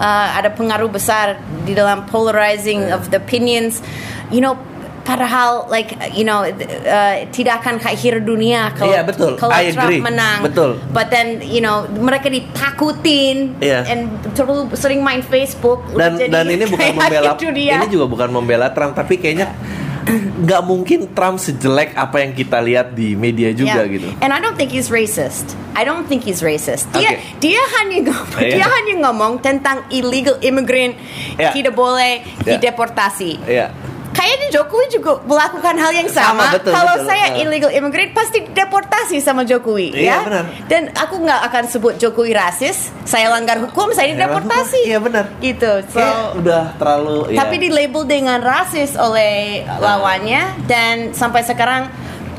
uh, 0.03 0.29
ada 0.35 0.51
pengaruh 0.51 0.91
besar 0.91 1.39
di 1.63 1.73
dalam 1.73 2.05
polarizing 2.05 2.83
Yeah. 2.83 2.97
of 2.99 3.07
the 3.09 3.17
opinions 3.17 3.79
you 4.29 4.43
know 4.43 4.59
padahal 5.03 5.67
like 5.67 5.91
you 6.11 6.23
know 6.23 6.47
uh, 6.47 7.15
tidak 7.31 7.59
akan 7.59 7.79
akhir 7.79 8.23
dunia 8.23 8.71
kalau 8.73 8.95
Iya, 8.95 9.03
betul. 9.03 9.35
kalau 9.35 9.51
I 9.51 9.71
Trump 9.71 9.91
agree. 9.91 9.99
menang 9.99 10.39
Betul. 10.43 10.79
but 10.91 11.11
then 11.11 11.43
you 11.43 11.59
know 11.59 11.83
mereka 11.91 12.31
ditakutin 12.31 13.59
Iya. 13.59 13.83
and 13.87 14.07
terlalu 14.33 14.71
sering 14.75 15.03
main 15.03 15.21
Facebook 15.21 15.83
dan 15.95 16.15
jadi 16.15 16.31
dan 16.31 16.47
ini 16.47 16.65
bukan 16.73 16.95
membela 16.95 17.35
dunia. 17.35 17.77
ini 17.79 17.89
juga 17.91 18.07
bukan 18.07 18.29
membela 18.31 18.71
Trump 18.71 18.95
tapi 18.95 19.19
kayaknya 19.19 19.51
nggak 20.45 20.63
mungkin 20.63 21.11
Trump 21.11 21.39
sejelek 21.39 21.95
apa 21.95 22.19
yang 22.19 22.33
kita 22.33 22.59
lihat 22.59 22.93
di 22.93 23.15
media 23.15 23.51
juga 23.51 23.83
Yeah. 23.83 23.93
gitu 23.93 24.09
And 24.19 24.31
I 24.31 24.39
don't 24.39 24.55
think 24.55 24.71
he's 24.71 24.89
racist. 24.89 25.55
I 25.73 25.83
don't 25.83 26.05
think 26.05 26.23
he's 26.23 26.43
racist. 26.43 26.91
Dia 26.93 27.15
Okay. 27.15 27.19
dia 27.39 27.63
hanya 27.79 28.11
ngomong, 28.11 28.41
Iya. 28.43 28.53
dia 28.53 28.67
hanya 28.69 28.95
ngomong 29.03 29.33
tentang 29.41 29.87
illegal 29.89 30.37
immigrant 30.41 30.99
Yeah. 31.35 31.53
tidak 31.53 31.73
boleh 31.73 32.23
Yeah. 32.43 32.59
dideportasi. 32.59 33.39
ya 33.45 33.71
Kayaknya 34.23 34.49
Jokowi 34.53 34.87
juga 34.89 35.19
melakukan 35.21 35.75
hal 35.75 35.91
yang 35.93 36.07
Sama, 36.07 36.47
sama. 36.47 36.55
betul, 36.55 36.71
Kalau 36.71 36.95
betul. 36.95 37.09
saya 37.11 37.27
Uh. 37.29 37.43
illegal 37.43 37.71
immigrant 37.71 38.13
pasti 38.13 38.39
deportasi 38.47 39.19
sama 39.19 39.43
Jokowi, 39.43 39.91
Iya, 39.91 40.07
ya. 40.07 40.19
benar. 40.23 40.45
Dan 40.65 40.83
aku 40.93 41.15
nggak 41.19 41.41
akan 41.45 41.65
sebut 41.67 41.95
Jokowi 41.97 42.31
rasis. 42.31 42.95
Saya 43.03 43.29
langgar 43.29 43.59
hukum, 43.59 43.91
saya 43.91 44.15
dideportasi. 44.15 44.87
iya 44.87 44.99
benar 44.99 45.27
Gitu. 45.39 45.67
So 45.89 45.99
Kayak 45.99 46.39
udah 46.39 46.63
terlalu 46.77 47.19
ya. 47.29 47.39
tapi 47.41 47.55
di 47.59 47.69
label 47.69 48.03
dengan 48.05 48.39
rasis 48.39 48.95
oleh 48.95 49.33
lawannya 49.67 50.43
dan 50.65 51.11
sampai 51.13 51.43
sekarang 51.43 51.91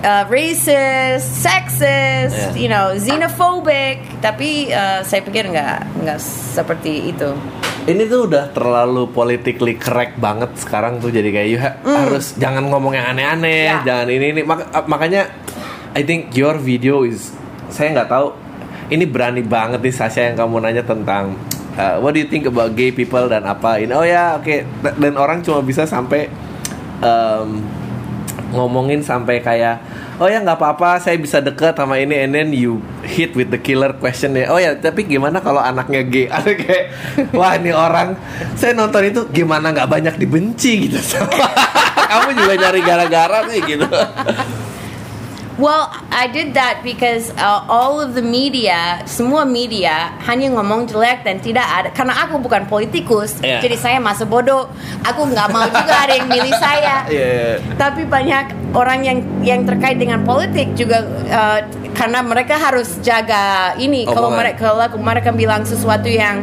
uh, 0.02 0.24
racist, 0.28 1.28
sexist, 1.38 2.32
Yeah. 2.32 2.56
you 2.56 2.68
know, 2.68 2.96
xenophobic. 2.96 4.00
Tapi 4.20 4.70
uh, 4.70 5.04
saya 5.04 5.20
pikir 5.22 5.50
nggak 5.50 5.78
nggak 6.00 6.20
seperti 6.54 7.10
itu. 7.10 7.36
Ini 7.84 8.04
tuh 8.06 8.26
udah 8.26 8.48
terlalu 8.50 9.10
politically 9.10 9.76
correct 9.76 10.16
banget 10.16 10.56
sekarang 10.56 10.98
tuh 10.98 11.10
jadi 11.10 11.30
kayak 11.30 11.48
you 11.48 11.58
ha- 11.58 11.78
harus 11.84 12.36
jangan 12.36 12.64
ngomong 12.66 12.94
yang 12.94 13.08
aneh-aneh 13.08 13.66
Mm. 13.66 13.70
Ya. 13.70 13.78
jangan 13.84 14.08
ini 14.10 14.26
ini 14.30 14.42
Mak- 14.42 14.88
makanya 14.88 15.28
I 15.92 16.02
think 16.02 16.32
your 16.32 16.56
video 16.56 17.04
is 17.04 17.36
saya 17.68 17.92
nggak 17.92 18.08
tahu 18.08 18.28
ini 18.90 19.04
berani 19.04 19.42
banget 19.42 19.80
nih 19.80 19.92
Sasha 19.92 20.24
yang 20.24 20.36
kamu 20.36 20.60
nanya 20.60 20.82
tentang 20.82 21.36
uh, 21.74 22.00
what 22.00 22.12
do 22.12 22.20
you 22.20 22.28
think 22.28 22.46
about 22.46 22.72
gay 22.74 22.90
people 22.90 23.26
dan 23.26 23.44
apa 23.44 23.78
ini 23.78 23.92
oh 23.92 24.02
ya 24.02 24.38
oke 24.38 24.56
dan 24.82 25.14
orang 25.16 25.42
cuma 25.42 25.60
bisa 25.60 25.84
sampai 25.84 26.32
um, 27.00 27.60
ngomongin 28.54 29.02
sampai 29.02 29.42
kayak 29.42 29.82
oh 30.22 30.30
ya 30.30 30.40
nggak 30.40 30.62
apa-apa 30.62 31.02
saya 31.02 31.18
bisa 31.18 31.42
deket 31.42 31.74
sama 31.74 31.98
ini 31.98 32.22
and 32.22 32.38
then 32.38 32.54
you 32.54 32.78
hit 33.02 33.34
with 33.34 33.50
the 33.50 33.58
killer 33.58 33.92
question 33.98 34.38
ya 34.38 34.48
oh 34.54 34.62
ya 34.62 34.78
tapi 34.78 35.10
gimana 35.10 35.42
kalau 35.42 35.60
anaknya 35.60 36.06
gay 36.06 36.30
ada 36.38 36.54
kayak 36.54 36.94
wah 37.34 37.58
ini 37.58 37.74
orang 37.74 38.14
saya 38.54 38.78
nonton 38.78 39.10
itu 39.10 39.22
gimana 39.34 39.74
nggak 39.74 39.90
banyak 39.90 40.16
dibenci 40.22 40.88
gitu 40.88 41.02
sama 41.02 41.34
kamu 42.14 42.30
juga 42.38 42.54
nyari 42.62 42.82
gara-gara 42.86 43.40
sih 43.50 43.60
gitu 43.66 43.88
Well, 45.54 45.86
I 46.10 46.26
did 46.26 46.58
that 46.58 46.82
because 46.82 47.30
uh, 47.38 47.62
all 47.70 48.02
of 48.02 48.18
the 48.18 48.26
media, 48.26 49.06
semua 49.06 49.46
media 49.46 50.10
hanya 50.26 50.50
ngomong 50.50 50.90
jelek 50.90 51.22
dan 51.22 51.38
tidak 51.40 51.68
ada. 51.70 51.90
Karena 51.94 52.26
aku 52.26 52.42
bukan 52.42 52.66
politikus, 52.66 53.38
Yeah. 53.44 53.62
jadi 53.62 53.78
saya 53.78 53.98
masa 54.02 54.26
bodoh. 54.26 54.66
Aku 55.06 55.30
nggak 55.30 55.48
mau 55.54 55.68
juga 55.70 55.94
ada 56.10 56.14
yang 56.18 56.28
milih 56.30 56.54
saya. 56.58 57.06
Iya. 57.14 57.62
Tapi 57.78 58.08
banyak 58.10 58.74
orang 58.74 59.06
yang 59.06 59.20
yang 59.46 59.62
terkait 59.68 60.02
dengan 60.02 60.26
politik 60.26 60.74
juga 60.74 61.06
uh, 61.30 61.60
karena 61.94 62.26
mereka 62.26 62.58
harus 62.58 62.98
jaga 63.06 63.78
ini. 63.78 64.08
Kalau 64.10 64.34
Omongan. 64.34 64.40
mereka 64.42 64.60
kalau 64.74 64.98
mereka 64.98 65.30
bilang 65.30 65.62
sesuatu 65.62 66.10
yang 66.10 66.42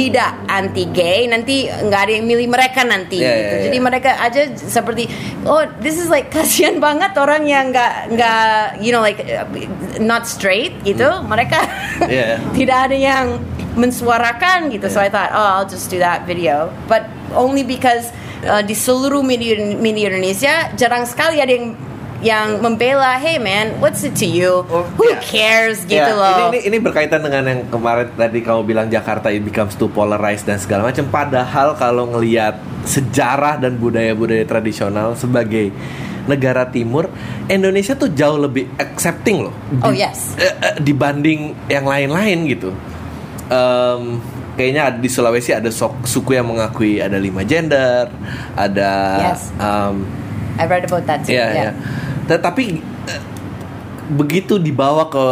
tidak 0.00 0.32
anti 0.48 0.84
gay, 0.88 1.28
nanti 1.28 1.68
nggak 1.68 2.00
ada 2.08 2.12
yang 2.16 2.24
milih 2.24 2.48
mereka 2.48 2.80
nanti. 2.88 3.20
Yeah, 3.20 3.36
gitu. 3.36 3.54
yeah, 3.60 3.64
Jadi 3.68 3.76
yeah. 3.76 3.86
mereka 3.92 4.10
aja 4.16 4.40
seperti 4.56 5.04
oh 5.44 5.60
this 5.84 6.00
is 6.00 6.08
like 6.08 6.32
kasihan 6.36 6.80
banget 6.80 7.12
orang 7.20 7.44
yang 7.44 7.68
nggak 7.68 8.16
nggak 8.16 8.80
you 8.80 8.88
know 8.96 9.04
like 9.04 9.20
not 10.00 10.24
straight 10.24 10.72
gitu. 10.88 11.08
Mereka 11.28 11.60
Yeah. 12.08 12.40
tidak 12.58 12.88
ada 12.88 12.96
yang 12.96 13.26
mensuarakan 13.76 14.72
gitu. 14.72 14.88
So 14.88 14.98
I 14.98 15.10
Yeah. 15.10 15.12
thought 15.12 15.30
oh 15.36 15.48
I'll 15.60 15.68
just 15.68 15.92
do 15.92 16.00
that 16.00 16.24
video, 16.24 16.72
but 16.88 17.04
only 17.36 17.66
because 17.66 18.08
uh, 18.46 18.64
di 18.64 18.72
seluruh 18.72 19.20
media 19.20 19.58
media 19.76 20.08
Indonesia 20.08 20.72
jarang 20.78 21.04
sekali 21.04 21.42
ada 21.42 21.52
yang 21.52 21.76
yang 22.20 22.60
membela, 22.60 23.16
hey 23.16 23.40
man, 23.40 23.80
what's 23.80 24.04
it 24.04 24.12
to 24.12 24.28
you? 24.28 24.64
Oh, 24.68 24.84
Who 24.96 25.08
yeah. 25.08 25.20
cares 25.20 25.84
gitu 25.84 25.96
Ya, 25.96 26.12
loh. 26.12 26.52
Ini, 26.52 26.60
ini 26.60 26.60
ini 26.68 26.76
berkaitan 26.78 27.24
dengan 27.24 27.48
yang 27.48 27.60
kemarin 27.66 28.12
tadi 28.12 28.44
kamu 28.44 28.60
bilang 28.62 28.86
Jakarta 28.88 29.32
it 29.32 29.40
becomes 29.40 29.72
too 29.74 29.88
polarized 29.88 30.44
dan 30.44 30.60
segala 30.60 30.88
macam. 30.88 31.08
Padahal 31.08 31.72
kalau 31.74 32.08
ngelihat 32.12 32.60
sejarah 32.84 33.56
dan 33.56 33.76
budaya-budaya 33.76 34.44
tradisional 34.44 35.16
sebagai 35.16 35.72
negara 36.28 36.68
timur, 36.68 37.08
Indonesia 37.48 37.96
tuh 37.96 38.12
jauh 38.12 38.36
lebih 38.36 38.68
accepting 38.76 39.48
loh. 39.48 39.54
Oh, 39.80 39.90
yes. 39.90 40.36
eh, 40.36 40.52
eh, 40.60 40.74
dibanding 40.78 41.56
yang 41.66 41.88
lain-lain 41.88 42.38
gitu. 42.46 42.70
Em, 43.50 44.20
kayaknya 44.54 44.94
di 44.94 45.08
Sulawesi 45.08 45.50
ada 45.50 45.72
sok- 45.72 46.04
suku 46.04 46.36
yang 46.36 46.46
mengakui 46.46 47.00
ada 47.00 47.16
lima 47.16 47.42
gender, 47.42 48.12
ada 48.54 48.92
Yes. 49.32 49.50
em, 49.56 50.04
I 50.60 50.68
read 50.68 50.84
about 50.84 51.08
that 51.08 51.24
too. 51.24 51.32
Iya, 51.32 51.40
yeah. 51.40 51.52
iya. 51.56 51.72
Tetapi 52.30 52.64
eh, 53.10 53.22
begitu 54.14 54.62
dibawa 54.62 55.10
ke 55.10 55.26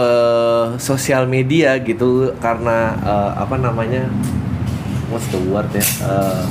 sosial 0.83 1.31
media 1.31 1.79
gitu 1.79 2.35
karena 2.43 2.99
eh, 2.99 3.31
apa 3.39 3.55
namanya? 3.55 4.11
What's 5.09 5.31
the 5.31 5.39
word 5.39 5.71
ya? 5.71 5.87
Eh, 5.87 6.45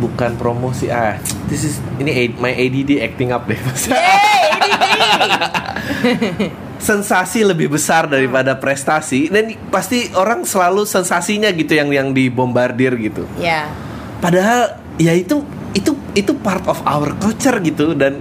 bukan 0.00 0.40
promosi 0.40 0.88
ah. 0.88 1.20
This 1.52 1.68
is 1.68 1.84
ini 2.00 2.32
my 2.40 2.56
ADD 2.56 3.04
acting 3.04 3.36
up 3.36 3.44
deh. 3.44 3.60
Yay, 3.92 4.48
ADD. 4.56 6.64
sensasi 6.76 7.42
lebih 7.42 7.72
besar 7.72 8.06
daripada 8.06 8.54
prestasi 8.54 9.32
dan 9.32 9.56
pasti 9.72 10.12
orang 10.12 10.44
selalu 10.44 10.84
sensasinya 10.84 11.48
gitu 11.50 11.74
yang 11.74 11.90
yang 11.90 12.08
dibombardir 12.12 12.94
gitu. 13.00 13.24
Yeah. 13.40 13.72
Padahal 14.20 14.85
ya 14.96 15.12
itu 15.12 15.44
itu 15.72 15.92
itu 16.12 16.32
part 16.36 16.64
of 16.64 16.80
our 16.82 17.12
culture 17.16 17.56
gitu 17.60 17.92
dan 17.92 18.20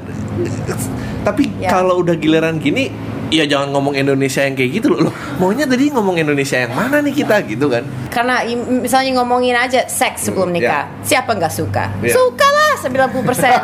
tapi 1.24 1.48
Ya. 1.58 1.72
kalau 1.72 2.00
udah 2.00 2.14
giliran 2.14 2.60
gini 2.60 2.92
ya 3.32 3.44
jangan 3.44 3.72
ngomong 3.72 3.96
Indonesia 3.96 4.40
yang 4.40 4.54
kayak 4.54 4.72
gitu 4.76 4.88
loh. 4.94 5.10
Loh, 5.10 5.14
Maunya 5.42 5.66
tadi 5.66 5.90
ngomong 5.90 6.16
Indonesia 6.16 6.56
yang 6.60 6.72
mana 6.72 7.02
nih 7.02 7.12
kita 7.16 7.42
gitu 7.44 7.68
kan? 7.68 7.82
Karena 8.08 8.46
misalnya 8.70 9.18
ngomongin 9.18 9.56
aja 9.56 9.82
seks 9.90 10.30
sebelum 10.30 10.54
Hmm, 10.54 10.56
nikah, 10.56 10.86
siapa 11.02 11.34
nggak 11.34 11.50
suka? 11.50 11.90
Yeah. 12.06 12.14
Suka 12.14 12.46
lah 12.46 12.72
90%. 12.78 13.60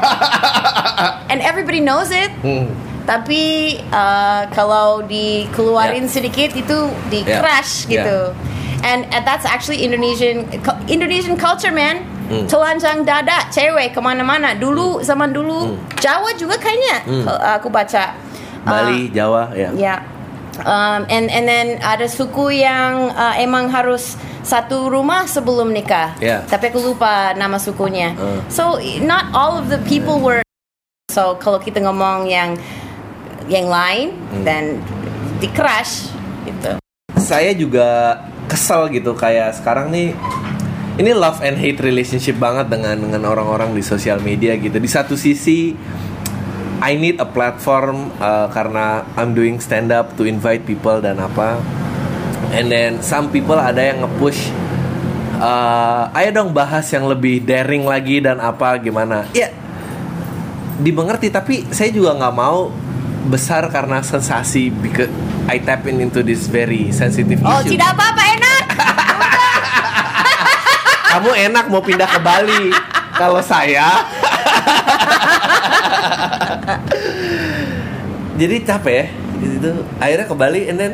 And 1.30 1.40
everybody 1.40 1.80
knows 1.80 2.10
it. 2.10 2.32
Hmm. 2.42 2.74
Tapi 3.06 3.78
uh, 3.90 4.50
kalau 4.50 5.02
dikeluarin 5.06 6.06
Yeah. 6.06 6.12
sedikit 6.12 6.50
itu 6.54 6.78
di 7.10 7.22
Yeah. 7.22 7.40
crash 7.40 7.86
Yeah. 7.86 8.02
gitu. 8.02 8.20
And 8.82 9.06
uh, 9.14 9.22
that's 9.22 9.46
actually 9.46 9.86
Indonesian 9.86 10.50
Indonesian 10.88 11.38
culture 11.38 11.72
man. 11.72 12.02
Hmm. 12.32 12.48
Telanjang 12.48 13.04
dada 13.04 13.44
cewek 13.52 13.92
ke 13.92 14.00
mana-mana. 14.00 14.56
Dulu 14.56 15.04
zaman 15.04 15.36
dulu 15.36 15.76
Jawa 16.00 16.32
juga 16.40 16.56
kayaknya 16.56 16.98
Hmm. 17.04 17.26
aku 17.28 17.68
baca. 17.68 18.16
Bali, 18.64 19.12
Jawa 19.12 19.52
ya. 19.52 19.70
Ya. 19.76 19.96
Um, 20.62 21.08
and 21.10 21.28
and 21.28 21.48
then 21.48 21.68
ada 21.82 22.06
suku 22.06 22.62
yang 22.62 23.10
uh, 23.12 23.34
emang 23.36 23.68
harus 23.68 24.16
satu 24.46 24.88
rumah 24.88 25.26
sebelum 25.26 25.74
nikah. 25.74 26.14
Yeah. 26.22 26.46
Tapi 26.46 26.70
aku 26.70 26.80
lupa 26.94 27.34
nama 27.34 27.58
sukunya. 27.58 28.14
Uh. 28.16 28.40
So 28.48 28.78
not 29.02 29.34
all 29.34 29.58
of 29.58 29.68
the 29.68 29.82
people 29.84 30.22
were. 30.22 30.46
So 31.10 31.36
kalau 31.42 31.60
kita 31.60 31.82
ngomong 31.82 32.30
yang 32.30 32.56
yang 33.50 33.68
lain 33.68 34.16
Hmm. 34.32 34.44
dan 34.48 34.64
di 35.42 35.50
crash 35.50 36.08
gitu. 36.46 36.78
Saya 37.18 37.52
juga 37.58 38.22
kesel 38.46 38.92
gitu 38.94 39.16
kayak 39.18 39.56
sekarang 39.58 39.90
nih 39.90 40.14
ini 41.02 41.12
love 41.18 41.42
and 41.42 41.58
hate 41.58 41.82
relationship 41.82 42.38
banget 42.38 42.70
dengan 42.70 42.96
dengan 42.96 43.26
orang-orang 43.26 43.74
di 43.74 43.82
sosial 43.82 44.22
media 44.22 44.54
gitu. 44.56 44.78
Di 44.78 44.90
satu 44.90 45.18
sisi 45.18 45.74
I 46.82 46.98
need 46.98 47.18
a 47.18 47.26
platform 47.26 48.14
uh, 48.22 48.50
karena 48.54 49.06
I'm 49.18 49.34
doing 49.34 49.58
stand 49.58 49.90
up 49.90 50.14
to 50.18 50.30
invite 50.30 50.70
people 50.70 51.02
dan 51.02 51.18
apa. 51.18 51.58
And 52.54 52.70
then 52.70 53.02
some 53.02 53.34
people 53.34 53.58
ada 53.58 53.82
yang 53.82 54.06
nge-push 54.06 54.62
Eh, 55.42 56.04
ayo 56.22 56.30
dong 56.38 56.54
bahas 56.54 56.86
yang 56.94 57.10
lebih 57.10 57.42
daring 57.42 57.82
lagi 57.82 58.22
dan 58.22 58.38
apa 58.38 58.78
gimana 58.78 59.26
ya 59.34 59.50
dimengerti 60.78 61.34
tapi 61.34 61.66
saya 61.74 61.90
juga 61.90 62.14
nggak 62.14 62.36
mau 62.38 62.70
besar 63.26 63.66
karena 63.74 64.06
sensasi 64.06 64.70
because 64.70 65.10
I 65.50 65.58
tap 65.58 65.90
in 65.90 65.98
into 65.98 66.22
this 66.22 66.46
very 66.46 66.94
sensitive 66.94 67.42
Oh 67.42 67.58
issue 67.58 67.74
tidak 67.74 67.98
apa-apa. 67.98 68.22
Kamu 71.22 71.38
enak 71.54 71.70
mau 71.70 71.86
pindah 71.86 72.10
ke 72.10 72.18
Bali 72.18 72.74
kalau 73.14 73.38
saya 73.46 74.10
jadi 78.42 78.56
capek 78.66 78.90
ya 78.90 79.06
itu 79.46 79.70
akhirnya 80.02 80.26
ke 80.26 80.34
Bali 80.34 80.62
and 80.66 80.82
then 80.82 80.94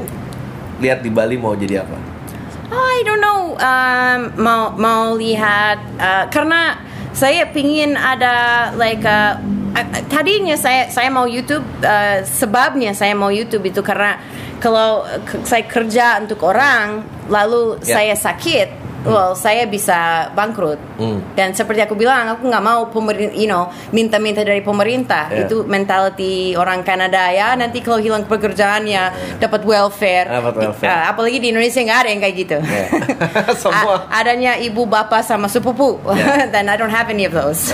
lihat 0.83 0.99
di 0.99 1.07
Bali 1.07 1.39
mau 1.39 1.55
jadi 1.55 1.87
apa 1.87 2.19
Oh, 2.67 2.83
I 2.83 2.99
don't 3.07 3.23
know. 3.23 3.55
Um, 3.55 4.19
mau 4.43 4.75
mau 4.75 5.15
lihat 5.15 5.79
uh, 6.03 6.27
karena 6.27 6.75
saya 7.15 7.47
pingin 7.47 7.95
ada 7.95 8.67
like 8.75 9.07
uh, 9.07 9.39
uh, 9.71 9.87
tadinya 10.11 10.59
saya 10.59 10.91
saya 10.91 11.07
mau 11.07 11.23
YouTube 11.23 11.63
uh, 11.79 12.27
sebabnya 12.27 12.91
saya 12.91 13.15
mau 13.15 13.31
YouTube 13.31 13.71
itu 13.71 13.79
karena 13.79 14.19
kalau 14.59 15.07
saya 15.47 15.63
kerja 15.63 16.19
untuk 16.19 16.43
orang 16.43 17.07
lalu 17.31 17.79
Ya. 17.87 18.03
saya 18.03 18.15
sakit 18.19 18.76
well 19.03 19.33
saya 19.33 19.65
bisa 19.65 19.97
bangkrut 20.31 20.79
Hmm. 20.97 21.21
dan 21.33 21.51
seperti 21.51 21.79
aku 21.79 21.93
bilang 21.93 22.25
aku 22.27 22.45
nggak 22.45 22.59
mau 22.59 22.87
pemerintah 22.87 23.33
you 23.33 23.45
know 23.45 23.65
minta-minta 23.91 24.41
dari 24.41 24.59
pemerintah 24.59 25.29
Ya. 25.29 25.45
itu 25.45 25.61
mentality 25.63 26.27
orang 26.53 26.81
Kanada 26.81 27.29
ya 27.29 27.53
nanti 27.53 27.79
kalau 27.79 27.97
hilang 27.97 28.23
pekerjaan 28.23 28.83
ya 28.83 29.09
dapat 29.37 29.61
welfare, 29.61 30.25
Dapat 30.25 30.53
welfare. 30.57 30.89
Uh, 30.89 31.03
apalagi 31.07 31.37
di 31.37 31.51
Indonesia 31.51 31.77
nggak 31.77 31.99
ada 31.99 32.09
yang 32.09 32.21
kayak 32.21 32.35
gitu 32.35 32.57
Ya. 32.57 32.85
Semua. 33.61 34.07
A- 34.07 34.17
adanya 34.17 34.57
ibu 34.57 34.83
bapak 34.83 35.21
sama 35.21 35.45
sepupu 35.45 36.01
Ya. 36.09 36.47
dan 36.47 36.65
I 36.71 36.75
don't 36.75 36.89
have 36.89 37.07
any 37.07 37.23
of 37.23 37.33
those 37.33 37.69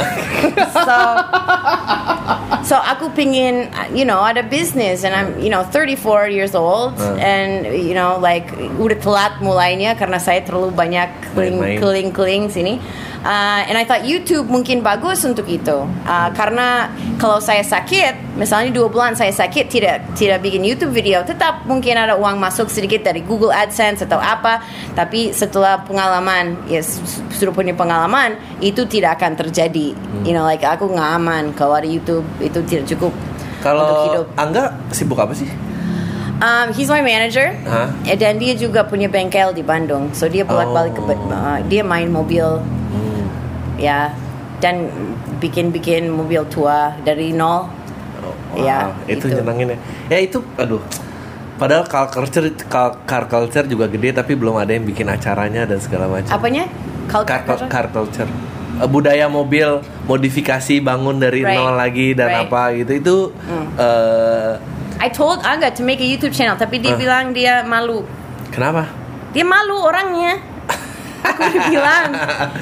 so 0.70 0.96
so 2.64 2.80
aku 2.80 3.12
pingin 3.12 3.68
you 3.92 4.08
know 4.08 4.24
ada 4.24 4.40
business 4.42 5.04
and 5.04 5.12
I'm 5.12 5.36
you 5.38 5.52
know 5.52 5.68
34 5.68 6.32
years 6.32 6.56
old 6.56 6.96
Uh. 6.96 7.20
and 7.20 7.68
you 7.68 7.92
know 7.94 8.16
like 8.18 8.48
udah 8.80 8.98
telat 8.98 9.34
mulainya 9.44 10.00
karena 10.00 10.18
saya 10.18 10.40
terlalu 10.42 10.72
banyak 10.72 11.12
Main-main. 11.36 11.78
keling 11.78 12.10
keling 12.16 12.44
sini 12.48 12.80
Uh, 13.24 13.64
and 13.72 13.80
I 13.80 13.88
thought 13.88 14.04
YouTube 14.04 14.52
mungkin 14.52 14.84
bagus 14.84 15.24
untuk 15.24 15.48
itu. 15.48 15.88
Uh, 16.04 16.30
karena 16.36 16.92
kalau 17.16 17.40
saya 17.40 17.64
sakit 17.64 18.36
misalnya 18.36 18.76
dua 18.76 18.92
bulan 18.92 19.16
saya 19.16 19.32
sakit 19.32 19.72
tidak 19.72 20.04
tidak 20.20 20.44
bikin 20.44 20.60
YouTube 20.68 20.92
video 20.92 21.24
tetap 21.24 21.64
mungkin 21.64 21.96
ada 21.96 22.20
uang 22.20 22.36
masuk 22.36 22.68
sedikit 22.68 23.08
dari 23.08 23.24
Google 23.24 23.56
AdSense 23.56 24.04
atau 24.04 24.20
apa. 24.20 24.60
Tapi 24.92 25.32
setelah 25.32 25.80
pengalaman 25.88 26.68
ya 26.68 26.84
sudah 27.32 27.56
punya 27.56 27.72
pengalaman 27.72 28.36
itu 28.60 28.84
tidak 28.84 29.24
akan 29.24 29.40
terjadi. 29.40 29.96
You 30.28 30.36
know 30.36 30.44
like 30.44 30.68
aku 30.68 30.92
nggak 30.92 31.10
aman 31.24 31.56
kalau 31.56 31.80
ada 31.80 31.88
YouTube 31.88 32.28
itu 32.44 32.60
tidak 32.68 32.92
cukup 32.92 33.16
untuk 33.16 33.64
kalau 33.64 34.04
hidup. 34.12 34.26
Angga 34.36 34.76
sibuk 34.92 35.16
apa 35.16 35.32
sih? 35.32 35.48
Um, 36.44 36.76
he's 36.76 36.92
my 36.92 37.00
manager? 37.00 37.56
Eh, 38.04 38.20
dan 38.20 38.36
dia 38.36 38.52
juga 38.60 38.84
punya 38.84 39.08
bengkel 39.08 39.56
di 39.56 39.64
Bandung. 39.64 40.12
So 40.12 40.28
dia 40.28 40.44
bolak-balik 40.44 40.92
ke 40.92 41.00
Oh. 41.00 41.32
uh, 41.32 41.64
dia 41.72 41.88
main 41.88 42.12
mobil, 42.12 42.60
ya, 43.76 44.14
dan 44.60 44.88
bikin-bikin 45.38 46.08
mobil 46.08 46.44
tua 46.48 46.94
dari 47.02 47.32
nol. 47.32 47.68
Wow, 48.54 48.62
Ya, 48.62 48.94
itu, 49.06 49.28
itu. 49.28 49.36
nyenengin 49.36 49.74
ya. 49.74 49.78
Ya 50.10 50.20
itu, 50.22 50.40
aduh. 50.56 50.80
Padahal 51.54 51.86
car 51.86 52.10
culture, 52.10 52.50
car, 52.66 53.02
car 53.04 53.26
culture 53.26 53.66
juga 53.66 53.86
gede, 53.86 54.10
tapi 54.12 54.34
belum 54.34 54.58
ada 54.58 54.72
yang 54.72 54.84
bikin 54.84 55.06
acaranya 55.06 55.66
dan 55.66 55.78
segala 55.78 56.06
macam. 56.08 56.32
Apanya? 56.32 56.66
Kal- 57.06 57.26
Car, 57.26 57.44
car 57.68 57.88
culture, 57.90 58.30
Eh, 58.74 58.90
budaya 58.90 59.30
mobil, 59.30 59.86
modifikasi, 60.10 60.82
bangun 60.82 61.22
dari 61.22 61.46
Right. 61.46 61.54
nol 61.54 61.78
lagi 61.78 62.18
dan 62.18 62.26
Right. 62.34 62.44
apa 62.44 62.62
gitu 62.74 62.92
itu. 62.96 63.18
eh, 63.78 64.52
I 64.98 65.10
told 65.10 65.44
Angga 65.44 65.70
to 65.76 65.84
make 65.84 66.00
a 66.00 66.08
YouTube 66.08 66.34
channel, 66.34 66.56
tapi 66.56 66.80
dia 66.80 66.96
Huh? 66.96 67.00
bilang 67.00 67.34
dia 67.34 67.62
malu. 67.62 68.02
kenapa? 68.50 68.90
Dia 69.30 69.42
malu 69.44 69.78
orangnya. 69.78 70.38
Aku 71.24 71.40
udah 71.42 71.64
bilang 71.68 72.04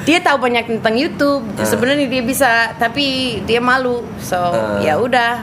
dia 0.03 0.19
tahu 0.19 0.37
banyak 0.39 0.65
tentang 0.67 0.93
YouTube. 0.93 1.41
Ah. 1.55 1.65
Sebenarnya 1.65 2.05
dia 2.05 2.21
bisa, 2.21 2.51
tapi 2.75 3.05
dia 3.43 3.57
malu. 3.57 4.05
So 4.19 4.37
Ah. 4.37 4.77
ya 4.79 4.95
udah. 4.95 5.41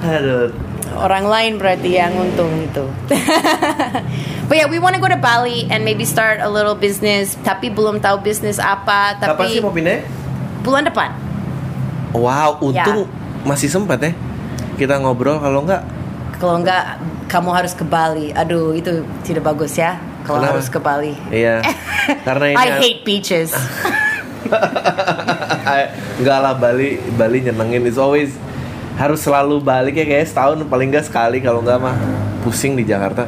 Aduh, 0.00 0.54
orang 0.94 1.26
lain 1.26 1.52
berarti 1.56 1.90
yang 1.92 2.14
untung 2.14 2.50
itu. 2.60 2.84
But 4.48 4.56
yeah, 4.56 4.64
we 4.64 4.78
want 4.78 4.94
to 4.94 5.02
go 5.02 5.06
to 5.06 5.18
Bali 5.18 5.66
and 5.66 5.82
maybe 5.82 6.06
start 6.06 6.38
a 6.38 6.48
little 6.48 6.72
business. 6.72 7.36
Tapi 7.38 7.68
belum 7.68 7.98
tahu 7.98 8.22
bisnis 8.22 8.56
apa. 8.56 9.18
kapan 9.18 9.44
sih 9.44 9.58
Tapi 9.58 9.60
mau 9.60 9.74
pindah? 9.74 10.00
bulan 10.60 10.82
depan. 10.84 11.10
Wow, 12.10 12.56
untung 12.62 13.04
Ya. 13.04 13.44
masih 13.44 13.68
sempat 13.68 14.00
ya. 14.00 14.12
Kita 14.74 14.96
ngobrol 14.96 15.36
kalau 15.36 15.60
enggak 15.60 15.82
Kalau 16.38 16.54
enggak, 16.56 16.96
kamu 17.26 17.50
harus 17.50 17.74
ke 17.74 17.82
Bali. 17.82 18.30
Aduh, 18.30 18.70
itu 18.70 19.02
tidak 19.20 19.42
bagus 19.44 19.74
ya. 19.74 19.98
Kalau 20.28 20.44
Kenapa? 20.44 20.60
harus 20.60 20.68
ke 20.68 20.76
Bali. 20.76 21.16
Iya. 21.32 21.64
Karena 22.28 22.52
ini 22.52 22.60
I 22.60 22.68
hate 22.76 23.00
beaches. 23.00 23.56
Enggak 26.20 26.38
lah 26.44 26.52
Bali 26.56 27.00
Bali 27.16 27.48
nyenengin 27.48 27.88
It's 27.88 27.96
always 27.96 28.36
harus 29.00 29.24
selalu 29.24 29.64
balik 29.64 29.96
ya 29.96 30.04
kayak 30.04 30.28
setahun 30.28 30.68
paling 30.68 30.90
enggak 30.90 31.06
sekali 31.06 31.38
kalau 31.40 31.62
enggak 31.64 31.80
mah 31.80 31.96
pusing 32.44 32.76
di 32.76 32.84
Jakarta. 32.84 33.24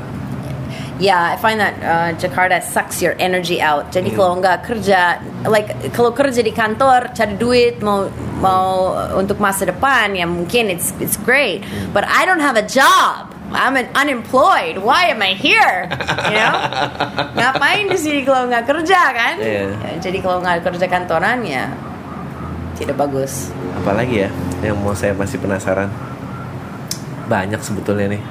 Yeah, 1.00 1.32
I 1.32 1.40
find 1.40 1.56
that 1.64 1.80
uh, 1.80 2.12
Jakarta 2.20 2.60
sucks 2.60 3.00
your 3.00 3.16
energy 3.16 3.64
out. 3.64 3.88
Hmm. 3.88 3.94
Jadi 3.96 4.12
kalau 4.12 4.36
nggak 4.36 4.68
kerja, 4.68 5.16
like 5.48 5.72
kalau 5.96 6.12
kerja 6.12 6.44
di 6.44 6.52
kantor 6.52 7.16
cari 7.16 7.40
duit 7.40 7.80
mau 7.80 8.12
mau 8.44 8.92
untuk 9.16 9.40
masa 9.40 9.64
depan 9.64 10.12
ya 10.12 10.28
mungkin 10.28 10.68
it's 10.68 10.92
it's 11.00 11.16
great. 11.16 11.64
Hmm. 11.64 11.96
But 11.96 12.04
I 12.04 12.28
don't 12.28 12.44
have 12.44 12.60
a 12.60 12.66
job. 12.66 13.29
I'm 13.50 13.74
an 13.74 13.90
unemployed. 13.92 14.78
Why 14.78 15.10
am 15.10 15.18
I 15.20 15.34
here? 15.34 15.90
You 16.30 16.38
know? 16.38 16.54
Ngapain 17.38 17.90
di 17.90 17.98
sini 17.98 18.20
kalau 18.22 18.46
nggak 18.46 18.62
kerja 18.64 19.00
kan? 19.10 19.34
Iya. 19.38 19.74
Ya, 19.74 19.92
Jadi 19.98 20.18
kalau 20.22 20.38
nggak 20.38 20.62
kerja 20.62 20.86
kantoran 20.86 21.42
ya 21.42 21.66
tidak 22.78 22.96
bagus. 22.96 23.50
Apalagi 23.76 24.24
ya 24.24 24.30
yang 24.62 24.78
mau 24.80 24.94
saya 24.94 25.12
masih 25.12 25.36
penasaran. 25.36 25.90
Banyak 27.26 27.60
sebetulnya 27.60 28.16
nih. 28.16 28.22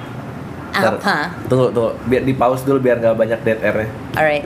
Ntar- 0.72 1.00
Apa? 1.00 1.18
Tunggu 1.46 1.68
tunggu 1.70 1.92
biar 2.08 2.24
di 2.24 2.34
pause 2.34 2.64
dulu 2.64 2.80
biar 2.80 2.98
nggak 2.98 3.16
banyak 3.16 3.40
dead 3.44 3.60
airnya. 3.60 3.90
Alright. 4.16 4.46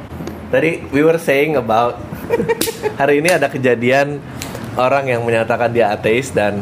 Tadi 0.50 0.86
we 0.90 1.02
were 1.02 1.18
saying 1.18 1.56
about 1.56 1.98
hari 3.00 3.22
ini 3.22 3.30
ada 3.30 3.50
kejadian 3.50 4.22
orang 4.74 5.06
yang 5.06 5.22
menyatakan 5.22 5.70
dia 5.70 5.94
ateis 5.94 6.30
dan 6.30 6.62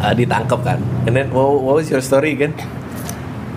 uh, 0.00 0.12
ditangkap 0.12 0.60
kan. 0.60 0.80
And 1.04 1.12
then 1.12 1.32
what, 1.32 1.60
what 1.60 1.80
was 1.80 1.88
your 1.88 2.00
story 2.00 2.32
again? 2.32 2.52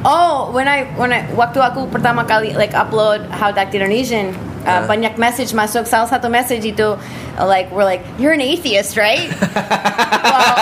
Oh, 0.04 0.52
when 0.52 0.68
I 0.68 0.84
when 1.00 1.16
I 1.16 1.24
waktu 1.32 1.64
aku 1.64 1.88
pertama 1.88 2.28
kali 2.28 2.52
like 2.54 2.76
upload 2.76 3.24
How 3.32 3.56
to 3.56 3.60
Act 3.60 3.72
Indonesian, 3.72 4.36
uh, 4.68 4.84
Huh? 4.84 4.92
banyak 4.92 5.16
message 5.16 5.56
masuk. 5.56 5.88
Salah 5.88 6.12
satu 6.12 6.28
message 6.28 6.68
itu 6.68 7.00
uh, 7.40 7.48
like 7.48 7.72
we're 7.72 7.88
like 7.88 8.04
you're 8.20 8.36
an 8.36 8.44
atheist, 8.44 9.00
right? 9.00 9.32
well, 10.28 10.56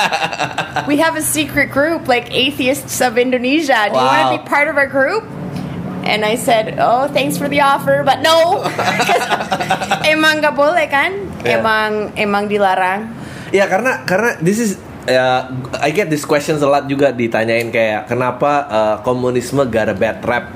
we 0.85 1.01
have 1.01 1.17
a 1.17 1.25
secret 1.25 1.73
group 1.73 2.05
like 2.05 2.29
atheists 2.29 3.01
of 3.01 3.17
Indonesia. 3.17 3.89
Do 3.89 3.97
you 3.97 4.05
want 4.05 4.21
to 4.21 4.29
Wow. 4.29 4.37
be 4.37 4.41
part 4.45 4.69
of 4.69 4.77
our 4.77 4.85
group? 4.85 5.25
And 6.01 6.25
I 6.25 6.33
said, 6.33 6.81
oh, 6.81 7.05
thanks 7.13 7.37
for 7.37 7.45
the 7.45 7.61
offer, 7.61 8.01
but 8.01 8.25
no, 8.25 8.65
emang 10.13 10.41
nggak 10.41 10.57
boleh 10.57 10.89
kan? 10.89 11.13
Yeah. 11.45 11.61
Emang 11.61 12.13
emang 12.17 12.49
dilarang. 12.49 13.13
Ya 13.53 13.69
karena 13.69 14.01
karena 14.05 14.33
this 14.41 14.57
is 14.57 14.81
ya 15.09 15.49
I 15.81 15.89
get 15.89 16.09
these 16.09 16.25
questions 16.25 16.61
a 16.61 16.69
lot 16.69 16.85
juga 16.85 17.09
ditanyain 17.09 17.73
kayak 17.73 18.09
kenapa 18.09 18.51
uh, 18.69 18.95
komunisme 19.01 19.65
got 19.69 19.89
a 19.89 19.95
bad 19.97 20.21
rap 20.21 20.53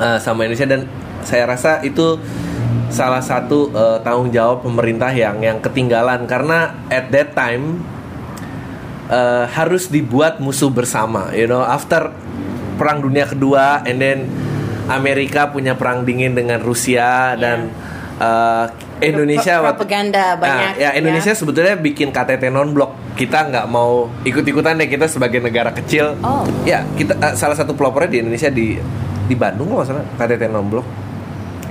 uh, 0.00 0.18
sama 0.20 0.48
Indonesia? 0.48 0.68
Dan 0.68 0.88
saya 1.24 1.44
rasa 1.44 1.84
itu 1.84 2.16
salah 2.90 3.22
satu 3.22 3.70
uh, 3.70 3.98
tanggung 4.00 4.32
jawab 4.32 4.64
pemerintah 4.64 5.12
yang 5.12 5.40
yang 5.44 5.58
ketinggalan. 5.60 6.24
Karena 6.24 6.74
at 6.88 7.12
that 7.12 7.36
time 7.36 7.84
uh, 9.12 9.44
harus 9.50 9.90
dibuat 9.92 10.40
musuh 10.40 10.72
bersama 10.72 11.32
you 11.36 11.44
know? 11.44 11.60
After 11.60 12.12
perang 12.80 13.04
dunia 13.04 13.28
kedua 13.28 13.84
and 13.84 14.00
then 14.00 14.18
Amerika 14.88 15.52
punya 15.52 15.76
perang 15.76 16.02
dingin 16.02 16.34
dengan 16.34 16.58
Rusia 16.64 17.36
dan 17.38 17.70
uh, 18.18 18.89
Indonesia 19.02 19.54
propaganda 19.60 20.24
banyak, 20.34 20.72
Nah, 20.72 20.82
ya. 20.82 20.90
Indonesia 20.94 21.32
ya. 21.32 21.36
sebetulnya 21.36 21.74
bikin 21.74 22.08
KTT 22.08 22.48
non 22.48 22.70
blok 22.70 23.16
kita 23.16 23.46
nggak 23.46 23.66
mau 23.66 24.08
ikut-ikutan 24.22 24.76
deh 24.76 24.86
kita 24.86 25.04
sebagai 25.04 25.40
negara 25.40 25.70
kecil. 25.70 26.16
Oh. 26.20 26.44
ya 26.62 26.84
kita 26.94 27.16
eh, 27.16 27.34
salah 27.34 27.54
satu 27.54 27.72
pelopornya 27.72 28.10
di 28.10 28.18
Indonesia 28.20 28.48
di 28.48 28.76
di 29.24 29.34
Bandung 29.34 29.70
loh 29.70 29.80
masalah 29.80 30.04
KTT 30.14 30.42
non 30.46 30.66
blok 30.66 30.86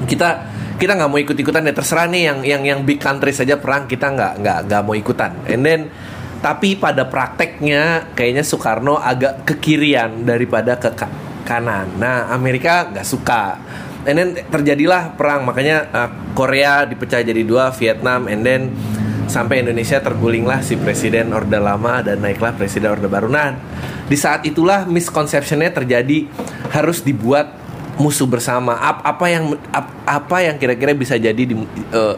kita 0.05 0.29
kita 0.75 0.95
nggak 0.95 1.09
mau 1.09 1.19
ikut-ikutan 1.19 1.61
ya 1.61 1.73
terserah 1.73 2.07
nih 2.07 2.21
yang 2.23 2.39
yang 2.41 2.61
yang 2.63 2.79
big 2.81 2.97
country 2.97 3.29
saja 3.29 3.59
perang 3.59 3.83
kita 3.83 4.09
nggak 4.09 4.33
nggak 4.39 4.57
nggak 4.65 4.81
mau 4.81 4.95
ikutan. 4.95 5.31
And 5.45 5.61
then 5.61 5.91
tapi 6.39 6.79
pada 6.79 7.03
prakteknya 7.03 8.15
kayaknya 8.15 8.47
Soekarno 8.47 8.95
agak 8.95 9.43
ke 9.43 9.59
kirian 9.59 10.23
daripada 10.23 10.79
ke 10.79 10.95
ka- 10.95 11.11
kanan. 11.43 11.99
Nah 11.99 12.31
Amerika 12.31 12.87
nggak 12.87 13.03
suka 13.03 13.59
and 14.07 14.15
then 14.15 14.29
terjadilah 14.47 15.15
perang. 15.15 15.43
Makanya 15.47 15.77
uh, 15.91 16.09
Korea 16.35 16.87
dipecah 16.87 17.23
jadi 17.23 17.41
dua 17.43 17.71
Vietnam 17.75 18.27
and 18.31 18.41
then 18.45 18.61
sampai 19.29 19.61
Indonesia 19.61 20.01
tergulinglah 20.01 20.65
si 20.65 20.73
presiden 20.79 21.29
orde 21.35 21.57
lama 21.61 22.01
dan 22.01 22.19
naiklah 22.21 22.55
presiden 22.55 22.93
orde 22.95 23.05
baru. 23.05 23.29
Nah 23.29 23.55
di 24.09 24.17
saat 24.17 24.41
itulah 24.47 24.89
misconceptionnya 24.89 25.69
terjadi 25.69 26.25
harus 26.73 27.05
dibuat 27.05 27.53
musuh 28.01 28.25
bersama. 28.25 28.79
Ap- 28.79 29.05
apa 29.05 29.25
yang 29.29 29.53
ap- 29.69 29.95
apa 30.07 30.37
yang 30.41 30.55
kira-kira 30.57 30.95
bisa 30.97 31.19
jadi 31.19 31.37
di, 31.37 31.53
uh, 31.93 32.15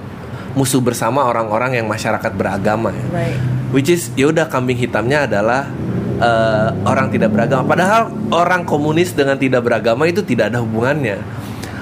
musuh 0.55 0.79
bersama 0.79 1.23
orang-orang 1.27 1.79
yang 1.79 1.87
masyarakat 1.87 2.31
beragama 2.35 2.91
ya? 2.91 3.05
Right. 3.11 3.39
which 3.71 3.87
is 3.87 4.11
ya 4.19 4.27
udah 4.29 4.51
kambing 4.51 4.75
hitamnya 4.75 5.25
adalah 5.31 5.63
eh, 6.19 6.69
orang 6.85 7.07
tidak 7.09 7.31
beragama. 7.31 7.63
Padahal 7.65 8.11
orang 8.35 8.67
komunis 8.67 9.15
dengan 9.15 9.39
tidak 9.39 9.63
beragama 9.63 10.05
itu 10.05 10.21
tidak 10.21 10.51
ada 10.53 10.59
hubungannya 10.59 11.23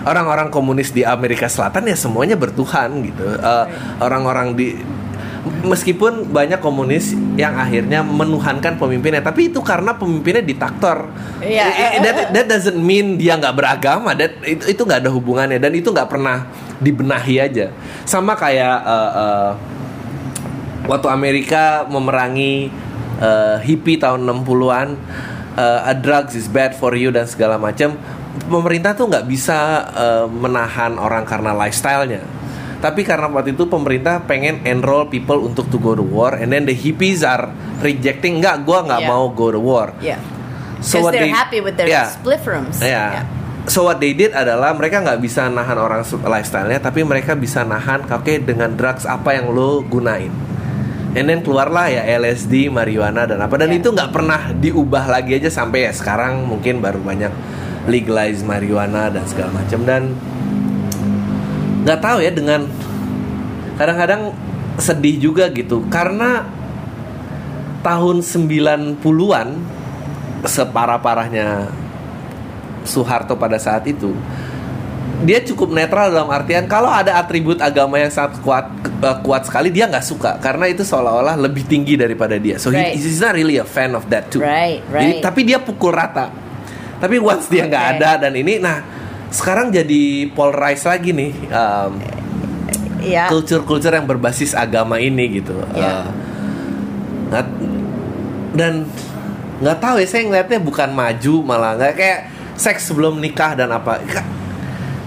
orang-orang 0.10 0.50
komunis 0.50 0.90
di 0.90 1.06
Amerika 1.06 1.46
Selatan 1.46 1.86
ya 1.86 1.94
semuanya 1.94 2.34
bertuhan 2.34 3.06
gitu. 3.06 3.22
Eh, 3.22 3.66
orang-orang 4.02 4.58
di 4.58 4.74
meskipun 5.64 6.36
banyak 6.36 6.60
komunis 6.60 7.16
yang 7.40 7.56
akhirnya 7.56 8.04
menuhankan 8.04 8.76
pemimpinnya 8.76 9.24
tapi 9.24 9.48
itu 9.54 9.62
karena 9.62 9.96
pemimpinnya 9.96 10.44
diktator. 10.44 11.08
Iya. 11.40 11.66
I- 11.70 11.92
i- 11.96 12.02
that, 12.04 12.18
that 12.36 12.46
doesn't 12.50 12.76
mean 12.76 13.16
dia 13.16 13.40
nggak 13.40 13.56
beragama 13.56 14.12
that 14.18 14.36
itu 14.44 14.76
itu 14.76 14.82
nggak 14.84 15.06
ada 15.06 15.12
hubungannya 15.14 15.56
dan 15.62 15.72
itu 15.72 15.94
nggak 15.94 16.10
pernah 16.10 16.44
dibenahi 16.82 17.36
aja. 17.40 17.72
Sama 18.04 18.36
kayak 18.36 18.76
eh, 18.84 19.12
eh, 19.16 19.52
waktu 20.88 21.08
Amerika 21.08 21.86
memerangi 21.88 22.68
eh, 23.20 23.56
hippie 23.64 23.96
tahun 23.96 24.28
60-an 24.28 24.88
eh, 25.56 25.90
a 25.92 25.94
drugs 25.96 26.36
is 26.36 26.52
bad 26.52 26.76
for 26.76 26.92
you 26.96 27.12
dan 27.16 27.28
segala 27.28 27.56
macam 27.56 27.96
pemerintah 28.46 28.94
tuh 28.94 29.10
nggak 29.10 29.26
bisa 29.26 29.58
eh, 29.90 30.26
menahan 30.26 30.96
orang 30.96 31.26
karena 31.26 31.52
lifestyle-nya 31.54 32.22
tapi 32.80 33.04
karena 33.04 33.28
waktu 33.28 33.60
itu 33.60 33.68
pemerintah 33.68 34.24
pengen 34.24 34.64
enroll 34.64 35.12
people 35.12 35.44
untuk 35.44 35.68
to 35.68 35.76
go 35.76 35.92
to 35.92 36.06
war 36.06 36.32
and 36.34 36.48
then 36.50 36.64
the 36.64 36.72
hippies 36.72 37.28
are 37.28 37.52
rejecting 37.80 38.40
nggak 38.40 38.64
gua 38.64 38.88
nggak 38.88 39.04
Yeah. 39.04 39.12
mau 39.12 39.28
go 39.30 39.52
to 39.52 39.60
war 39.60 39.92
Yeah. 40.00 40.22
So 40.80 41.04
what 41.04 41.12
they're 41.12 41.28
they- 41.28 41.36
happy 41.36 41.60
with 41.60 41.76
their 41.76 41.92
Yeah. 41.92 42.08
split 42.08 42.40
rooms. 42.48 42.80
Ya. 42.80 43.28
So 43.68 43.84
what 43.84 44.00
they 44.00 44.16
did 44.16 44.32
adalah 44.32 44.72
mereka 44.72 45.04
nggak 45.04 45.20
bisa 45.20 45.52
nahan 45.52 45.76
orang 45.76 46.08
lifestyle-nya, 46.08 46.80
tapi 46.80 47.04
mereka 47.04 47.36
bisa 47.36 47.68
nahan 47.68 48.08
oke 48.08 48.34
dengan 48.42 48.72
drugs 48.74 49.04
apa 49.04 49.36
yang 49.36 49.52
lo 49.52 49.84
gunain. 49.84 50.32
And 51.12 51.28
then 51.28 51.44
keluarlah 51.44 51.92
ya 51.92 52.08
LSD, 52.16 52.72
marijuana 52.72 53.28
dan 53.28 53.44
apa 53.44 53.60
dan 53.60 53.70
Yeah. 53.70 53.84
itu 53.84 53.92
nggak 53.92 54.10
pernah 54.10 54.56
diubah 54.56 55.12
lagi 55.12 55.36
aja 55.36 55.52
sampai 55.52 55.84
ya 55.84 55.92
sekarang 55.92 56.48
mungkin 56.48 56.80
baru 56.80 57.04
banyak 57.04 57.34
legalize 57.88 58.44
marijuana 58.44 59.08
dan 59.14 59.24
segala 59.30 59.54
macam. 59.56 59.80
Dan 59.86 60.02
nggak 61.86 62.00
tahu 62.04 62.18
ya 62.20 62.32
dengan 62.34 62.68
kadang-kadang 63.80 64.36
sedih 64.76 65.32
juga 65.32 65.48
gitu. 65.54 65.86
Karena 65.88 66.44
tahun 67.80 68.20
90-an 68.26 69.48
separah-parahnya 70.44 71.72
Soeharto 72.84 73.36
pada 73.36 73.60
saat 73.60 73.84
itu 73.88 74.16
dia 75.20 75.44
cukup 75.44 75.76
netral 75.76 76.16
dalam 76.16 76.32
artian 76.32 76.64
kalau 76.64 76.88
ada 76.88 77.20
atribut 77.20 77.60
agama 77.60 78.00
yang 78.00 78.08
sangat 78.08 78.40
kuat 78.40 78.72
eh, 79.04 79.18
kuat 79.20 79.44
sekali 79.44 79.68
dia 79.68 79.92
nggak 79.92 80.06
suka. 80.06 80.40
Karena 80.40 80.72
itu 80.72 80.88
seolah-olah 80.88 81.36
lebih 81.36 81.68
tinggi 81.68 82.00
daripada 82.00 82.40
dia. 82.40 82.56
So 82.56 82.72
Right. 82.72 82.96
he, 82.96 83.04
he's 83.04 83.20
not 83.20 83.36
really 83.36 83.60
a 83.60 83.68
fan 83.68 84.00
of 84.00 84.08
that 84.08 84.32
too. 84.32 84.40
Right, 84.40 84.80
Jadi, 84.88 85.20
right. 85.20 85.24
tapi 85.24 85.44
dia 85.44 85.60
pukul 85.60 85.92
rata 85.92 86.32
tapi 87.00 87.16
once 87.18 87.48
dia 87.48 87.64
nggak 87.66 87.84
Okay. 87.84 87.96
ada 87.98 88.12
dan 88.20 88.34
ini 88.36 88.60
nah 88.60 88.84
sekarang 89.30 89.70
jadi 89.70 90.02
polarize 90.32 90.84
lagi 90.84 91.12
nih 91.12 91.32
um, 91.50 91.94
Yeah. 93.00 93.32
culture-culture 93.32 93.96
yang 93.96 94.04
berbasis 94.04 94.52
agama 94.52 95.00
ini 95.00 95.40
gitu. 95.40 95.56
Ya. 95.72 96.04
Eh, 96.04 96.06
nggak- 97.32 97.56
dan 98.52 98.92
nggak 99.64 99.78
tahu 99.80 100.04
ya 100.04 100.08
saya 100.10 100.28
ngeliatnya 100.28 100.60
bukan 100.60 100.92
maju 100.92 101.34
malah 101.40 101.80
nggak 101.80 101.96
kayak 101.96 102.20
seks 102.60 102.92
sebelum 102.92 103.24
nikah 103.24 103.56
dan 103.56 103.72
apa. 103.72 104.04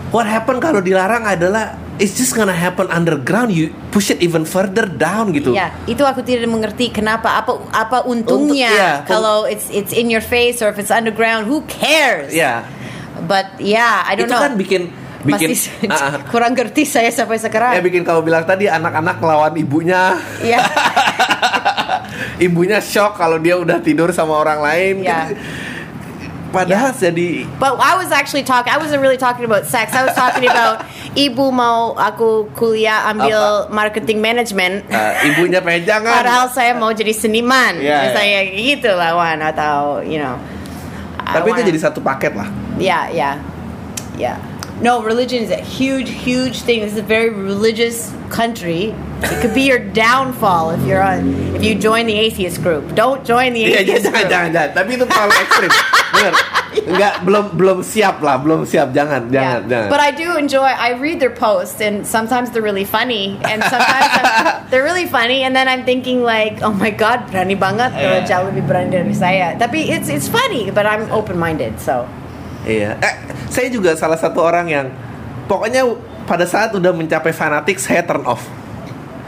What 0.09 0.25
happen 0.25 0.57
kalau 0.57 0.81
dilarang 0.81 1.29
adalah 1.29 1.77
it's 1.99 2.17
just 2.17 2.33
gonna 2.33 2.55
happen 2.55 2.89
underground. 2.89 3.53
You 3.53 3.73
push 3.91 4.09
it 4.09 4.21
even 4.21 4.45
further 4.45 4.89
down 4.89 5.33
gitu. 5.33 5.53
Ya, 5.53 5.73
itu 5.85 6.01
aku 6.01 6.25
tidak 6.25 6.49
mengerti 6.49 6.89
kenapa 6.89 7.41
apa 7.41 7.59
apa 7.73 8.05
untungnya 8.05 8.71
Untuk- 8.71 8.81
iya, 8.81 8.93
kalau 9.05 9.45
it's 9.45 9.69
it's 9.69 9.93
in 9.93 10.09
your 10.09 10.25
face 10.25 10.61
or 10.61 10.71
if 10.71 10.79
it's 10.79 10.93
underground, 10.93 11.45
who 11.45 11.65
cares? 11.69 12.33
Ya, 12.33 12.65
But 13.29 13.61
yeah, 13.61 14.03
I 14.09 14.17
don't 14.17 14.27
itu 14.27 14.35
know. 14.35 14.41
kan 14.41 14.55
bikin 14.57 14.83
bikin 15.23 15.55
Masih 15.55 15.71
ah. 15.95 16.19
kurang 16.33 16.57
ngerti 16.59 16.83
saya 16.83 17.07
sampai 17.13 17.39
sekarang. 17.39 17.79
ya 17.79 17.83
bikin 17.85 18.03
kamu 18.03 18.27
bilang 18.27 18.43
tadi 18.43 18.67
anak-anak 18.67 19.23
lawan 19.23 19.55
ibunya. 19.55 20.19
Iya. 20.43 20.59
ibunya 22.47 22.83
shock 22.83 23.15
kalau 23.15 23.39
dia 23.39 23.55
udah 23.55 23.79
tidur 23.79 24.11
sama 24.11 24.35
orang 24.35 24.59
lain. 24.59 24.95
Ya. 25.05 25.29
Padahal 26.53 26.93
jadi 26.93 27.49
But 27.57 27.81
I 27.81 27.97
was 27.97 28.13
actually 28.13 28.45
talking. 28.45 28.69
I 28.69 28.77
wasn't 28.77 29.01
really 29.01 29.17
talking 29.17 29.49
about 29.49 29.65
sex. 29.65 29.97
I 29.97 30.05
was 30.05 30.13
talking 30.13 30.45
about 30.45 30.85
ibu 31.17 31.49
mau 31.49 31.97
aku 31.97 32.53
kuliah 32.53 33.09
ambil 33.09 33.73
marketing 33.73 34.21
management. 34.21 34.85
eh, 34.87 35.33
ibunya 35.33 35.65
pengen 35.65 35.89
jangan. 35.89 36.13
Padahal 36.21 36.47
saya 36.53 36.77
mau 36.77 36.93
jadi 36.93 37.17
seniman. 37.17 37.81
Iya, 37.81 38.13
Misalnya 38.13 38.41
gitu 38.53 38.91
lawan 38.93 39.41
atau 39.41 40.05
you 40.05 40.21
know. 40.21 40.37
Tapi 41.17 41.49
itu 41.49 41.57
wanna- 41.57 41.71
jadi 41.73 41.81
satu 41.81 42.05
paket 42.05 42.37
lah. 42.37 42.47
Yeah, 42.77 43.09
yeah, 43.09 43.35
yeah. 44.15 44.37
No, 44.81 45.03
religion 45.03 45.43
is 45.45 45.51
a 45.51 45.61
huge, 45.61 46.09
huge 46.11 46.63
thing. 46.63 46.81
This 46.81 46.93
is 46.93 46.99
a 46.99 47.07
very 47.07 47.29
religious 47.31 48.11
country. 48.31 48.95
It 49.23 49.39
could 49.41 49.55
be 49.55 49.63
your 49.63 49.79
downfall 49.79 50.71
if 50.71 50.83
you're 50.89 51.03
on 51.03 51.55
if 51.55 51.63
you 51.63 51.77
join 51.77 52.07
the 52.07 52.17
atheist 52.19 52.63
group. 52.63 52.95
Don't 52.97 53.23
join 53.23 53.53
the 53.53 53.63
atheist 53.69 54.07
jangan, 54.07 54.27
group. 54.27 54.33
jangan, 54.33 54.51
jangan. 54.51 54.71
Tapi 54.75 54.91
itu 54.99 55.05
terlalu 55.07 55.33
ekstrim. 55.39 55.71
Bener. 56.17 56.33
Enggak, 56.73 57.15
belum 57.23 57.45
belum 57.55 57.79
siap 57.85 58.25
lah, 58.25 58.41
belum 58.41 58.65
siap. 58.65 58.91
Jangan, 58.97 59.29
jangan, 59.31 59.61
Yeah. 59.69 59.71
jangan. 59.71 59.89
But 59.93 60.01
I 60.01 60.11
do 60.11 60.35
enjoy. 60.41 60.65
I 60.67 60.97
read 60.97 61.21
their 61.21 61.31
posts, 61.31 61.79
and 61.79 62.03
sometimes 62.03 62.51
they're 62.51 62.65
really 62.65 62.89
funny, 62.89 63.37
and 63.45 63.61
sometimes 63.63 64.09
I'm- 64.19 64.67
they're 64.73 64.83
really 64.83 65.07
funny, 65.07 65.45
and 65.45 65.53
then 65.55 65.69
I'm 65.69 65.85
thinking 65.85 66.25
like, 66.25 66.65
oh 66.65 66.73
my 66.75 66.91
god, 66.91 67.29
berani 67.31 67.55
banget, 67.55 67.93
Yeah. 67.95 68.25
jauh 68.25 68.49
lebih 68.51 68.65
berani 68.67 68.89
dari 68.99 69.15
saya. 69.15 69.55
Tapi 69.61 69.93
it's 69.95 70.09
it's 70.09 70.27
funny, 70.27 70.73
but 70.73 70.89
I'm 70.89 71.07
open 71.13 71.37
minded, 71.39 71.77
so 71.79 72.09
Iya. 72.65 72.95
Eh, 73.03 73.15
saya 73.53 73.69
juga 73.69 73.93
salah 73.93 74.17
satu 74.17 74.41
orang 74.41 74.67
yang 74.73 74.87
pokoknya 75.45 75.85
pada 76.25 76.49
saat 76.49 76.73
udah 76.73 76.89
mencapai 76.97 77.37
fanatik 77.37 77.77
saya 77.77 78.01
turn 78.01 78.25
off. 78.25 78.41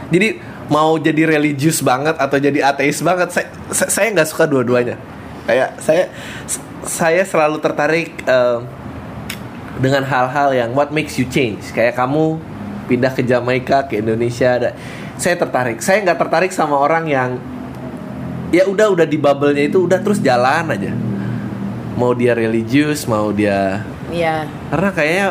Jadi 0.08 0.40
mau 0.72 0.96
jadi 0.96 1.28
religius 1.36 1.84
banget 1.84 2.16
atau 2.16 2.40
jadi 2.40 2.64
ateis 2.64 3.04
banget 3.04 3.28
saya 3.28 3.46
sa- 3.68 3.90
saya 3.92 4.08
nggak 4.16 4.28
suka 4.32 4.48
dua-duanya. 4.48 4.96
Kayak 5.44 5.76
saya 5.84 6.08
saya 6.88 7.20
selalu 7.28 7.60
tertarik 7.60 8.16
eh, 8.24 8.58
dengan 9.76 10.00
hal-hal 10.08 10.56
yang 10.56 10.70
what 10.72 10.88
makes 10.88 11.20
you 11.20 11.28
change. 11.28 11.68
Kayak 11.76 12.00
kamu 12.00 12.40
pindah 12.88 13.12
ke 13.12 13.20
Jamaika 13.20 13.84
ke 13.84 14.00
Indonesia 14.00 14.56
ada 14.56 14.70
saya 15.20 15.36
tertarik. 15.36 15.84
Saya 15.84 16.00
nggak 16.00 16.16
tertarik 16.16 16.52
sama 16.56 16.80
orang 16.80 17.04
yang 17.12 17.36
ya 18.54 18.64
udah 18.64 18.88
udah 18.88 19.04
di 19.04 19.20
bubble-nya 19.20 19.68
itu 19.68 19.84
udah 19.84 20.00
terus 20.00 20.24
jalan 20.24 20.72
aja. 20.72 20.92
Mau 21.94 22.16
dia 22.16 22.32
religius, 22.32 23.04
mau 23.04 23.30
dia 23.30 23.84
yeah. 24.14 24.46
karena 24.70 24.90
kayaknya 24.90 25.26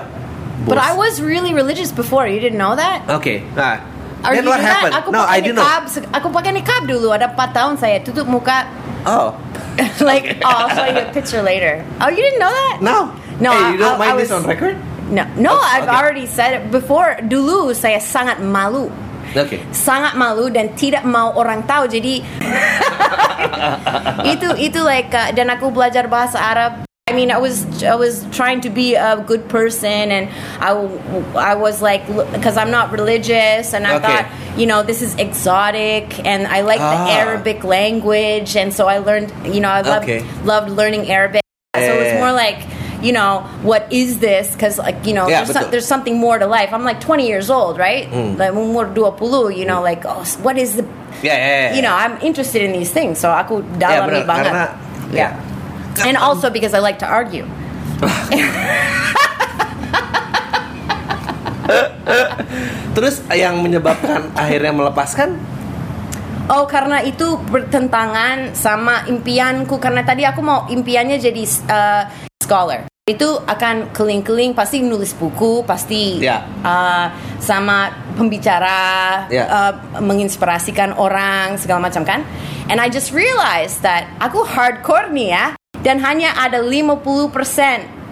But 0.63 0.77
bos- 0.77 0.85
I 0.85 0.93
was 0.93 1.17
really 1.17 1.51
religious 1.51 1.89
before. 1.89 2.29
You 2.29 2.37
didn't 2.37 2.61
know 2.61 2.77
that? 2.77 3.09
Oke, 3.09 3.41
nah 3.55 3.81
Are 4.23 4.31
then 4.31 4.45
what 4.45 4.59
do 4.59 4.63
happened? 4.63 4.93
Aku 4.95 5.09
No, 5.11 5.19
I 5.19 5.41
pakai 5.41 5.51
know. 5.51 5.59
nikab. 5.59 5.81
se- 5.89 6.07
Aku 6.13 6.27
pakai 6.31 6.51
nikab 6.53 6.87
dulu. 6.87 7.11
Ada 7.11 7.33
4 7.35 7.51
tahun 7.51 7.73
saya 7.75 7.99
tutup 7.99 8.23
muka. 8.23 8.63
Oh, 9.03 9.35
like, 9.99 10.39
oh, 10.39 10.47
I'll 10.47 10.71
show 10.71 10.87
you 10.87 11.03
a 11.03 11.11
picture 11.11 11.43
later. 11.43 11.83
Oh, 11.99 12.07
you 12.07 12.21
didn't 12.21 12.39
know 12.39 12.47
that? 12.47 12.79
no. 12.79 13.11
No, 13.41 13.51
Hey, 13.51 13.75
you 13.75 13.77
don't 13.81 13.97
I- 13.97 13.99
I 13.99 14.03
mind 14.07 14.15
this 14.21 14.31
was- 14.31 14.39
on 14.39 14.47
record? 14.47 14.77
No, 15.11 15.27
no. 15.35 15.51
Oh, 15.51 15.59
I've 15.59 15.83
okay. 15.83 15.97
already 15.99 16.23
said 16.23 16.55
it 16.55 16.63
before. 16.69 17.19
Dulu 17.19 17.75
saya 17.75 17.99
sangat 17.99 18.39
malu. 18.39 18.87
Oke. 19.33 19.57
sangat 19.73 20.13
malu 20.13 20.45
dan 20.47 20.77
tidak 20.77 21.01
mau 21.01 21.33
orang 21.33 21.65
tahu 21.65 21.89
jadi 21.89 22.21
itu 24.33 24.47
itu 24.61 24.79
like 24.79 25.09
uh, 25.09 25.33
dan 25.33 25.49
aku 25.49 25.73
belajar 25.73 26.05
bahasa 26.05 26.37
Arab 26.37 26.85
I 27.13 27.15
mean 27.15 27.29
I 27.29 27.37
was 27.37 27.83
I 27.83 27.93
was 27.93 28.25
trying 28.33 28.61
to 28.61 28.71
be 28.73 28.95
a 28.95 29.21
good 29.21 29.45
person 29.47 30.09
and 30.09 30.25
I 30.57 30.73
I 31.37 31.53
was 31.53 31.77
like 31.79 32.01
because 32.33 32.57
I'm 32.57 32.71
not 32.71 32.89
religious 32.91 33.73
and 33.77 33.85
I 33.85 34.01
Okay. 34.01 34.01
thought 34.01 34.25
you 34.57 34.65
know 34.65 34.81
this 34.81 35.05
is 35.05 35.13
exotic 35.21 36.17
and 36.25 36.47
I 36.49 36.61
like 36.65 36.81
the 36.81 36.97
Ah. 37.05 37.21
Arabic 37.21 37.61
language 37.63 38.57
and 38.57 38.73
so 38.73 38.89
I 38.89 38.97
learned 38.97 39.29
you 39.45 39.61
know 39.61 39.69
I 39.69 39.81
loved 39.85 40.09
Okay. 40.09 40.25
loved 40.41 40.73
learning 40.73 41.05
Arabic 41.05 41.45
so 41.77 42.01
it's 42.01 42.13
Yeah. 42.17 42.25
more 42.25 42.33
like 42.33 42.65
you 43.05 43.13
know 43.13 43.45
what 43.61 43.85
is 43.93 44.17
this 44.17 44.49
because 44.57 44.81
like 44.81 44.97
you 45.05 45.13
know 45.13 45.29
Yeah, 45.29 45.45
there's, 45.45 45.69
there's 45.69 45.85
something 45.85 46.17
more 46.17 46.41
to 46.41 46.47
life 46.49 46.73
I'm 46.73 46.81
like 46.81 46.97
20 46.97 47.27
years 47.29 47.53
old 47.53 47.77
right 47.77 48.09
Hmm. 48.09 48.41
like 48.41 48.57
umur 48.57 48.89
20 48.89 49.53
you 49.53 49.69
know 49.69 49.85
like 49.85 50.01
oh 50.09 50.25
what 50.41 50.57
is 50.57 50.81
the 50.81 50.85
Yeah, 51.21 51.37
ya, 51.37 51.69
ya. 51.69 51.75
you 51.77 51.81
know 51.85 51.93
I'm 51.93 52.17
interested 52.25 52.65
in 52.65 52.73
these 52.73 52.89
things 52.89 53.21
so 53.21 53.29
aku 53.29 53.61
dalami 53.77 54.25
benar, 54.25 54.25
banget 54.25 54.49
karena 54.49 54.65
yeah 55.13 55.31
and 56.01 56.17
also 56.17 56.49
because 56.49 56.73
I 56.73 56.79
like 56.81 56.97
to 56.99 57.07
argue. 57.07 57.45
Terus 62.93 63.23
yang 63.33 63.61
menyebabkan 63.63 64.29
akhirnya 64.37 64.73
melepaskan? 64.73 65.37
Oh 66.51 66.67
karena 66.67 66.99
itu 67.01 67.39
bertentangan 67.49 68.51
sama 68.53 69.07
impianku. 69.07 69.79
Karena 69.79 70.03
tadi 70.03 70.27
aku 70.27 70.43
mau 70.43 70.67
impiannya 70.67 71.17
jadi 71.17 71.43
uh, 71.71 72.03
scholar. 72.43 72.85
Itu 73.03 73.35
akan 73.43 73.91
keling-keling 73.91 74.55
pasti 74.55 74.79
nulis 74.79 75.11
buku 75.11 75.67
pasti 75.67 76.23
Ya. 76.23 76.47
uh, 76.63 77.11
sama 77.35 77.91
pembicara 78.15 78.79
Ya. 79.27 79.43
uh, 79.47 79.73
menginspirasikan 79.99 80.95
orang 80.95 81.59
segala 81.59 81.83
macam 81.83 82.07
kan? 82.07 82.23
And 82.71 82.79
I 82.79 82.87
just 82.87 83.11
realized 83.11 83.83
that 83.83 84.07
aku 84.23 84.47
hardcore 84.47 85.11
nih 85.11 85.35
ya 85.35 85.45
dan 85.83 85.99
hanya 85.99 86.31
ada 86.33 86.59
50% 86.59 87.03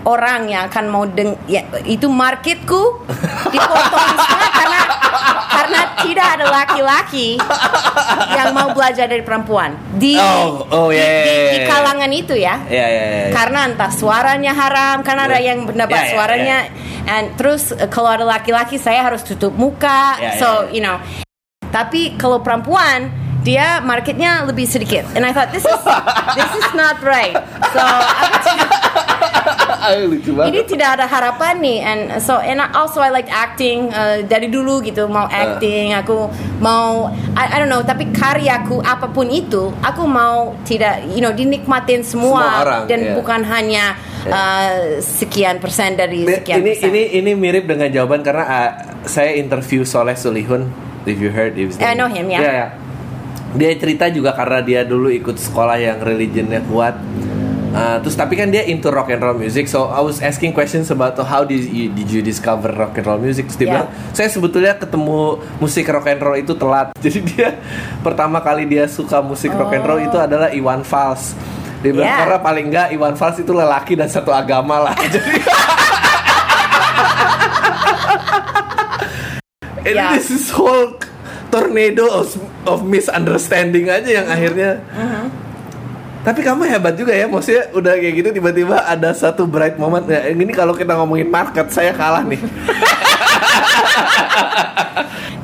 orang 0.01 0.49
yang 0.49 0.65
akan 0.65 0.85
mau 0.87 1.05
deng 1.05 1.37
ya, 1.45 1.61
itu 1.83 2.09
marketku 2.09 3.05
dipotong 3.47 4.09
semua 4.17 4.49
karena 4.51 4.79
karena 5.47 5.79
tidak 6.01 6.27
ada 6.35 6.45
laki-laki 6.49 7.37
yang 8.33 8.49
mau 8.51 8.73
belajar 8.73 9.05
dari 9.05 9.21
perempuan 9.21 9.77
di 9.93 10.17
Oh, 10.17 10.65
oh, 10.65 10.87
di- 10.89 10.97
ya, 10.97 11.05
di, 11.21 11.35
di 11.53 11.59
ya. 11.61 11.67
kalangan 11.69 12.09
itu 12.09 12.33
ya 12.33 12.55
Ya 12.65 12.81
ya 12.81 13.03
ya. 13.03 13.03
ya. 13.05 13.31
karena 13.31 13.59
entah 13.69 13.91
suaranya 13.93 14.51
haram 14.51 15.05
karena 15.05 15.29
ada 15.29 15.37
Ya. 15.37 15.53
yang 15.53 15.69
pendapat 15.69 15.93
Ya, 15.95 16.03
ya, 16.03 16.11
suaranya 16.11 16.57
and 17.05 17.25
terus 17.37 17.69
uh, 17.69 17.85
kalau 17.85 18.09
ada 18.09 18.25
laki-laki 18.25 18.75
saya 18.75 19.05
harus 19.05 19.21
tutup 19.21 19.53
muka 19.53 20.17
Ya, 20.17 20.33
so 20.35 20.65
ya. 20.65 20.73
you 20.73 20.81
know 20.81 20.97
tapi 21.69 22.17
kalau 22.17 22.41
perempuan 22.41 23.13
dia 23.41 23.81
marketnya 23.81 24.45
lebih 24.45 24.69
sedikit. 24.69 25.05
And 25.17 25.25
I 25.25 25.33
thought 25.33 25.49
this 25.49 25.65
is 25.65 25.81
this 26.37 26.51
is 26.61 26.69
not 26.77 27.01
right. 27.01 27.33
So 27.73 27.81
ini 30.47 30.61
tidak 30.69 31.01
ada 31.01 31.05
harapan 31.09 31.57
nih. 31.57 31.79
And 31.81 32.01
so 32.21 32.37
and 32.37 32.61
I- 32.61 32.71
also 32.73 33.01
I 33.01 33.09
like 33.09 33.27
acting 33.33 33.89
uh, 33.89 34.21
dari 34.25 34.47
dulu 34.47 34.81
gitu 34.85 35.09
mau 35.09 35.25
acting 35.25 35.97
aku 35.97 36.29
mau 36.61 37.09
I, 37.33 37.57
I 37.57 37.57
don't 37.57 37.71
know 37.71 37.81
tapi 37.81 38.13
karyaku 38.13 38.81
apa 38.85 39.09
pun 39.09 39.27
itu 39.33 39.73
aku 39.81 40.05
mau 40.05 40.53
tidak 40.63 41.01
you 41.09 41.21
know 41.23 41.33
dinikmatin 41.33 42.05
semua, 42.05 42.45
Semua 42.45 42.61
orang, 42.61 42.83
dan 42.85 42.99
ya. 43.01 43.13
bukan 43.17 43.41
hanya 43.41 43.97
uh, 44.29 45.01
sekian 45.01 45.57
persen 45.57 45.97
dari 45.97 46.29
sekian 46.29 46.61
ini 46.61 46.77
persen. 46.77 46.89
ini 46.93 47.01
ini 47.17 47.31
mirip 47.33 47.65
dengan 47.65 47.89
jawaban 47.89 48.21
karena 48.21 48.45
uh, 48.45 48.71
saya 49.09 49.33
interview 49.33 49.81
Soleh 49.81 50.13
Sulihun 50.13 50.69
if 51.09 51.17
you 51.17 51.33
heard 51.33 51.57
if 51.57 51.73
I 51.81 51.97
know 51.97 52.05
him, 52.05 52.29
ya. 52.29 52.39
Iya, 52.41 52.51
ya. 52.53 52.67
Dia 53.51 53.75
cerita 53.75 54.07
juga 54.07 54.31
karena 54.31 54.59
dia 54.63 54.81
dulu 54.83 55.11
ikut 55.11 55.35
sekolah 55.35 55.75
yang 55.75 55.99
religionnya 55.99 56.63
kuat. 56.65 56.95
Uh, 57.71 58.03
terus 58.03 58.19
tapi 58.19 58.35
kan 58.35 58.51
dia 58.51 58.67
into 58.67 58.91
rock 58.91 59.07
and 59.07 59.23
roll 59.23 59.31
music, 59.31 59.63
so 59.63 59.87
I 59.87 60.03
was 60.03 60.19
asking 60.19 60.51
questions 60.51 60.91
about 60.91 61.15
how 61.23 61.47
did 61.47 61.63
you, 61.63 61.87
did 61.87 62.11
you 62.11 62.19
discover 62.19 62.67
rock 62.67 62.99
and 62.99 63.07
roll 63.07 63.15
music? 63.15 63.47
Terus 63.47 63.55
dia 63.55 63.63
Yeah. 63.63 63.73
bilang, 63.79 63.89
saya 64.11 64.27
sebetulnya 64.27 64.75
ketemu 64.75 65.39
musik 65.55 65.87
rock 65.87 66.03
and 66.11 66.19
roll 66.19 66.35
itu 66.35 66.51
telat. 66.51 66.91
Jadi 67.03 67.19
dia 67.23 67.63
pertama 68.03 68.43
kali 68.43 68.67
dia 68.67 68.91
suka 68.91 69.23
musik 69.23 69.55
rock 69.55 69.71
and 69.71 69.87
roll 69.87 70.03
itu 70.03 70.19
adalah 70.19 70.51
Iwan 70.51 70.83
Fals. 70.83 71.31
Dia 71.79 71.95
bilang 71.95 72.11
Yeah. 72.11 72.19
karena 72.27 72.37
paling 72.43 72.65
enggak 72.67 72.87
Iwan 72.91 73.15
Fals 73.15 73.39
itu 73.39 73.55
lelaki 73.55 73.95
dan 73.95 74.11
satu 74.11 74.35
agama 74.35 74.91
lah. 74.91 74.95
Jadi 75.07 75.31
And 79.81 79.95
Yeah. 79.95 80.13
this 80.13 80.29
is 80.29 80.51
whole 80.51 80.99
tornado 81.51 82.07
of, 82.07 82.39
of 82.65 82.79
misunderstanding 82.87 83.91
aja 83.91 84.07
yang 84.07 84.27
akhirnya. 84.31 84.79
Tapi 86.21 86.45
kamu 86.45 86.69
hebat 86.69 86.93
juga 86.95 87.17
ya, 87.17 87.25
maksudnya 87.25 87.73
udah 87.73 87.97
kayak 87.97 88.13
gitu 88.21 88.29
tiba-tiba 88.29 88.85
ada 88.85 89.09
satu 89.11 89.49
bright 89.49 89.75
moment. 89.75 90.05
Ya, 90.05 90.29
ini 90.29 90.53
kalau 90.53 90.77
kita 90.77 90.93
ngomongin 90.95 91.27
market, 91.27 91.73
saya 91.73 91.91
kalah 91.97 92.21
nih. 92.23 92.39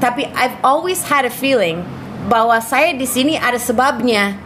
tapi 0.04 0.30
I've 0.38 0.54
always 0.62 1.02
had 1.02 1.26
a 1.26 1.34
feeling 1.34 1.82
bahwa 2.30 2.62
saya 2.62 2.94
di 2.94 3.10
sini 3.10 3.42
ada 3.42 3.58
sebabnya 3.58 4.38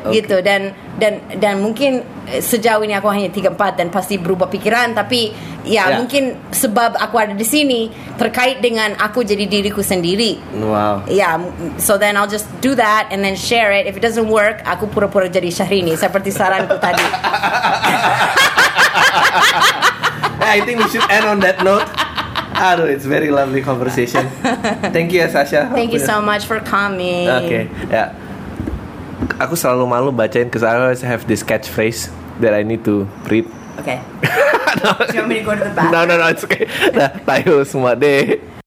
Oke. 0.00 0.14
gitu 0.14 0.38
dan 0.38 0.70
dan 0.96 1.18
dan 1.36 1.58
mungkin 1.58 2.00
eh, 2.24 2.38
sejauh 2.38 2.80
ini 2.80 2.92
aku 2.92 3.06
hanya 3.08 3.28
34 3.28 3.50
dan 3.74 3.88
pasti 3.88 4.14
berubah 4.14 4.46
pikiran 4.46 4.92
tapi 4.92 5.34
ya 5.62 5.90
Ya. 5.90 5.96
mungkin 5.96 6.38
sebab 6.48 6.94
aku 6.94 7.16
ada 7.16 7.32
di 7.32 7.42
sini 7.42 7.88
terkait 8.14 8.58
dengan 8.58 8.94
aku 8.94 9.20
jadi 9.20 9.44
diriku 9.44 9.80
sendiri 9.80 10.38
Wow. 10.54 11.02
Ya, 11.06 11.34
m- 11.34 11.50
so 11.76 11.94
then 11.94 12.14
I'll 12.14 12.26
just 12.26 12.46
do 12.58 12.74
that 12.74 13.10
and 13.10 13.20
then 13.20 13.34
share 13.34 13.70
it. 13.70 13.84
If 13.84 13.94
it 13.94 14.02
doesn't 14.02 14.26
work, 14.26 14.62
aku 14.62 14.86
pura-pura 14.86 15.26
jadi 15.26 15.48
Syahrini 15.48 15.94
seperti 15.94 16.30
saranku 16.30 16.78
tadi. 16.78 17.02
I 20.40 20.62
think 20.62 20.78
we 20.78 20.88
should 20.88 21.04
end 21.10 21.26
on 21.26 21.40
that 21.40 21.62
note. 21.62 21.84
Aduh, 22.54 22.86
it's 22.86 23.04
very 23.04 23.30
lovely 23.30 23.62
conversation. 23.62 24.26
Thank 24.90 25.12
you 25.12 25.22
Sasha. 25.28 25.70
Thank 25.70 25.92
you 25.92 26.00
so 26.00 26.18
much 26.20 26.42
for 26.42 26.58
coming. 26.58 27.28
Oke, 27.28 27.68
ya. 27.86 28.10
Aku 29.38 29.54
selalu 29.54 29.86
malu 29.86 30.10
bacain 30.10 30.50
because 30.50 30.66
I 30.66 30.74
always 30.74 30.98
have 31.06 31.22
this 31.30 31.46
catchphrase 31.46 32.10
that 32.42 32.50
I 32.50 32.66
need 32.66 32.82
to 32.90 33.06
read. 33.30 33.46
Okay. 33.78 34.02
Do 34.82 35.14
you 35.14 35.22
want 35.22 35.30
me 35.30 35.38
to 35.38 35.46
go 35.46 35.54
to 35.54 35.62
the 35.62 35.70
bathroom? 35.70 35.94
No, 35.94 36.02
no, 36.02 36.18
no, 36.18 36.26
it's 36.26 36.42
okay. 36.42 36.66
Nah, 36.90 37.14
tayo 37.22 37.62
semua 37.62 37.94
deh. 37.94 38.57